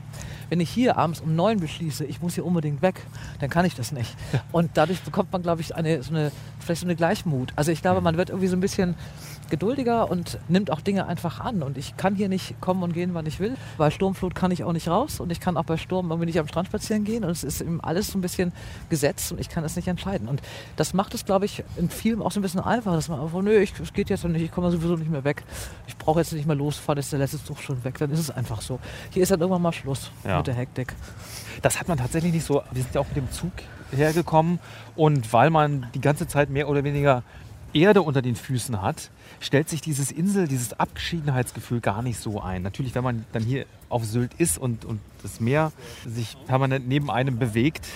Wenn 0.50 0.60
ich 0.60 0.70
hier 0.70 0.98
abends 0.98 1.22
um 1.22 1.36
neun 1.36 1.60
beschließe, 1.60 2.06
ich 2.06 2.22
muss 2.22 2.36
hier 2.36 2.46
unbedingt 2.46 2.82
weg, 2.82 3.06
dann 3.40 3.50
kann 3.50 3.66
ich 3.66 3.76
das 3.76 3.92
nicht. 3.92 4.16
Und 4.52 4.72
dadurch 4.76 5.02
bekommt 5.02 5.32
man, 5.32 5.42
glaube 5.42 5.62
ich, 5.62 5.76
eine, 5.76 6.04
so 6.04 6.12
eine, 6.12 6.32
vielleicht 6.60 6.82
so 6.82 6.88
eine 6.88 6.96
Gleichmut. 6.96 7.54
Also 7.56 7.72
ich 7.72 7.82
glaube, 7.82 8.02
man 8.02 8.18
wird 8.18 8.30
irgendwie 8.30 8.48
so 8.48 8.58
ein 8.58 8.60
bisschen 8.60 8.96
geduldiger 9.50 10.10
und 10.10 10.38
nimmt 10.48 10.72
auch 10.72 10.82
Dinge 10.82 11.08
einfach 11.08 11.40
an. 11.40 11.64
Und 11.64 11.78
ich 11.78 11.98
kann 11.98 12.16
hier 12.16 12.30
nicht 12.30 12.60
kommen 12.62 12.84
und 12.84 12.94
gehen, 12.94 13.14
wann 13.14 13.26
ich 13.26 13.40
will. 13.40 13.56
Bei 13.78 13.90
Sturmflut 13.92 14.36
kann 14.36 14.52
ich 14.52 14.64
auch 14.64 14.74
nicht 14.74 14.88
raus 14.88 15.20
und 15.20 15.32
ich 15.32 15.40
kann 15.40 15.58
auch 15.58 15.64
bei 15.66 15.78
Sturm 15.78 16.10
irgendwie 16.10 16.28
nicht 16.28 16.40
am 16.40 16.48
Strand 16.48 16.68
spazieren 16.68 17.04
gehen. 17.04 17.24
Und 17.24 17.30
es 17.32 17.44
ist 17.44 17.62
eben 17.62 17.82
alles 17.82 18.08
so 18.08 18.18
ein 18.18 18.22
bisschen 18.22 18.52
gesetzt 18.90 19.32
und 19.32 19.40
ich 19.40 19.50
kann 19.50 19.64
es 19.64 19.76
nicht 19.76 19.88
entscheiden. 19.88 20.28
Und 20.28 20.42
das 20.76 20.94
macht 20.94 21.14
es, 21.14 21.26
glaube 21.26 21.46
ich, 21.46 21.64
in 21.78 21.90
vielen 21.90 22.22
auch 22.22 22.32
so 22.32 22.40
ein 22.40 22.44
bisschen 22.44 22.60
einfacher, 22.62 22.96
dass 22.96 23.10
man 23.10 23.20
einfach, 23.20 23.42
nö, 23.42 23.58
ich, 23.60 23.74
es 23.80 23.94
geht 23.94 24.10
jetzt 24.10 24.24
nicht, 24.26 24.42
ich 24.44 24.52
komme 24.52 24.72
sowieso 24.72 24.96
nicht 24.96 25.12
mehr 25.12 25.24
weg. 25.24 25.44
Ich 25.88 25.98
brauche 25.98 26.20
jetzt 26.20 26.34
nicht 26.34 26.46
mehr 26.48 26.56
losfahren, 26.56 26.98
ist 27.00 27.12
der 27.12 27.20
letzte 27.20 27.44
Zug 27.44 27.60
schon 27.60 27.84
weg. 27.84 27.98
Dann 28.00 28.12
ist 28.12 28.20
es 28.20 28.32
einfach 28.32 28.62
so. 28.62 28.80
Hier 29.12 29.24
ist 29.24 29.32
dann 29.32 29.40
irgendwann 29.40 29.62
mal 29.62 29.74
Schluss 29.74 30.12
Ja. 30.24 30.38
mit 30.38 30.48
der 30.48 30.56
Hektik. 30.56 30.94
Das 31.62 31.80
hat 31.80 31.88
man 31.88 31.98
tatsächlich 31.98 32.34
nicht 32.34 32.46
so. 32.46 32.62
Wir 32.72 32.84
sind 32.84 32.94
ja 32.96 33.02
auch 33.02 33.08
mit 33.08 33.18
dem 33.18 33.32
Zug 33.32 33.52
hergekommen 33.92 34.60
und 34.96 35.32
weil 35.34 35.50
man 35.50 35.88
die 35.94 36.02
ganze 36.02 36.28
Zeit 36.28 36.50
mehr 36.50 36.68
oder 36.68 36.84
weniger 36.84 37.24
Erde 37.74 38.02
unter 38.02 38.22
den 38.22 38.36
Füßen 38.36 38.82
hat, 38.82 39.10
stellt 39.40 39.70
sich 39.70 39.82
dieses 39.82 40.12
Insel, 40.12 40.48
dieses 40.48 40.80
Abgeschiedenheitsgefühl 40.80 41.82
gar 41.82 42.02
nicht 42.02 42.20
so 42.20 42.42
ein. 42.42 42.62
Natürlich, 42.62 42.96
wenn 42.96 43.04
man 43.04 43.26
dann 43.32 43.44
hier 43.44 43.66
auf 43.90 44.06
Sylt 44.06 44.34
ist 44.38 44.58
und, 44.58 44.86
und 44.86 45.00
das 45.22 45.40
Meer 45.40 45.72
sich 46.06 46.38
permanent 46.48 46.88
neben 46.88 47.10
einem 47.10 47.40
bewegt, 47.40 47.88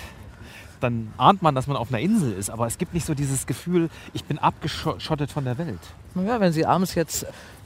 dann 0.79 1.11
ahnt 1.17 1.41
man, 1.41 1.55
dass 1.55 1.67
man 1.67 1.77
auf 1.77 1.89
einer 1.89 1.99
Insel 1.99 2.33
ist. 2.33 2.49
Aber 2.49 2.67
es 2.67 2.77
gibt 2.77 2.93
nicht 2.93 3.05
so 3.05 3.13
dieses 3.13 3.47
Gefühl, 3.47 3.89
ich 4.13 4.23
bin 4.25 4.37
abgeschottet 4.37 5.31
von 5.31 5.43
der 5.43 5.57
Welt. 5.57 5.79
Naja, 6.15 6.39
wenn 6.39 6.51
Sie 6.51 6.65
abends 6.65 6.95
jetzt 6.95 7.25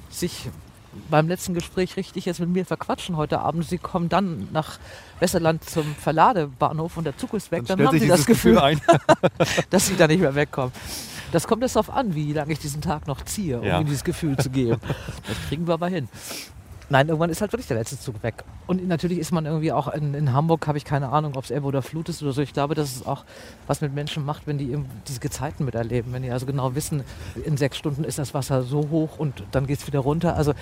sich 0.09 0.49
beim 1.09 1.27
letzten 1.27 1.53
Gespräch 1.53 1.95
richtig 1.95 2.25
jetzt 2.25 2.39
mit 2.39 2.49
mir 2.49 2.65
verquatschen 2.65 3.15
heute 3.15 3.39
Abend, 3.39 3.67
Sie 3.67 3.77
kommen 3.77 4.09
dann 4.09 4.49
nach 4.51 4.77
Westerland 5.19 5.63
zum 5.63 5.95
Verladebahnhof 5.95 6.97
und 6.97 7.05
der 7.05 7.17
Zug 7.17 7.33
ist 7.33 7.51
weg, 7.51 7.63
dann, 7.65 7.85
haben 7.85 7.97
Sie 7.97 8.07
das 8.07 8.25
Gefühl, 8.25 8.59
ein. 8.59 8.81
dass 9.69 9.87
Sie 9.87 9.95
da 9.95 10.07
nicht 10.07 10.19
mehr 10.19 10.35
wegkommen. 10.35 10.73
Das 11.31 11.47
kommt 11.47 11.61
jetzt 11.63 11.75
darauf 11.75 11.89
an, 11.89 12.15
wie 12.15 12.33
lange 12.33 12.51
ich 12.53 12.59
diesen 12.59 12.81
Tag 12.81 13.07
noch 13.07 13.23
ziehe, 13.23 13.59
um 13.59 13.65
Ja. 13.65 13.77
Ihnen 13.77 13.85
dieses 13.87 14.03
Gefühl 14.03 14.37
zu 14.37 14.49
geben. 14.49 14.79
Das 15.27 15.37
kriegen 15.47 15.67
wir 15.67 15.73
aber 15.73 15.87
hin. 15.87 16.07
Nein, 16.89 17.07
irgendwann 17.07 17.29
ist 17.29 17.39
halt 17.39 17.53
wirklich 17.53 17.67
der 17.67 17.77
letzte 17.77 17.97
Zug 17.97 18.21
weg. 18.21 18.43
Und 18.67 18.85
natürlich 18.85 19.17
ist 19.17 19.31
man 19.31 19.45
irgendwie 19.45 19.71
auch 19.71 19.87
in, 19.87 20.13
in 20.13 20.33
Hamburg, 20.33 20.67
habe 20.67 20.77
ich 20.77 20.83
keine 20.83 21.07
Ahnung, 21.07 21.37
ob 21.37 21.45
es 21.45 21.51
Ebbe 21.51 21.65
oder 21.65 21.81
Flut 21.81 22.09
ist 22.09 22.21
oder 22.21 22.33
so. 22.33 22.41
Ich 22.41 22.51
glaube, 22.51 22.75
dass 22.75 22.93
es 22.93 23.05
auch 23.05 23.23
was 23.65 23.79
mit 23.79 23.93
Menschen 23.95 24.25
macht, 24.25 24.45
wenn 24.45 24.57
die 24.57 24.71
eben 24.71 24.87
diese 25.07 25.21
Gezeiten 25.21 25.63
miterleben. 25.63 26.11
Wenn 26.11 26.21
die 26.23 26.31
also 26.31 26.45
genau 26.45 26.75
wissen, 26.75 27.03
in 27.45 27.55
sechs 27.55 27.77
Stunden 27.77 28.03
ist 28.03 28.19
das 28.19 28.33
Wasser 28.33 28.63
so 28.63 28.89
hoch 28.89 29.17
und 29.17 29.41
dann 29.51 29.67
geht 29.67 29.79
es 29.79 29.87
wieder 29.87 29.99
runter. 29.99 30.35
Also, 30.35 30.53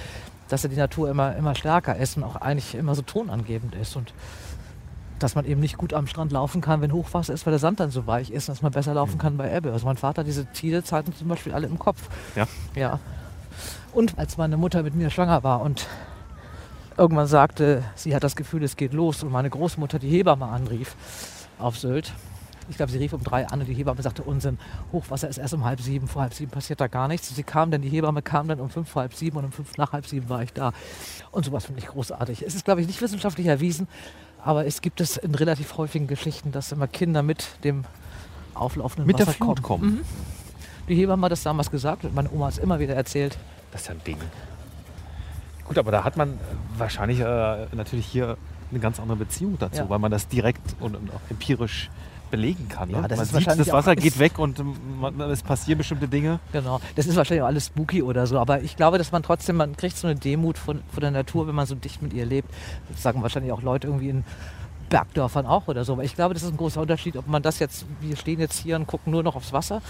dass 0.50 0.62
ja 0.62 0.70
die 0.70 0.76
Natur 0.76 1.10
immer, 1.10 1.36
immer 1.36 1.56
stärker 1.56 1.96
ist 1.96 2.16
und 2.16 2.24
auch 2.24 2.36
eigentlich 2.36 2.76
immer 2.76 2.94
so 2.94 3.02
tonangebend 3.02 3.74
ist. 3.74 3.96
Und 3.96 4.14
dass 5.24 5.36
man 5.36 5.46
eben 5.46 5.62
nicht 5.62 5.78
gut 5.78 5.94
am 5.94 6.08
Strand 6.08 6.32
laufen 6.32 6.62
kann, 6.62 6.82
wenn 6.82 6.92
Hochwasser 6.92 7.34
ist, 7.34 7.46
weil 7.46 7.52
der 7.52 7.60
Sand 7.60 7.80
dann 7.80 7.92
so 7.92 8.08
weich 8.08 8.32
ist, 8.32 8.50
dass 8.50 8.62
man 8.62 8.72
besser 8.72 8.94
laufen 8.94 9.18
kann 9.18 9.38
bei 9.38 9.54
Ebbe. 9.56 9.72
Also 9.72 9.86
mein 9.86 9.98
Vater 9.98 10.22
hat 10.22 10.28
diese 10.28 10.52
Zielezeiten 10.52 11.14
zum 11.16 11.28
Beispiel 11.28 11.54
alle 11.54 11.68
im 11.68 11.80
Kopf. 11.80 12.10
Ja. 12.36 12.48
Ja. 12.76 13.00
Und 13.94 14.18
als 14.18 14.38
meine 14.38 14.58
Mutter 14.58 14.84
mit 14.84 14.96
mir 14.96 15.10
schwanger 15.10 15.44
war 15.44 15.62
und 15.62 15.88
irgendwann 16.98 17.28
sagte, 17.28 17.84
sie 17.96 18.16
hat 18.16 18.24
das 18.24 18.36
Gefühl, 18.36 18.64
es 18.64 18.76
geht 18.76 18.94
los 18.94 19.24
und 19.24 19.32
meine 19.32 19.50
Großmutter 19.50 20.00
die 20.00 20.10
Hebamme 20.10 20.46
anrief 20.46 20.96
auf 21.58 21.78
Sylt. 21.78 22.14
Ich 22.70 22.78
glaube, 22.78 22.92
sie 22.92 23.00
rief 23.00 23.14
um 23.14 23.24
drei 23.24 23.48
an 23.48 23.62
und 23.62 23.68
die 23.68 23.74
Hebamme 23.74 24.02
sagte, 24.04 24.22
Unsinn, 24.22 24.60
Hochwasser 24.92 25.28
ist 25.28 25.40
erst 25.40 25.56
um 25.56 25.66
halb 25.66 25.82
sieben, 25.82 26.08
vor 26.08 26.22
halb 26.22 26.36
sieben 26.36 26.52
passiert 26.52 26.80
da 26.80 26.88
gar 26.88 27.08
nichts. 27.08 27.30
Und 27.30 27.36
sie 27.36 27.44
kam 27.44 27.72
dann, 27.72 27.82
die 27.82 27.90
Hebamme 27.90 28.22
kam 28.22 28.48
dann 28.48 28.60
um 28.60 28.70
fünf 28.70 28.90
vor 28.90 29.02
halb 29.02 29.16
sieben 29.16 29.38
und 29.38 29.46
um 29.46 29.52
fünf 29.52 29.76
nach 29.78 29.92
halb 29.92 30.06
sieben 30.06 30.30
war 30.30 30.44
ich 30.44 30.54
da. 30.54 30.72
Und 31.32 31.46
sowas 31.46 31.66
finde 31.66 31.82
ich 31.82 31.88
großartig. 31.88 32.46
Es 32.46 32.54
ist, 32.54 32.66
glaube 32.66 32.82
ich, 32.82 32.88
nicht 32.88 33.02
wissenschaftlich 33.02 33.48
erwiesen, 33.48 33.88
aber 34.50 34.66
es 34.66 34.82
gibt 34.82 35.00
es 35.00 35.16
in 35.16 35.36
relativ 35.36 35.78
häufigen 35.78 36.08
Geschichten, 36.08 36.52
dass 36.52 36.72
immer 36.72 36.88
Kinder 36.88 37.22
mit 37.22 37.64
dem 37.64 37.84
auflaufenden 38.56 39.06
Mit 39.06 39.20
der 39.20 39.28
Wasser 39.28 39.38
Flut 39.38 39.62
kommen. 39.62 39.98
Mhm. 39.98 40.00
Die 40.88 40.96
Hebamme 40.96 41.26
hat 41.26 41.32
das 41.32 41.44
damals 41.44 41.70
gesagt 41.70 42.04
und 42.04 42.16
meine 42.16 42.32
Oma 42.32 42.48
hat 42.48 42.54
es 42.54 42.58
immer 42.58 42.80
wieder 42.80 42.96
erzählt. 42.96 43.38
Das 43.72 43.82
ist 43.82 43.88
ja 43.90 43.94
ein 43.94 44.04
Ding. 44.04 44.18
Gut, 45.66 45.78
aber 45.78 45.92
da 45.92 46.04
hat 46.04 46.18
man 46.18 46.40
wahrscheinlich 46.80 47.20
äh, 47.20 47.68
natürlich 47.76 48.08
hier 48.08 48.38
eine 48.72 48.80
ganz 48.80 49.00
andere 49.00 49.18
Beziehung 49.18 49.58
dazu, 49.60 49.82
Ja. 49.84 49.90
weil 49.90 50.00
man 50.00 50.10
das 50.10 50.28
direkt 50.28 50.76
und, 50.80 50.96
und 50.96 51.12
auch 51.12 51.22
empirisch 51.30 51.92
belegen 52.30 52.70
kann. 52.70 52.90
Ja, 52.90 53.02
ne? 53.02 53.08
das 53.08 53.32
man 53.32 53.44
sieht, 53.44 53.60
das 53.60 53.72
Wasser 53.72 53.96
geht 53.96 54.20
weg 54.20 54.40
und 54.40 54.62
man, 55.00 55.20
es 55.22 55.44
passieren 55.44 55.78
bestimmte 55.78 56.08
Dinge. 56.08 56.40
Genau. 56.52 56.80
Das 56.96 57.08
ist 57.08 57.16
wahrscheinlich 57.16 57.44
auch 57.44 57.48
alles 57.48 57.68
spooky 57.68 58.04
oder 58.04 58.28
so, 58.28 58.40
aber 58.40 58.62
ich 58.62 58.76
glaube, 58.76 58.98
dass 58.98 59.12
man 59.12 59.24
trotzdem, 59.24 59.58
man 59.58 59.76
kriegt 59.76 59.98
so 59.98 60.08
eine 60.08 60.16
Demut 60.16 60.58
von, 60.58 60.82
von 60.92 61.02
der 61.02 61.12
Natur, 61.12 61.48
wenn 61.48 61.56
man 61.56 61.66
so 61.66 61.76
dicht 61.76 62.02
mit 62.02 62.14
ihr 62.14 62.26
lebt. 62.26 62.50
Das 62.90 63.04
sagen 63.04 63.22
wahrscheinlich 63.22 63.52
auch 63.52 63.62
Leute 63.62 63.88
irgendwie 63.88 64.10
in 64.10 64.24
Bergdörfern 64.90 65.46
auch 65.46 65.68
oder 65.68 65.86
so. 65.86 65.94
Aber 65.94 66.04
ich 66.04 66.16
glaube, 66.16 66.34
das 66.34 66.44
ist 66.44 66.52
ein 66.52 66.58
großer 66.58 66.82
Unterschied, 66.82 67.16
ob 67.16 67.28
man 67.28 67.42
das 67.42 67.60
jetzt, 67.60 67.86
wir 68.02 68.18
stehen 68.18 68.40
jetzt 68.40 68.60
hier 68.60 68.76
und 68.76 68.88
gucken 68.88 69.12
nur 69.12 69.24
noch 69.24 69.36
aufs 69.36 69.54
Wasser. 69.54 69.82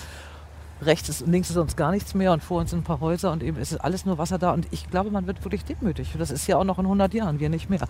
Rechts 0.82 1.10
ist, 1.10 1.28
links 1.28 1.50
ist 1.50 1.56
sonst 1.56 1.76
gar 1.76 1.92
nichts 1.92 2.14
mehr 2.14 2.32
und 2.32 2.42
vor 2.42 2.62
uns 2.62 2.70
sind 2.70 2.80
ein 2.80 2.84
paar 2.84 3.02
Häuser 3.02 3.34
und 3.34 3.44
eben 3.44 3.58
ist 3.58 3.76
alles 3.76 4.06
nur 4.06 4.18
Wasser 4.18 4.38
da. 4.38 4.52
Und 4.52 4.68
ich 4.72 4.90
glaube, 4.90 5.12
man 5.12 5.28
wird 5.28 5.44
wirklich 5.44 5.66
demütig. 5.66 6.14
Und 6.14 6.20
das 6.20 6.32
ist 6.32 6.48
ja 6.48 6.58
auch 6.58 6.64
noch 6.64 6.80
in 6.80 6.86
100 6.86 7.14
Jahren, 7.14 7.40
wir 7.40 7.50
nicht 7.50 7.70
mehr. 7.70 7.82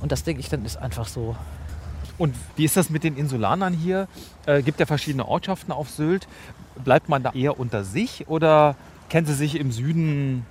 Und 0.00 0.12
das 0.12 0.24
denke 0.24 0.40
ich 0.40 0.48
dann 0.48 0.64
ist 0.64 0.76
einfach 0.76 1.06
so. 1.06 1.36
Und 2.22 2.36
wie 2.54 2.64
ist 2.64 2.76
das 2.76 2.88
mit 2.88 3.02
den 3.02 3.16
Insulanern 3.16 3.74
hier? 3.74 4.06
Äh, 4.46 4.62
gibt 4.62 4.78
ja 4.78 4.86
verschiedene 4.86 5.26
Ortschaften 5.26 5.72
auf 5.72 5.90
Sylt. 5.90 6.28
Bleibt 6.84 7.08
man 7.08 7.24
da 7.24 7.32
eher 7.32 7.58
unter 7.58 7.82
sich 7.82 8.28
oder 8.28 8.76
kennen 9.08 9.26
Sie 9.26 9.34
sich 9.34 9.56
im 9.56 9.72
Süden 9.72 10.46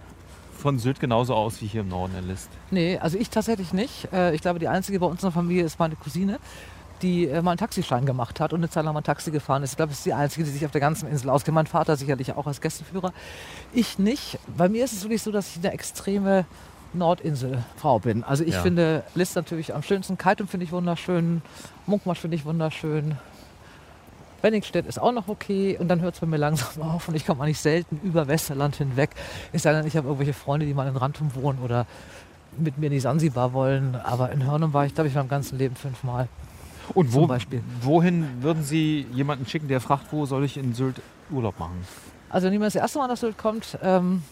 von 0.58 0.80
Sylt 0.80 1.00
genauso 1.00 1.34
aus 1.34 1.62
wie 1.62 1.68
hier 1.68 1.80
im 1.80 1.88
Norden 1.88 2.14
in 2.20 2.28
List? 2.28 2.50
Nee, 2.72 2.98
also 2.98 3.18
ich 3.18 3.30
tatsächlich 3.30 3.72
nicht. 3.72 4.12
Äh, 4.12 4.36
Ich 4.36 4.42
glaube, 4.42 4.60
die 4.60 4.68
einzige 4.68 5.00
bei 5.00 5.06
uns 5.06 5.22
in 5.22 5.28
der 5.28 5.32
Familie 5.32 5.64
ist 5.64 5.80
meine 5.80 5.96
Cousine, 5.96 6.40
die 7.02 7.28
äh, 7.28 7.42
mal 7.42 7.52
einen 7.52 7.58
Taxischein 7.58 8.06
gemacht 8.06 8.42
hat 8.42 8.52
und 8.52 8.60
eine 8.60 8.70
Zeit 8.70 8.84
lang 8.84 8.94
mal 8.94 9.02
Taxi 9.02 9.32
gefahren 9.32 9.64
ist. 9.64 9.70
Ich 9.70 9.78
glaube, 9.78 9.92
das 9.92 10.00
ist 10.00 10.06
die 10.06 10.14
einzige, 10.14 10.44
die 10.44 10.52
sich 10.52 10.66
auf 10.66 10.72
der 10.72 10.82
ganzen 10.82 11.08
Insel 11.08 11.30
auskennt. 11.30 11.56
Mein 11.56 11.68
Vater 11.68 11.96
sicherlich 11.96 12.34
auch 12.34 12.48
als 12.48 12.60
Gästeführer. 12.60 13.14
Ich 13.72 13.98
nicht. 13.98 14.40
Bei 14.58 14.68
mir 14.68 14.84
ist 14.84 14.92
es 14.92 15.04
wirklich 15.04 15.24
so, 15.24 15.32
dass 15.32 15.56
ich 15.56 15.64
eine 15.64 15.72
extreme 15.72 16.44
Nordinselfrau 16.94 18.00
bin. 18.00 18.24
Also 18.24 18.44
ich 18.44 18.54
Ja. 18.56 18.62
finde 18.62 19.04
List 19.16 19.36
natürlich 19.36 19.74
am 19.74 19.84
schönsten. 19.84 20.18
Kaitum 20.18 20.48
finde 20.48 20.66
ich 20.66 20.72
wunderschön. 20.72 21.42
Munkmarsch 21.86 22.20
finde 22.20 22.36
ich 22.38 22.46
wunderschön. 22.46 23.18
Wenningstedt 24.42 24.88
ist 24.88 25.00
auch 25.00 25.12
noch 25.12 25.28
okay 25.28 25.78
und 25.80 25.88
dann 25.88 26.02
hört 26.02 26.16
es 26.16 26.20
bei 26.20 26.26
mir 26.28 26.38
langsam 26.38 26.82
auf 26.90 27.08
und 27.08 27.16
ich 27.16 27.26
komme 27.26 27.44
eigentlich 27.44 27.60
selten 27.60 28.00
über 28.04 28.28
Westerland 28.28 28.76
hinweg. 28.76 29.12
Es 29.54 29.64
sei 29.64 29.72
denn, 29.74 29.86
ich 29.86 29.96
habe 29.96 30.08
irgendwelche 30.08 30.34
Freunde, 30.34 30.66
die 30.66 30.74
mal 30.74 30.88
in 30.88 30.98
Rantum 30.98 31.34
wohnen 31.36 31.60
oder 31.60 31.86
mit 32.58 32.78
mir 32.78 32.88
in 32.88 32.94
die 32.94 33.00
Sansibar 33.00 33.54
wollen. 33.54 33.96
Aber 33.96 34.32
in 34.32 34.44
Hörnum 34.46 34.74
war 34.74 34.86
ich, 34.86 34.96
glaube 34.96 35.08
ich, 35.10 35.16
mein 35.16 35.28
ganzes 35.30 35.52
Leben 35.54 35.76
fünfmal. 35.76 36.28
Und 36.96 37.14
wo, 37.14 37.20
Zum 37.20 37.28
Beispiel. 37.30 37.62
wohin 37.82 38.42
würden 38.42 38.64
Sie 38.64 39.06
jemanden 39.14 39.46
schicken, 39.46 39.68
der 39.68 39.80
fragt, 39.80 40.12
wo 40.12 40.26
soll 40.26 40.44
ich 40.44 40.58
in 40.58 40.74
Sylt 40.74 41.02
Urlaub 41.30 41.58
machen? 41.60 41.86
Also 42.30 42.48
wenn 42.48 42.54
jemand 42.54 42.68
das 42.76 42.82
erste 42.82 42.98
Mal 43.00 43.08
nach 43.08 43.18
Sylt 43.18 43.38
kommt, 43.38 43.78
ähm, 43.84 44.24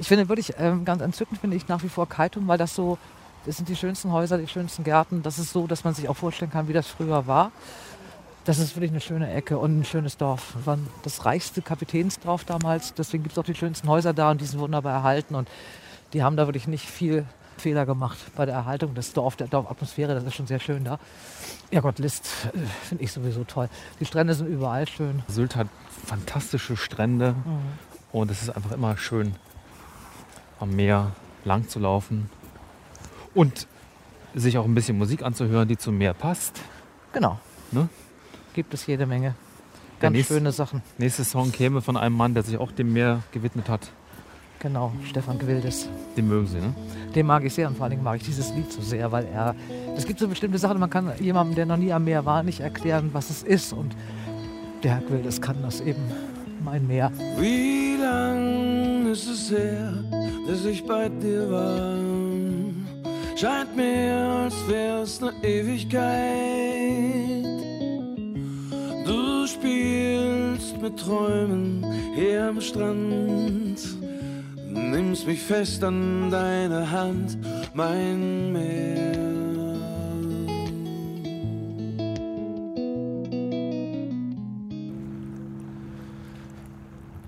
ich 0.00 0.08
finde 0.08 0.28
wirklich 0.28 0.54
ähm, 0.58 0.84
ganz 0.84 1.02
entzückend, 1.02 1.40
finde 1.40 1.56
ich 1.56 1.68
nach 1.68 1.82
wie 1.82 1.88
vor 1.88 2.08
Kaitum, 2.08 2.48
weil 2.48 2.58
das 2.58 2.74
so, 2.74 2.98
das 3.46 3.56
sind 3.58 3.68
die 3.68 3.76
schönsten 3.76 4.10
Häuser, 4.12 4.38
die 4.38 4.48
schönsten 4.48 4.82
Gärten. 4.82 5.22
Das 5.22 5.38
ist 5.38 5.52
so, 5.52 5.66
dass 5.66 5.84
man 5.84 5.94
sich 5.94 6.08
auch 6.08 6.16
vorstellen 6.16 6.50
kann, 6.50 6.68
wie 6.68 6.72
das 6.72 6.86
früher 6.86 7.26
war. 7.26 7.52
Das 8.46 8.58
ist 8.58 8.74
wirklich 8.74 8.90
eine 8.90 9.00
schöne 9.02 9.30
Ecke 9.32 9.58
und 9.58 9.78
ein 9.80 9.84
schönes 9.84 10.16
Dorf. 10.16 10.54
Wir 10.56 10.66
waren 10.66 10.86
das 11.02 11.26
reichste 11.26 11.60
Kapitänsdorf 11.62 12.44
damals, 12.44 12.94
deswegen 12.94 13.22
gibt 13.22 13.34
es 13.34 13.38
auch 13.38 13.44
die 13.44 13.54
schönsten 13.54 13.88
Häuser 13.88 14.14
da 14.14 14.30
und 14.30 14.40
die 14.40 14.46
sind 14.46 14.58
wunderbar 14.58 14.94
erhalten. 14.94 15.34
Und 15.34 15.48
die 16.14 16.22
haben 16.22 16.36
da 16.36 16.46
wirklich 16.46 16.66
nicht 16.66 16.86
viel 16.88 17.26
Fehler 17.58 17.84
gemacht 17.84 18.16
bei 18.36 18.46
der 18.46 18.54
Erhaltung 18.54 18.94
des 18.94 19.12
Dorf, 19.12 19.36
der 19.36 19.46
Dorfatmosphäre, 19.46 20.14
das 20.14 20.24
ist 20.24 20.34
schon 20.34 20.46
sehr 20.46 20.60
schön 20.60 20.82
da. 20.84 20.98
Ja 21.70 21.80
Gott, 21.82 21.98
List 21.98 22.26
äh, 22.54 22.58
finde 22.88 23.04
ich 23.04 23.12
sowieso 23.12 23.44
toll. 23.44 23.68
Die 24.00 24.06
Strände 24.06 24.32
sind 24.32 24.46
überall 24.46 24.88
schön. 24.88 25.22
Sylt 25.28 25.54
hat 25.56 25.66
fantastische 26.06 26.78
Strände 26.78 27.34
Mhm. 27.44 27.58
und 28.12 28.30
es 28.30 28.40
ist 28.40 28.48
einfach 28.56 28.72
immer 28.72 28.96
schön, 28.96 29.34
am 30.60 30.70
Meer 30.76 31.12
lang 31.44 31.68
zu 31.68 31.78
laufen 31.78 32.28
und 33.34 33.66
sich 34.34 34.58
auch 34.58 34.64
ein 34.64 34.74
bisschen 34.74 34.98
Musik 34.98 35.22
anzuhören, 35.22 35.66
die 35.68 35.76
zum 35.76 35.98
Meer 35.98 36.14
passt. 36.14 36.60
Genau. 37.12 37.38
Ne? 37.72 37.88
Gibt 38.54 38.74
es 38.74 38.86
jede 38.86 39.06
Menge. 39.06 39.34
Ganz 40.00 40.14
nächste- 40.16 40.34
schöne 40.34 40.52
Sachen. 40.52 40.82
Nächster 40.98 41.24
Song 41.24 41.50
käme 41.52 41.82
von 41.82 41.96
einem 41.96 42.16
Mann, 42.16 42.34
der 42.34 42.42
sich 42.42 42.56
auch 42.58 42.72
dem 42.72 42.92
Meer 42.92 43.22
gewidmet 43.32 43.68
hat. 43.68 43.90
Genau, 44.60 44.92
Stefan 45.08 45.38
Gwildes. 45.38 45.88
Den 46.16 46.28
mögen 46.28 46.46
Sie, 46.46 46.58
ne? 46.58 46.74
Den 47.14 47.26
mag 47.26 47.44
ich 47.44 47.54
sehr 47.54 47.66
und 47.66 47.76
vor 47.76 47.84
allen 47.84 47.92
Dingen 47.92 48.04
mag 48.04 48.16
ich 48.16 48.24
dieses 48.24 48.52
Lied 48.52 48.70
so 48.70 48.82
sehr, 48.82 49.10
weil 49.10 49.24
er. 49.26 49.54
Es 49.96 50.04
gibt 50.06 50.18
so 50.20 50.28
bestimmte 50.28 50.58
Sachen, 50.58 50.78
man 50.78 50.90
kann 50.90 51.10
jemandem, 51.18 51.54
der 51.54 51.64
noch 51.66 51.78
nie 51.78 51.92
am 51.92 52.04
Meer 52.04 52.26
war, 52.26 52.42
nicht 52.42 52.60
erklären, 52.60 53.08
was 53.14 53.30
es 53.30 53.42
ist. 53.42 53.72
Und 53.72 53.96
der 54.82 54.96
Herr 54.96 55.00
Gwildes 55.00 55.40
kann 55.40 55.62
das 55.62 55.80
eben. 55.80 56.02
Mein 56.62 56.86
Meer. 56.86 57.10
Wie 57.38 57.96
lang 57.96 58.79
ist 59.10 59.28
es 59.28 59.50
her, 59.50 59.92
dass 60.46 60.64
ich 60.64 60.84
bei 60.86 61.08
dir 61.08 61.50
war? 61.50 61.96
Scheint 63.36 63.74
mir, 63.74 64.44
als 64.44 64.54
wär's 64.68 65.20
ne 65.20 65.32
Ewigkeit. 65.42 66.00
Du 69.04 69.46
spielst 69.46 70.80
mit 70.80 70.96
Träumen 70.96 71.84
hier 72.14 72.48
am 72.50 72.60
Strand. 72.60 73.80
Nimmst 74.68 75.26
mich 75.26 75.42
fest 75.42 75.82
an 75.82 76.30
deine 76.30 76.88
Hand, 76.88 77.36
mein 77.74 78.52
Meer. 78.52 79.10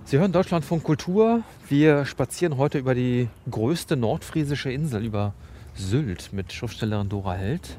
Sie 0.05 0.19
hören 0.19 0.31
Deutschlandfunk 0.31 0.83
Kultur. 0.85 1.43
Wir 1.73 2.05
spazieren 2.05 2.59
heute 2.59 2.77
über 2.77 2.95
die 2.95 3.31
größte 3.51 3.97
nordfriesische 3.97 4.71
Insel, 4.71 5.07
über 5.07 5.33
Sylt, 5.75 6.31
mit 6.31 6.53
Schriftstellerin 6.53 7.09
Dora 7.09 7.33
Held. 7.33 7.79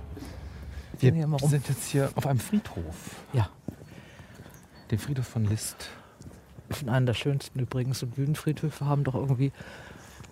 Wir 0.97 1.13
sind 1.43 1.69
jetzt 1.69 1.89
hier 1.89 2.09
auf 2.15 2.25
einem 2.25 2.39
Friedhof, 2.39 3.23
Ja, 3.33 3.49
dem 4.89 4.97
Friedhof 4.97 5.27
von 5.27 5.45
List. 5.45 5.91
von 6.71 6.89
einer 6.89 7.05
der 7.05 7.13
schönsten 7.13 7.59
übrigens. 7.59 8.01
Und 8.01 8.15
Bühnenfriedhöfe 8.15 8.83
haben 8.83 9.03
doch 9.03 9.13
irgendwie 9.13 9.51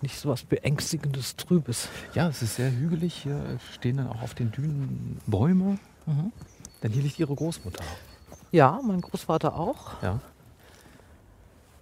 nicht 0.00 0.18
so 0.18 0.28
was 0.28 0.42
Beängstigendes, 0.42 1.36
Trübes. 1.36 1.88
Ja, 2.14 2.26
es 2.30 2.42
ist 2.42 2.56
sehr 2.56 2.72
hügelig. 2.72 3.14
Hier 3.14 3.60
stehen 3.72 3.98
dann 3.98 4.08
auch 4.08 4.22
auf 4.22 4.34
den 4.34 4.50
Dünen 4.50 5.20
Bäume. 5.28 5.78
Mhm. 6.06 6.32
Denn 6.82 6.90
hier 6.90 7.04
liegt 7.04 7.20
ihre 7.20 7.36
Großmutter. 7.36 7.84
Ja, 8.50 8.80
mein 8.84 9.00
Großvater 9.00 9.54
auch. 9.54 10.02
Ja. 10.02 10.18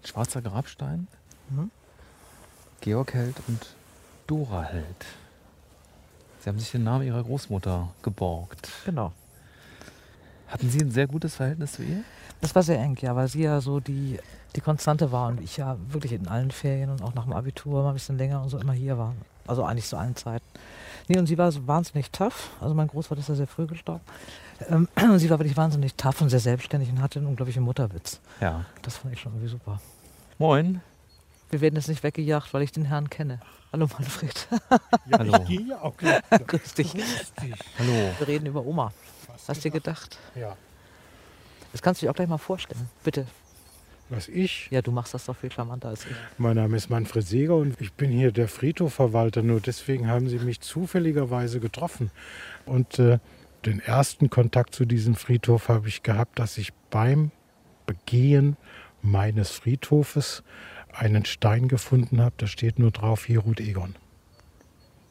Schwarzer 0.04 0.42
Grabstein. 0.42 1.08
Mhm. 1.50 1.70
Georg 2.80 3.12
Held 3.14 3.36
und 3.48 3.66
Dora 4.26 4.62
Held. 4.62 5.06
Sie 6.40 6.48
haben 6.48 6.58
sich 6.58 6.70
den 6.70 6.84
Namen 6.84 7.06
ihrer 7.06 7.22
Großmutter 7.22 7.88
geborgt. 8.02 8.70
Genau. 8.86 9.12
Hatten 10.48 10.70
Sie 10.70 10.80
ein 10.80 10.90
sehr 10.90 11.06
gutes 11.06 11.36
Verhältnis 11.36 11.72
zu 11.72 11.82
ihr? 11.82 12.02
Das 12.40 12.54
war 12.54 12.62
sehr 12.62 12.78
eng, 12.78 12.96
ja, 13.00 13.14
weil 13.14 13.28
sie 13.28 13.42
ja 13.42 13.60
so 13.60 13.80
die, 13.80 14.18
die 14.56 14.60
Konstante 14.60 15.12
war 15.12 15.28
und 15.28 15.40
ich 15.40 15.58
ja 15.58 15.76
wirklich 15.88 16.12
in 16.12 16.26
allen 16.26 16.50
Ferien 16.50 16.90
und 16.90 17.02
auch 17.02 17.14
nach 17.14 17.24
dem 17.24 17.34
Abitur 17.34 17.82
mal 17.82 17.90
ein 17.90 17.94
bisschen 17.94 18.16
länger 18.16 18.42
und 18.42 18.48
so 18.48 18.58
immer 18.58 18.72
hier 18.72 18.96
war. 18.96 19.14
Also 19.46 19.64
eigentlich 19.64 19.86
zu 19.86 19.96
allen 19.96 20.16
Zeiten. 20.16 20.46
Nee, 21.08 21.18
und 21.18 21.26
sie 21.26 21.36
war 21.36 21.52
so 21.52 21.66
wahnsinnig 21.66 22.10
tough. 22.10 22.50
Also 22.60 22.74
mein 22.74 22.88
Großvater 22.88 23.20
ist 23.20 23.28
ja 23.28 23.34
sehr 23.34 23.46
früh 23.46 23.66
gestorben. 23.66 24.00
Ähm, 24.68 24.88
und 25.02 25.18
sie 25.18 25.28
war 25.28 25.38
wirklich 25.38 25.56
wahnsinnig 25.56 25.94
tough 25.96 26.20
und 26.22 26.30
sehr 26.30 26.40
selbstständig 26.40 26.88
und 26.88 27.02
hatte 27.02 27.18
einen 27.18 27.28
unglaublichen 27.28 27.62
Mutterwitz. 27.62 28.20
Ja. 28.40 28.64
Das 28.82 28.96
fand 28.96 29.12
ich 29.12 29.20
schon 29.20 29.32
irgendwie 29.32 29.50
super. 29.50 29.80
Moin. 30.38 30.80
Wir 31.50 31.60
werden 31.60 31.74
jetzt 31.74 31.88
nicht 31.88 32.04
weggejagt, 32.04 32.54
weil 32.54 32.62
ich 32.62 32.70
den 32.70 32.84
Herrn 32.84 33.10
kenne. 33.10 33.40
Hallo 33.72 33.88
Manfred. 33.92 34.48
Hallo. 35.12 35.36
Ich 35.42 35.48
gehe 35.48 35.66
ja 35.66 35.80
auch 35.80 35.96
gleich. 35.96 36.22
Grüß 36.46 36.74
dich. 36.74 36.92
Grüß 36.92 37.32
dich. 37.42 37.54
Hallo. 37.78 38.14
Wir 38.18 38.28
reden 38.28 38.46
über 38.46 38.64
Oma. 38.64 38.92
Was 39.26 39.48
Hast 39.48 39.64
du 39.64 39.68
dir 39.68 39.72
gedacht? 39.72 40.16
Ja. 40.36 40.56
Das 41.72 41.82
kannst 41.82 42.00
du 42.00 42.06
dir 42.06 42.10
auch 42.10 42.14
gleich 42.14 42.28
mal 42.28 42.38
vorstellen. 42.38 42.88
Bitte. 43.02 43.26
Was 44.10 44.28
ich? 44.28 44.68
Ja, 44.70 44.80
du 44.80 44.92
machst 44.92 45.12
das 45.14 45.26
doch 45.26 45.36
viel 45.36 45.50
charmanter 45.50 45.88
als 45.88 46.04
ich. 46.04 46.12
Mein 46.38 46.56
Name 46.56 46.76
ist 46.76 46.88
Manfred 46.88 47.26
Seeger 47.26 47.56
und 47.56 47.80
ich 47.80 47.92
bin 47.92 48.10
hier 48.10 48.30
der 48.30 48.48
Friedhofverwalter. 48.48 49.42
Nur 49.42 49.60
deswegen 49.60 50.08
haben 50.08 50.28
Sie 50.28 50.38
mich 50.38 50.60
zufälligerweise 50.60 51.58
getroffen. 51.58 52.10
Und 52.64 52.98
äh, 53.00 53.18
den 53.66 53.80
ersten 53.80 54.30
Kontakt 54.30 54.74
zu 54.74 54.84
diesem 54.84 55.16
Friedhof 55.16 55.68
habe 55.68 55.88
ich 55.88 56.02
gehabt, 56.04 56.38
dass 56.38 56.58
ich 56.58 56.72
beim 56.90 57.32
Begehen 57.86 58.56
meines 59.02 59.50
Friedhofes 59.50 60.42
einen 60.94 61.24
Stein 61.24 61.68
gefunden 61.68 62.20
habe. 62.20 62.34
Da 62.38 62.46
steht 62.46 62.78
nur 62.78 62.90
drauf, 62.90 63.24
hier 63.24 63.40
ruht 63.40 63.60
Egon. 63.60 63.94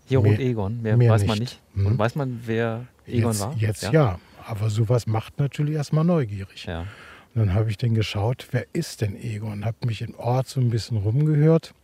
Hier 0.05 0.21
Mehr- 0.21 0.32
ruht 0.32 0.39
Egon. 0.39 0.80
Wer 0.82 0.97
mehr 0.97 1.11
weiß 1.11 1.25
man 1.25 1.39
nicht. 1.39 1.59
nicht. 1.75 1.86
Und 1.86 1.91
Hm. 1.93 1.99
weiß 1.99 2.15
man, 2.15 2.41
wer 2.45 2.86
Egon 3.07 3.32
jetzt, 3.32 3.41
war? 3.41 3.55
Jetzt 3.57 3.84
ja. 3.91 4.19
aber 4.45 4.69
sowas 4.69 5.05
macht 5.07 5.38
natürlich 5.39 5.75
erstmal 5.75 6.03
neugierig. 6.05 6.65
ja. 6.65 6.86
Und 7.36 7.45
dann 7.45 7.53
habe 7.53 7.69
ich 7.69 7.77
dann 7.77 7.93
geschaut, 7.93 8.47
wer 8.51 8.65
ist 8.73 9.01
denn 9.01 9.15
Egon? 9.15 9.63
Habe 9.63 9.77
mich 9.86 10.01
im 10.01 10.15
Ort 10.15 10.47
so 10.47 10.59
ein 10.59 10.71
bisschen 10.71 10.97
rumgehört. 10.97 11.75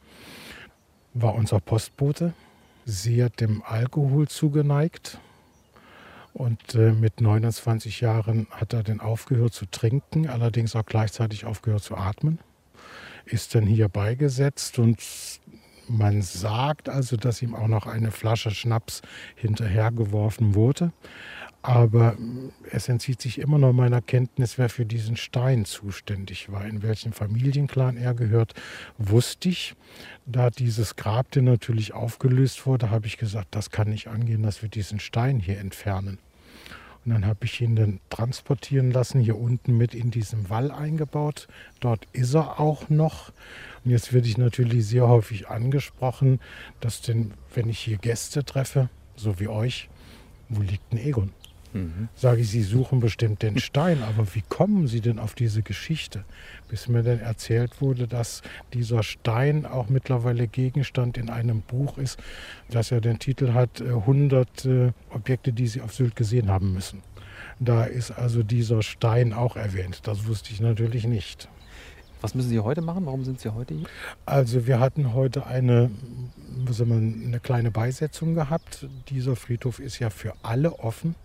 War 1.14 1.36
unser 1.36 1.60
Postbote. 1.60 2.34
Sie 2.84 3.24
hat 3.24 3.40
dem 3.40 3.62
Alkohol 3.64 4.28
zugeneigt. 4.28 5.20
Und 6.34 6.74
äh, 6.76 6.92
mit 6.92 7.22
29 7.22 8.02
Jahren 8.02 8.48
hat 8.50 8.74
er 8.74 8.82
dann 8.84 9.00
aufgehört 9.00 9.54
zu 9.54 9.66
trinken, 9.68 10.28
allerdings 10.28 10.76
auch 10.76 10.86
gleichzeitig 10.86 11.46
aufgehört 11.46 11.84
zu 11.84 11.96
atmen. 11.96 12.40
Ist 13.26 13.56
dann 13.56 13.66
hier 13.66 13.90
beigesetzt 13.90 14.80
und 14.80 15.02
man 15.88 16.22
sagt 16.22 16.90
also, 16.90 17.16
dass 17.16 17.42
ihm 17.42 17.56
auch 17.56 17.68
noch 17.68 17.86
eine 17.86 18.12
Flasche 18.12 18.52
Schnaps 18.52 19.02
hinterhergeworfen 19.36 20.56
wurde. 20.56 20.92
Aber 21.62 22.16
es 22.70 22.90
entzieht 22.90 23.22
sich 23.22 23.40
immer 23.40 23.58
noch 23.58 23.74
meiner 23.74 24.00
Kenntnis, 24.00 24.60
wer 24.60 24.70
für 24.70 24.86
diesen 24.86 25.18
Stein 25.18 25.66
zuständig 25.66 26.52
war. 26.52 26.66
In 26.66 26.84
welchen 26.84 27.12
Familienclan 27.12 27.98
er 27.98 28.14
gehört, 28.14 28.54
wusste 29.00 29.50
ich. 29.50 29.76
Da 30.28 30.52
dieses 30.52 30.96
Grab 30.96 31.32
dann 31.32 31.46
natürlich 31.46 31.94
aufgelöst 31.94 32.68
wurde, 32.68 32.92
habe 32.92 33.08
ich 33.08 33.18
gesagt, 33.18 33.48
das 33.56 33.72
kann 33.72 33.90
nicht 33.90 34.08
angehen, 34.08 34.44
dass 34.44 34.62
wir 34.62 34.70
diesen 34.70 35.00
Stein 35.00 35.40
hier 35.40 35.58
entfernen. 35.58 36.20
Und 37.06 37.12
dann 37.12 37.26
habe 37.26 37.46
ich 37.46 37.62
ihn 37.62 37.76
dann 37.76 38.00
transportieren 38.10 38.90
lassen, 38.92 39.20
hier 39.20 39.38
unten 39.38 39.78
mit 39.78 39.94
in 39.94 40.10
diesem 40.10 40.50
Wall 40.50 40.72
eingebaut. 40.72 41.48
Dort 41.80 42.08
ist 42.14 42.34
er 42.34 42.60
auch 42.60 42.90
noch. 42.90 43.32
Und 43.84 43.92
jetzt 43.92 44.12
werde 44.12 44.28
ich 44.28 44.40
natürlich 44.40 44.88
sehr 44.88 45.08
häufig 45.08 45.48
angesprochen, 45.48 46.40
dass 46.80 47.02
denn, 47.02 47.34
wenn 47.54 47.70
ich 47.70 47.80
hier 47.80 47.98
Gäste 47.98 48.44
treffe, 48.44 48.90
so 49.16 49.40
wie 49.40 49.48
euch, 49.48 49.90
wo 50.50 50.62
liegt 50.62 50.92
ein 50.92 50.98
Egon? 50.98 51.32
Mhm. 51.76 52.08
Sage 52.16 52.40
ich, 52.40 52.50
Sie 52.50 52.64
suchen 52.64 53.02
bestimmt 53.02 53.42
den 53.42 53.60
Stein, 53.60 54.02
aber 54.02 54.34
wie 54.34 54.44
kommen 54.48 54.88
Sie 54.88 55.02
denn 55.02 55.20
auf 55.20 55.36
diese 55.36 55.62
Geschichte? 55.62 56.24
Bis 56.70 56.88
mir 56.88 57.04
dann 57.04 57.20
erzählt 57.20 57.82
wurde, 57.82 58.08
dass 58.08 58.44
dieser 58.74 59.04
Stein 59.04 59.66
auch 59.66 59.90
mittlerweile 59.90 60.48
Gegenstand 60.48 61.18
in 61.18 61.30
einem 61.30 61.62
Buch 61.62 61.98
ist, 61.98 62.18
das 62.70 62.92
ja 62.92 63.02
den 63.02 63.20
Titel 63.20 63.54
hat 63.54 63.82
äh, 63.82 63.90
100 63.90 64.66
äh, 64.66 64.92
Objekte, 65.10 65.52
die 65.52 65.68
Sie 65.68 65.82
auf 65.82 65.94
Sylt 65.94 66.16
gesehen 66.16 66.50
haben 66.50 66.74
müssen. 66.74 67.02
Da 67.60 67.84
ist 67.84 68.12
also 68.12 68.42
dieser 68.42 68.82
Stein 68.82 69.34
auch 69.34 69.58
erwähnt. 69.58 70.00
Das 70.04 70.28
wusste 70.28 70.52
ich 70.54 70.62
natürlich 70.62 71.06
nicht. 71.06 71.50
Was 72.22 72.36
müssen 72.36 72.50
Sie 72.50 72.60
heute 72.60 72.82
machen? 72.82 73.06
Warum 73.06 73.26
sind 73.26 73.42
Sie 73.42 73.54
heute 73.54 73.74
hier? 73.74 73.88
Also 74.26 74.66
wir 74.66 74.80
hatten 74.80 75.14
heute 75.14 75.46
eine, 75.46 75.92
was 76.66 76.78
soll 76.78 76.88
man, 76.88 77.22
eine 77.26 77.42
kleine 77.42 77.70
Beisetzung 77.70 78.34
gehabt. 78.34 78.88
Dieser 79.10 79.36
Friedhof 79.36 79.80
ist 79.80 80.00
ja 80.00 80.10
für 80.10 80.34
alle 80.42 80.80
offen. 80.80 81.16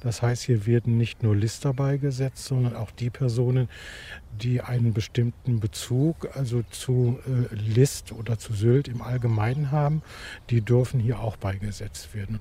Das 0.00 0.22
heißt, 0.22 0.42
hier 0.44 0.66
werden 0.66 0.96
nicht 0.98 1.22
nur 1.22 1.34
Lister 1.34 1.72
beigesetzt, 1.72 2.44
sondern 2.44 2.76
auch 2.76 2.90
die 2.90 3.10
Personen, 3.10 3.68
die 4.40 4.60
einen 4.60 4.92
bestimmten 4.92 5.58
Bezug, 5.58 6.28
also 6.36 6.62
zu 6.70 7.18
äh, 7.26 7.54
List 7.54 8.12
oder 8.12 8.38
zu 8.38 8.52
Sylt 8.52 8.88
im 8.88 9.00
Allgemeinen 9.02 9.70
haben, 9.72 10.02
die 10.50 10.60
dürfen 10.60 11.00
hier 11.00 11.20
auch 11.20 11.36
beigesetzt 11.36 12.14
werden. 12.14 12.40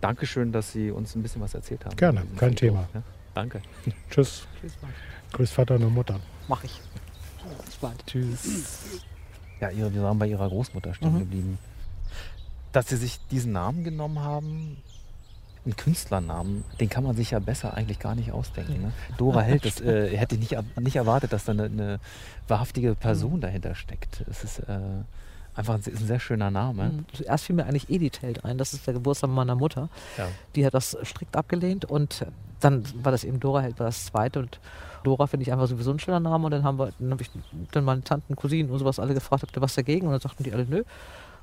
Dankeschön, 0.00 0.50
dass 0.52 0.72
Sie 0.72 0.90
uns 0.90 1.14
ein 1.14 1.22
bisschen 1.22 1.40
was 1.42 1.54
erzählt 1.54 1.84
haben. 1.84 1.96
Gerne, 1.96 2.20
kein 2.36 2.56
Friedhof, 2.56 2.56
Thema. 2.56 2.88
Ja? 2.94 3.02
Danke. 3.34 3.62
Tschüss. 4.10 4.46
Tschüss, 4.60 4.72
Mann. 4.82 4.92
Grüß 5.32 5.50
Vater 5.52 5.76
und 5.76 5.94
Mutter. 5.94 6.18
Mach 6.48 6.64
ich. 6.64 6.80
Bis 7.64 7.76
bald. 7.76 8.04
Tschüss. 8.06 9.00
Ja, 9.60 9.70
ihre, 9.70 9.92
wir 9.94 10.02
waren 10.02 10.18
bei 10.18 10.26
Ihrer 10.26 10.48
Großmutter 10.48 10.94
stehen 10.94 11.14
Mhm. 11.14 11.18
geblieben. 11.20 11.58
Dass 12.72 12.88
Sie 12.88 12.96
sich 12.96 13.20
diesen 13.30 13.52
Namen 13.52 13.84
genommen 13.84 14.18
haben, 14.20 14.78
einen 15.64 15.76
Künstlernamen, 15.76 16.64
den 16.80 16.88
kann 16.88 17.04
man 17.04 17.14
sich 17.14 17.32
ja 17.32 17.38
besser 17.38 17.74
eigentlich 17.74 17.98
gar 17.98 18.14
nicht 18.14 18.32
ausdenken. 18.32 18.80
Ne? 18.80 18.92
Dora 19.18 19.40
Held, 19.40 19.64
das 19.64 19.80
äh, 19.80 20.16
hätte 20.16 20.36
ich 20.36 20.40
nicht, 20.50 20.78
nicht 20.78 20.96
erwartet, 20.96 21.32
dass 21.32 21.44
da 21.44 21.52
eine, 21.52 21.64
eine 21.64 22.00
wahrhaftige 22.48 22.94
Person 22.94 23.40
dahinter 23.40 23.74
steckt. 23.74 24.24
Es 24.28 24.42
ist 24.42 24.60
äh, 24.60 24.78
einfach 25.54 25.74
ein, 25.74 25.80
ist 25.80 26.00
ein 26.00 26.06
sehr 26.06 26.20
schöner 26.20 26.50
Name. 26.50 26.84
Mhm. 26.84 27.04
Zuerst 27.12 27.44
fiel 27.44 27.56
mir 27.56 27.64
eigentlich 27.64 27.90
Edith 27.90 28.22
Held 28.22 28.44
ein. 28.44 28.56
Das 28.58 28.72
ist 28.72 28.86
der 28.86 28.94
Geburtstag 28.94 29.30
meiner 29.30 29.54
Mutter. 29.54 29.88
Ja. 30.16 30.28
Die 30.56 30.64
hat 30.64 30.74
das 30.74 30.96
strikt 31.04 31.36
abgelehnt 31.36 31.84
und 31.84 32.26
dann 32.60 32.84
war 33.02 33.12
das 33.12 33.24
eben 33.24 33.40
Dora 33.40 33.60
Held, 33.60 33.78
war 33.78 33.86
das 33.86 34.06
zweite 34.06 34.38
und 34.38 34.60
Dora 35.02 35.26
finde 35.26 35.42
ich 35.42 35.52
einfach 35.52 35.66
sowieso 35.66 35.92
ein 35.92 35.98
schöner 35.98 36.20
Name 36.20 36.44
und 36.44 36.50
dann 36.50 36.62
haben 36.62 36.78
wir, 36.78 36.92
dann 36.98 37.10
habe 37.12 37.22
ich 37.22 37.30
dann 37.72 37.84
meine 37.84 38.02
Tanten, 38.02 38.36
Cousinen 38.36 38.70
und 38.70 38.78
sowas 38.78 38.98
alle 38.98 39.14
gefragt, 39.14 39.42
habt 39.42 39.56
ihr 39.56 39.62
was 39.62 39.74
dagegen? 39.74 40.06
Und 40.06 40.12
dann 40.12 40.20
sagten 40.20 40.44
die 40.44 40.52
alle, 40.52 40.66
nö. 40.66 40.82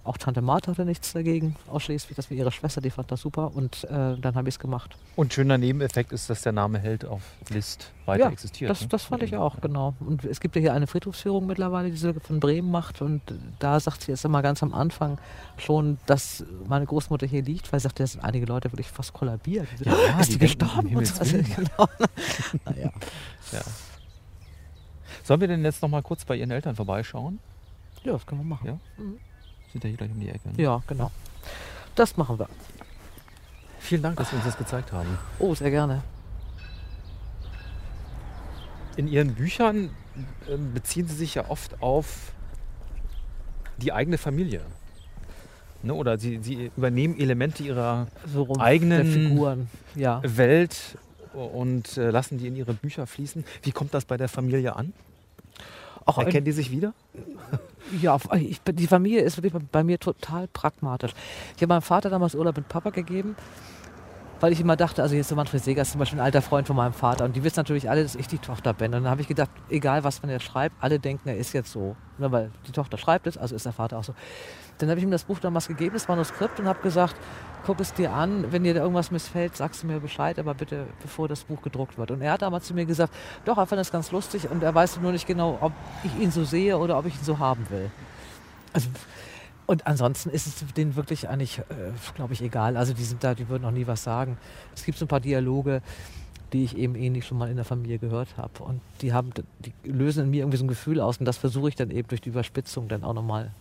Auch 0.07 0.17
Tante 0.17 0.41
Martha 0.41 0.71
hatte 0.71 0.85
nichts 0.85 1.11
dagegen, 1.11 1.55
ausschließlich, 1.69 2.15
das 2.15 2.31
war 2.31 2.37
ihre 2.37 2.51
Schwester, 2.51 2.79
die 2.79 2.89
fand 2.89 3.11
das 3.11 3.19
super 3.21 3.53
und 3.53 3.83
äh, 3.83 4.17
dann 4.17 4.35
habe 4.35 4.47
ich 4.47 4.55
es 4.55 4.59
gemacht. 4.59 4.95
Und 5.17 5.33
schöner 5.33 5.57
Nebeneffekt 5.57 6.13
ist, 6.13 6.29
dass 6.29 6.41
der 6.43 6.53
Name 6.53 6.79
Held 6.79 7.03
auf 7.03 7.21
List 7.49 7.91
weiter 8.05 8.25
Ja, 8.25 8.31
existiert. 8.31 8.71
Das, 8.71 8.81
ne? 8.81 8.87
das 8.87 9.03
fand 9.03 9.21
ich 9.23 9.35
auch, 9.35 9.59
genau. 9.59 9.95
Und 9.99 10.23
es 10.23 10.39
gibt 10.39 10.55
ja 10.55 10.61
hier 10.61 10.73
eine 10.73 10.87
Friedhofsführung 10.87 11.45
mittlerweile, 11.45 11.91
die 11.91 11.97
sie 11.97 12.13
von 12.13 12.39
Bremen 12.39 12.71
macht. 12.71 13.01
Und 13.01 13.21
da 13.59 13.79
sagt 13.81 14.03
sie 14.03 14.11
jetzt 14.11 14.23
immer 14.23 14.41
ganz 14.41 14.63
am 14.63 14.73
Anfang 14.73 15.17
schon, 15.57 15.97
dass 16.05 16.45
meine 16.67 16.85
Großmutter 16.85 17.27
hier 17.27 17.43
liegt, 17.43 17.73
weil 17.73 17.79
sie 17.81 17.83
sagte, 17.83 18.03
da 18.03 18.07
sind 18.07 18.23
einige 18.23 18.45
Leute 18.45 18.71
wirklich 18.71 18.87
fast 18.87 19.11
kollabiert. 19.11 19.67
So, 19.77 19.89
Ja, 19.89 20.19
ist 20.21 20.29
die 20.29 20.33
die, 20.33 20.39
gestorben? 20.39 20.95
Und 20.95 21.05
so. 21.05 21.19
Also, 21.19 21.37
genau. 21.55 21.89
naja. 22.65 22.91
Ja. 23.51 23.61
Sollen 25.23 25.41
wir 25.41 25.49
denn 25.49 25.65
jetzt 25.65 25.81
noch 25.81 25.89
mal 25.89 26.01
kurz 26.01 26.23
bei 26.23 26.37
Ihren 26.37 26.51
Eltern 26.51 26.75
vorbeischauen? 26.75 27.39
Ja, 28.03 28.13
das 28.13 28.25
können 28.25 28.39
wir 28.41 28.45
machen. 28.45 28.67
Ja. 28.67 28.79
Mhm. 29.03 29.19
Sind 29.71 29.83
ja 29.83 29.89
hier 29.89 29.97
gleich 29.97 30.11
um 30.11 30.19
die 30.19 30.29
Ecke. 30.29 30.49
ne? 30.49 30.61
Ja, 30.63 30.81
genau. 30.87 31.11
Das 31.95 32.17
machen 32.17 32.39
wir. 32.39 32.47
Vielen 33.79 34.03
Dank, 34.03 34.17
dass 34.17 34.29
Sie 34.29 34.35
uns 34.35 34.45
das 34.45 34.57
gezeigt 34.57 34.91
haben. 34.91 35.17
Oh, 35.39 35.55
sehr 35.55 35.71
gerne. 35.71 36.03
In 38.95 39.07
Ihren 39.07 39.35
Büchern 39.35 39.91
ähm, 40.49 40.73
beziehen 40.73 41.07
Sie 41.07 41.15
sich 41.15 41.35
ja 41.35 41.49
oft 41.49 41.81
auf 41.81 42.31
die 43.77 43.93
eigene 43.93 44.17
Familie. 44.17 44.61
Ne? 45.83 45.93
Oder 45.93 46.17
Sie, 46.17 46.39
Sie 46.41 46.71
übernehmen 46.75 47.19
Elemente 47.19 47.63
Ihrer 47.63 48.07
So 48.31 48.47
Eigenen-. 48.57 49.67
Ja. 49.95 50.21
Welt 50.23 50.97
und 51.33 51.97
äh, 51.97 52.09
lassen 52.09 52.39
die 52.39 52.47
in 52.47 52.55
Ihre 52.55 52.73
Bücher 52.73 53.05
fließen. 53.05 53.45
Wie 53.61 53.71
kommt 53.71 53.93
das 53.93 54.05
bei 54.05 54.17
der 54.17 54.27
Familie 54.27 54.75
an? 54.75 54.93
Auch 56.05 56.17
Erkennen 56.17 56.45
die 56.45 56.51
sich 56.51 56.71
wieder? 56.71 56.93
Ja, 58.01 58.17
ich, 58.35 58.61
die 58.61 58.87
Familie 58.87 59.21
ist 59.21 59.41
wirklich 59.41 59.53
bei 59.71 59.83
mir 59.83 59.99
total 59.99 60.47
pragmatisch. 60.47 61.11
Ich 61.55 61.61
habe 61.61 61.73
meinem 61.73 61.81
Vater 61.81 62.09
damals 62.09 62.35
Urlaub 62.35 62.57
mit 62.57 62.67
Papa 62.67 62.89
gegeben, 62.89 63.35
weil 64.39 64.51
ich 64.51 64.61
immer 64.61 64.75
dachte, 64.75 65.01
also 65.01 65.15
jetzt 65.15 65.29
so 65.29 65.35
Manfred 65.35 65.63
Seeger 65.63 65.81
ist 65.81 65.91
zum 65.91 65.99
Beispiel 65.99 66.19
ein 66.19 66.25
alter 66.25 66.41
Freund 66.41 66.67
von 66.67 66.75
meinem 66.75 66.93
Vater 66.93 67.25
und 67.25 67.35
die 67.35 67.43
wissen 67.43 67.57
natürlich 67.57 67.89
alle, 67.89 68.03
dass 68.03 68.15
ich 68.15 68.27
die 68.27 68.37
Tochter 68.37 68.73
bin. 68.73 68.93
Und 68.93 69.03
dann 69.03 69.09
habe 69.09 69.21
ich 69.21 69.27
gedacht, 69.27 69.49
egal 69.69 70.03
was 70.03 70.21
man 70.21 70.31
jetzt 70.31 70.45
schreibt, 70.45 70.75
alle 70.79 70.99
denken, 70.99 71.29
er 71.29 71.37
ist 71.37 71.53
jetzt 71.53 71.71
so. 71.71 71.95
Ne, 72.17 72.31
weil 72.31 72.51
die 72.67 72.71
Tochter 72.71 72.97
schreibt 72.97 73.27
es, 73.27 73.37
also 73.37 73.55
ist 73.55 73.65
der 73.65 73.73
Vater 73.73 73.97
auch 73.97 74.03
so. 74.03 74.13
Dann 74.77 74.89
habe 74.89 74.99
ich 74.99 75.03
ihm 75.03 75.11
das 75.11 75.23
Buch 75.23 75.39
damals 75.39 75.67
gegeben, 75.67 75.93
das 75.93 76.07
Manuskript, 76.07 76.59
und 76.59 76.67
habe 76.67 76.79
gesagt, 76.81 77.15
guck 77.65 77.79
es 77.79 77.93
dir 77.93 78.13
an, 78.13 78.51
wenn 78.51 78.63
dir 78.63 78.73
da 78.73 78.81
irgendwas 78.81 79.11
missfällt, 79.11 79.55
sagst 79.55 79.83
du 79.83 79.87
mir 79.87 79.99
Bescheid, 79.99 80.37
aber 80.37 80.53
bitte 80.53 80.85
bevor 81.01 81.27
das 81.27 81.43
Buch 81.43 81.61
gedruckt 81.61 81.97
wird. 81.97 82.11
Und 82.11 82.21
er 82.21 82.33
hat 82.33 82.41
damals 82.41 82.65
zu 82.65 82.73
mir 82.73 82.85
gesagt, 82.85 83.13
doch, 83.45 83.57
er 83.57 83.65
fand 83.65 83.79
das 83.79 83.91
ganz 83.91 84.11
lustig 84.11 84.49
und 84.49 84.63
er 84.63 84.73
weiß 84.73 84.99
nur 85.01 85.11
nicht 85.11 85.27
genau, 85.27 85.57
ob 85.61 85.73
ich 86.03 86.15
ihn 86.21 86.31
so 86.31 86.43
sehe 86.43 86.77
oder 86.77 86.97
ob 86.97 87.05
ich 87.07 87.15
ihn 87.15 87.23
so 87.23 87.39
haben 87.39 87.65
will. 87.69 87.91
Also, 88.73 88.89
und 89.67 89.85
ansonsten 89.85 90.29
ist 90.29 90.47
es 90.47 90.73
denen 90.73 90.95
wirklich 90.95 91.27
eigentlich, 91.27 91.59
äh, 91.59 91.63
glaube 92.15 92.33
ich, 92.33 92.41
egal. 92.41 92.77
Also 92.77 92.93
die 92.93 93.03
sind 93.03 93.23
da, 93.23 93.35
die 93.35 93.49
würden 93.49 93.63
noch 93.63 93.71
nie 93.71 93.85
was 93.85 94.01
sagen. 94.01 94.37
Es 94.73 94.85
gibt 94.85 94.97
so 94.97 95.05
ein 95.05 95.09
paar 95.09 95.19
Dialoge, 95.19 95.81
die 96.53 96.63
ich 96.63 96.77
eben 96.77 96.95
ähnlich 96.95 97.27
schon 97.27 97.37
mal 97.37 97.49
in 97.49 97.57
der 97.57 97.65
Familie 97.65 97.99
gehört 97.99 98.37
habe. 98.37 98.63
Und 98.63 98.79
die 99.01 99.11
haben, 99.11 99.31
die 99.59 99.73
lösen 99.83 100.23
in 100.23 100.29
mir 100.29 100.39
irgendwie 100.43 100.57
so 100.57 100.63
ein 100.63 100.69
Gefühl 100.69 101.01
aus. 101.01 101.17
Und 101.17 101.25
das 101.25 101.37
versuche 101.37 101.67
ich 101.67 101.75
dann 101.75 101.91
eben 101.91 102.07
durch 102.07 102.21
die 102.21 102.29
Überspitzung 102.29 102.87
dann 102.87 103.03
auch 103.03 103.13
nochmal 103.13 103.51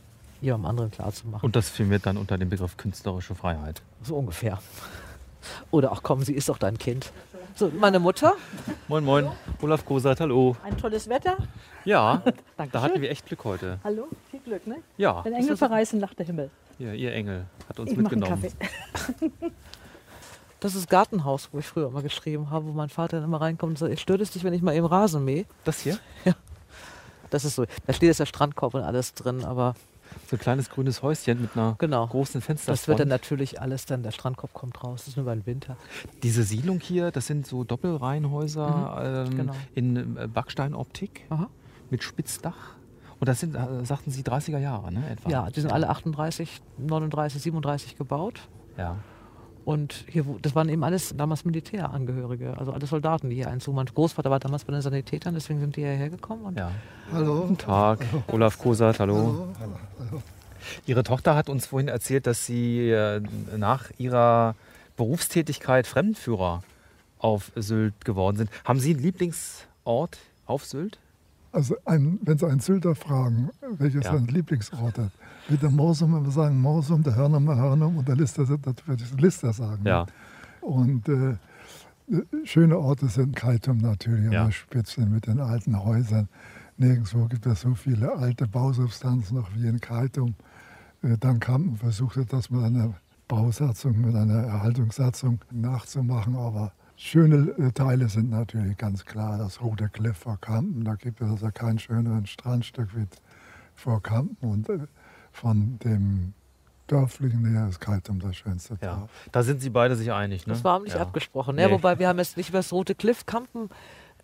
jemandem 0.41 0.71
anderen 0.71 0.91
klarzumachen. 0.93 1.45
Und 1.45 1.57
das 1.57 1.69
firmiert 1.69 2.07
dann 2.07 2.17
unter 2.17 2.39
dem 2.39 2.51
Begriff 2.51 2.77
künstlerische 2.77 3.35
Freiheit. 3.35 3.83
So 4.05 4.17
ungefähr. 4.17 4.61
Oder 5.73 5.91
auch 5.91 6.05
komm, 6.05 6.23
sie 6.23 6.35
ist 6.35 6.49
doch 6.49 6.59
dein 6.59 6.79
Kind. 6.79 7.13
So, 7.57 7.73
meine 7.75 7.99
Mutter. 7.99 8.35
Moin, 8.87 9.03
moin. 9.03 9.31
Olaf 9.63 9.83
Kosat, 9.83 10.21
hallo. 10.21 10.55
Ein 10.63 10.77
tolles 10.77 11.09
Wetter. 11.09 11.39
Ja, 11.87 12.23
da 12.73 12.83
hatten 12.83 13.01
wir 13.01 13.11
echt 13.11 13.25
Glück 13.25 13.45
heute. 13.45 13.79
Hallo, 13.83 14.09
viel 14.31 14.41
Glück, 14.41 14.67
ne? 14.67 14.83
Ja, 14.99 15.25
Wenn 15.25 15.33
Engel 15.33 15.57
verreißen, 15.57 15.99
lacht 15.99 16.19
der 16.19 16.27
Himmel. 16.27 16.51
ja 16.79 16.93
ihr 16.93 17.15
Engel 17.15 17.47
hat 17.67 17.81
uns 17.81 17.93
Ich 17.93 17.97
mitgenommen. 17.97 18.43
Kaffee. 18.43 19.31
Das 20.59 20.75
ist 20.75 20.89
Gartenhaus, 20.89 21.51
wo 21.53 21.59
ich 21.59 21.67
früher 21.67 21.87
immer 21.89 22.03
geschrieben 22.03 22.49
habe, 22.51 22.67
wo 22.67 22.73
mein 22.73 22.89
Vater 22.89 23.19
dann 23.19 23.25
immer 23.29 23.41
reinkommt 23.43 23.73
und 23.73 23.79
sagt, 23.79 24.01
stört 24.01 24.23
es 24.23 24.31
dich, 24.31 24.43
wenn 24.43 24.55
ich 24.55 24.63
mal 24.63 24.75
eben 24.75 24.87
Rasen 24.87 25.25
mähe? 25.25 25.45
Das 25.65 25.81
hier? 25.81 25.99
Das 27.31 27.45
ist 27.45 27.57
so. 27.57 27.65
Da 27.87 27.93
steht 27.93 28.07
jetzt 28.09 28.21
der 28.21 28.27
Strandkorb 28.27 28.75
und 28.75 28.83
alles 28.83 29.13
drin, 29.13 29.45
aber 29.45 29.75
So 30.29 30.37
ein 30.37 30.39
kleines 30.41 30.71
grünes 30.71 31.03
Häuschen 31.03 31.41
mit 31.41 31.57
einer 31.57 31.77
Genau. 31.79 32.07
großen 32.07 32.41
Fensterfront. 32.41 32.79
Das 32.79 32.89
wird 32.89 33.01
dann 33.01 33.09
natürlich 33.09 33.61
alles 33.61 33.87
dann, 33.87 34.03
der 34.03 34.11
Strandkorb 34.11 34.53
kommt 34.53 34.83
raus, 34.83 35.01
das 35.01 35.09
ist 35.09 35.17
nur 35.17 35.25
über 35.25 35.35
den 35.35 35.47
Winter. 35.47 35.77
Diese 36.23 36.43
Siedlung 36.43 36.81
hier, 36.81 37.11
das 37.11 37.27
sind 37.27 37.47
so 37.47 37.65
Doppelreihenhäuser 37.65 39.27
ähm, 39.29 39.37
genau. 39.37 39.55
in 39.75 40.17
äh, 40.17 40.27
Backsteinoptik 40.27 41.25
Aha. 41.31 41.49
mit 41.91 42.03
Spitzdach. 42.03 42.75
Und 43.19 43.29
das 43.29 43.41
sind, 43.41 43.55
äh, 43.55 43.85
sagten 43.85 44.11
Sie, 44.11 44.23
30er 44.23 44.59
Jahre, 44.59 44.93
ne? 44.93 45.09
Etwa. 45.11 45.31
Ja, 45.31 45.51
die 45.51 45.61
sind 45.61 45.73
alle 45.73 45.89
38, 45.89 46.61
39, 46.79 47.43
37 47.43 47.97
gebaut. 47.97 48.41
Ja. 48.77 48.97
Und 49.67 50.05
hier, 50.09 50.25
das 50.43 50.55
waren 50.55 50.69
eben 50.69 50.85
alles 50.85 51.12
damals 51.17 51.45
Militärangehörige, 51.45 52.57
also 52.57 52.73
alle 52.73 52.87
Soldaten, 52.87 53.31
die 53.31 53.35
hier 53.35 53.49
einzogen. 53.51 53.75
Mein 53.75 53.87
Großvater 53.87 54.31
war 54.31 54.39
damals 54.39 54.64
bei 54.64 54.73
den 54.73 54.81
Sanitätern, 54.81 55.35
deswegen 55.35 55.59
sind 55.59 55.75
die 55.75 55.81
hierher 55.81 56.09
gekommen. 56.09 56.45
Und 56.45 56.57
ja. 56.57 56.71
Hallo. 57.12 57.41
Guten 57.41 57.59
Tag, 57.59 57.99
Olaf 58.29 58.59
Kosat, 58.61 59.01
hallo. 59.01 59.49
Ihre 60.87 61.03
Tochter 61.03 61.35
hat 61.35 61.49
uns 61.49 61.67
vorhin 61.67 61.89
erzählt, 61.89 62.29
dass 62.29 62.47
Sie 62.47 62.91
äh, 62.91 63.21
nach 63.57 63.91
Ihrer 63.99 64.55
Berufstätigkeit 64.97 65.89
Fremdenführer 65.89 66.62
auf 67.19 67.51
Sylt 67.57 68.05
geworden 68.05 68.37
sind. 68.37 68.51
Haben 68.64 68.79
Sie 68.79 68.93
einen 68.95 69.03
Lieblingsort 69.03 70.19
auf 70.47 70.64
Sylt? 70.64 71.01
Also 71.51 71.75
ein, 71.87 72.21
wenn 72.23 72.39
Sie 72.39 72.47
einen 72.47 72.61
Sylter 72.61 72.95
fragen, 72.95 73.51
welches 73.79 74.05
Ja. 74.05 74.12
sein 74.12 74.27
Lieblingsort 74.27 74.97
hat, 74.97 75.11
wird 75.49 75.63
der 75.63 75.71
Morsum 75.71 76.17
immer 76.17 76.31
sagen 76.31 76.61
Morsum, 76.61 77.03
der 77.03 77.15
Hörnum 77.15 77.49
Hörnum 77.49 77.99
und 77.99 78.09
der 78.09 78.17
Lister, 78.17 78.45
das 78.45 78.75
wird 78.87 79.21
Lister 79.21 79.53
sagen. 79.53 79.85
Ja. 79.87 80.07
Und 80.61 81.09
äh, 81.09 81.37
schöne 82.45 82.79
Orte 82.79 83.09
sind 83.09 83.35
Kaitum 83.37 83.79
natürlich 83.79 84.33
Ja. 84.33 84.41
an 84.43 84.47
der 84.47 84.53
Spitze 84.53 85.07
mit 85.07 85.27
den 85.27 85.41
alten 85.41 85.83
Häusern. 85.83 86.29
Nirgendwo 86.77 87.27
gibt 87.27 87.47
es 87.47 87.63
so 87.63 87.75
viele 87.75 88.15
alte 88.17 88.47
Bausubstanzen 88.47 89.37
noch 89.39 89.49
wie 89.55 89.67
in 89.67 89.81
Kaitum. 89.81 90.35
Äh, 91.03 91.17
dann 91.19 91.41
Kampen 91.41 91.77
versuchte 91.77 92.25
das 92.27 92.51
mit 92.51 92.63
einer 92.63 92.95
Bausatzung, 93.29 94.01
mit 94.01 94.15
einer 94.15 94.43
Erhaltungssatzung 94.45 95.41
nachzumachen, 95.51 96.37
aber 96.37 96.73
schöne 96.97 97.51
äh, 97.59 97.73
Teile 97.73 98.09
sind 98.09 98.31
natürlich 98.31 98.77
ganz 98.77 99.05
klar 99.05 99.39
das 99.39 99.61
Rote 99.61 99.89
Cliff 99.89 100.17
vor 100.17 100.39
Kampen. 100.41 100.85
Da 100.85 100.95
gibt 100.95 101.21
es 101.21 101.29
also 101.29 101.51
kein 101.53 101.79
schöneren 101.79 102.27
Strandstück 102.27 102.97
wie 102.97 103.07
vor 103.75 104.03
Kampen 104.03 104.37
und 104.49 104.69
äh, 104.69 104.79
von 105.37 105.78
dem 105.84 106.32
dörflichen 106.89 107.45
her 107.47 107.68
ist 107.68 107.80
Kaitum 107.80 108.20
das 108.20 108.37
schönste 108.37 108.78
Ja. 108.80 108.97
Dorf. 108.97 109.11
Da 109.32 109.43
sind 109.43 109.61
Sie 109.61 109.70
beide 109.70 109.97
sich 109.97 110.12
einig, 110.12 110.47
ne? 110.47 110.53
das 110.55 110.64
war 110.64 110.78
nicht 110.80 110.95
ja. 110.95 111.03
abgesprochen. 111.03 111.57
Nee. 111.57 111.62
Ja, 111.62 111.70
wobei 111.70 111.99
wir 111.99 112.09
haben 112.09 112.18
jetzt 112.18 112.37
nicht 112.37 112.49
über 112.51 112.59
das 112.59 112.72
Rote 112.72 112.95
Cliff 112.95 113.26
Kampen. 113.26 113.68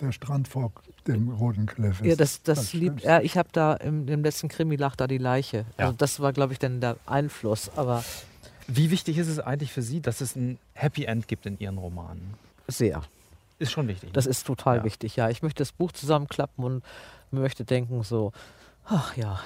Der 0.01 0.13
Strand 0.13 0.49
vor 0.49 0.73
dem 1.07 1.29
Roten 1.29 1.67
Cliff 1.67 2.01
ist 2.01 2.07
Ja, 2.07 2.17
das, 2.17 2.43
das 2.43 2.59
das 2.59 2.73
liebt 2.73 3.05
er. 3.05 3.23
Ich 3.25 3.37
habe 3.37 3.49
da 3.53 3.75
im, 3.75 4.09
im 4.09 4.23
letzten 4.25 4.49
Krimi 4.49 4.77
lag 4.77 4.97
da 4.97 5.07
die 5.07 5.19
Leiche. 5.19 5.65
Ja. 5.79 5.87
Also 5.87 5.97
das 5.99 6.21
war, 6.21 6.33
glaube 6.33 6.53
ich, 6.53 6.59
dann 6.59 6.81
der 6.81 6.97
Einfluss. 7.07 7.71
Aber 7.77 8.03
Wie 8.67 8.91
wichtig 8.91 9.19
ist 9.19 9.29
es 9.29 9.39
eigentlich 9.39 9.73
für 9.73 9.83
Sie, 9.83 10.01
dass 10.01 10.21
es 10.21 10.35
ein 10.37 10.59
Happy 10.75 11.05
End 11.05 11.29
gibt 11.29 11.47
in 11.47 11.59
Ihren 11.59 11.79
Romanen? 11.79 12.35
sehr. 12.69 13.03
Ist 13.59 13.71
schon 13.71 13.87
wichtig. 13.87 14.09
ne? 14.09 14.13
Das 14.15 14.27
ist 14.27 14.45
total 14.47 14.79
Ja. 14.79 14.85
wichtig, 14.85 15.15
ja. 15.17 15.29
Ich 15.29 15.43
möchte 15.43 15.59
das 15.63 15.71
Buch 15.73 15.93
zusammenklappen 15.93 16.65
und 16.65 16.83
möchte 17.31 17.65
denken 17.65 18.03
so, 18.03 18.33
ach 18.87 19.17
ja, 19.17 19.39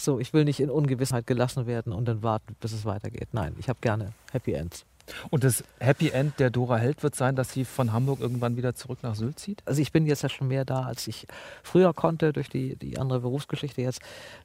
so, 0.00 0.18
ich 0.18 0.32
will 0.32 0.44
nicht 0.44 0.60
in 0.60 0.70
Ungewissheit 0.70 1.26
gelassen 1.26 1.66
werden 1.66 1.92
und 1.92 2.06
dann 2.06 2.22
warten, 2.22 2.56
bis 2.60 2.72
es 2.72 2.84
weitergeht. 2.84 3.28
Nein, 3.32 3.54
ich 3.58 3.68
habe 3.68 3.78
gerne 3.80 4.12
Happy 4.32 4.52
Ends. 4.52 4.84
Und 5.30 5.44
das 5.44 5.64
Happy 5.78 6.10
End 6.10 6.38
der 6.38 6.50
Dora 6.50 6.76
Held 6.76 7.02
wird 7.02 7.14
sein, 7.14 7.36
dass 7.36 7.52
sie 7.52 7.64
von 7.64 7.92
Hamburg 7.92 8.20
irgendwann 8.20 8.56
wieder 8.56 8.74
zurück 8.74 8.98
nach 9.02 9.14
Sylt 9.14 9.38
zieht? 9.38 9.62
Also 9.64 9.80
ich 9.80 9.92
bin 9.92 10.06
jetzt 10.06 10.22
ja 10.22 10.28
schon 10.28 10.48
mehr 10.48 10.64
da, 10.64 10.82
als 10.82 11.06
ich 11.08 11.26
früher 11.62 11.92
konnte 11.94 12.32
durch 12.32 12.48
die, 12.48 12.76
die 12.76 12.98
andere 12.98 13.20
Berufsgeschichte 13.20 13.82
jetzt. 13.82 14.00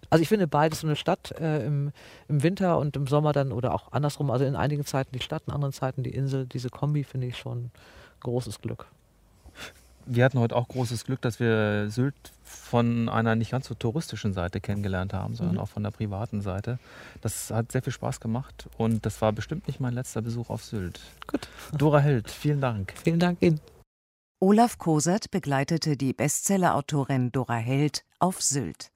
Also 0.10 0.22
ich 0.22 0.30
finde 0.30 0.48
beides 0.48 0.82
so 0.82 0.88
eine 0.88 0.96
Stadt 0.96 1.32
äh, 1.40 1.66
im, 1.66 1.92
im 2.28 2.44
Winter 2.44 2.78
und 2.78 2.96
im 2.96 3.08
Sommer 3.08 3.34
dann 3.34 3.52
oder 3.52 3.74
auch 3.74 3.92
andersrum. 3.92 4.32
Also 4.32 4.46
in 4.46 4.56
einigen 4.56 4.86
Zeiten 4.86 5.12
die 5.14 5.24
Stadt, 5.24 5.44
in 5.48 5.54
anderen 5.54 5.74
Zeiten 5.74 6.04
die 6.04 6.14
Insel. 6.14 6.46
Diese 6.46 6.70
Kombi 6.70 7.04
finde 7.04 7.28
ich 7.28 7.38
schon 7.38 7.72
großes 8.22 8.62
Glück. 8.62 8.88
Wir 10.06 10.26
hatten 10.26 10.40
heute 10.40 10.56
auch 10.56 10.68
großes 10.68 11.06
Glück, 11.06 11.22
dass 11.22 11.40
wir 11.40 11.90
Sylt 11.90 12.16
von 12.44 13.08
einer 13.10 13.36
nicht 13.36 13.52
ganz 13.52 13.68
so 13.68 13.74
touristischen 13.74 14.34
Seite 14.34 14.60
kennengelernt 14.60 15.14
haben, 15.14 15.36
sondern 15.36 15.56
Mhm. 15.56 15.62
auch 15.62 15.70
von 15.70 15.84
der 15.84 15.92
privaten 15.92 16.42
Seite. 16.42 16.78
Das 17.22 17.52
hat 17.52 17.72
sehr 17.72 17.82
viel 17.82 17.94
Spaß 17.94 18.20
gemacht 18.20 18.68
und 18.78 19.06
das 19.06 19.22
war 19.22 19.32
bestimmt 19.32 19.68
nicht 19.68 19.80
mein 19.80 19.94
letzter 19.94 20.22
Besuch 20.22 20.50
auf 20.50 20.64
Sylt. 20.64 21.00
Gut. 21.28 21.48
Dora 21.78 22.00
Held, 22.00 22.30
vielen 22.30 22.60
Dank. 22.62 22.94
Vielen 23.02 23.20
Dank 23.20 23.42
Ihnen. 23.42 23.60
Olaf 24.42 24.78
Kosert 24.78 25.32
begleitete 25.32 25.96
die 25.96 26.12
Bestsellerautorin 26.14 27.32
Dora 27.32 27.56
Held 27.56 28.04
auf 28.20 28.42
Sylt. 28.42 28.92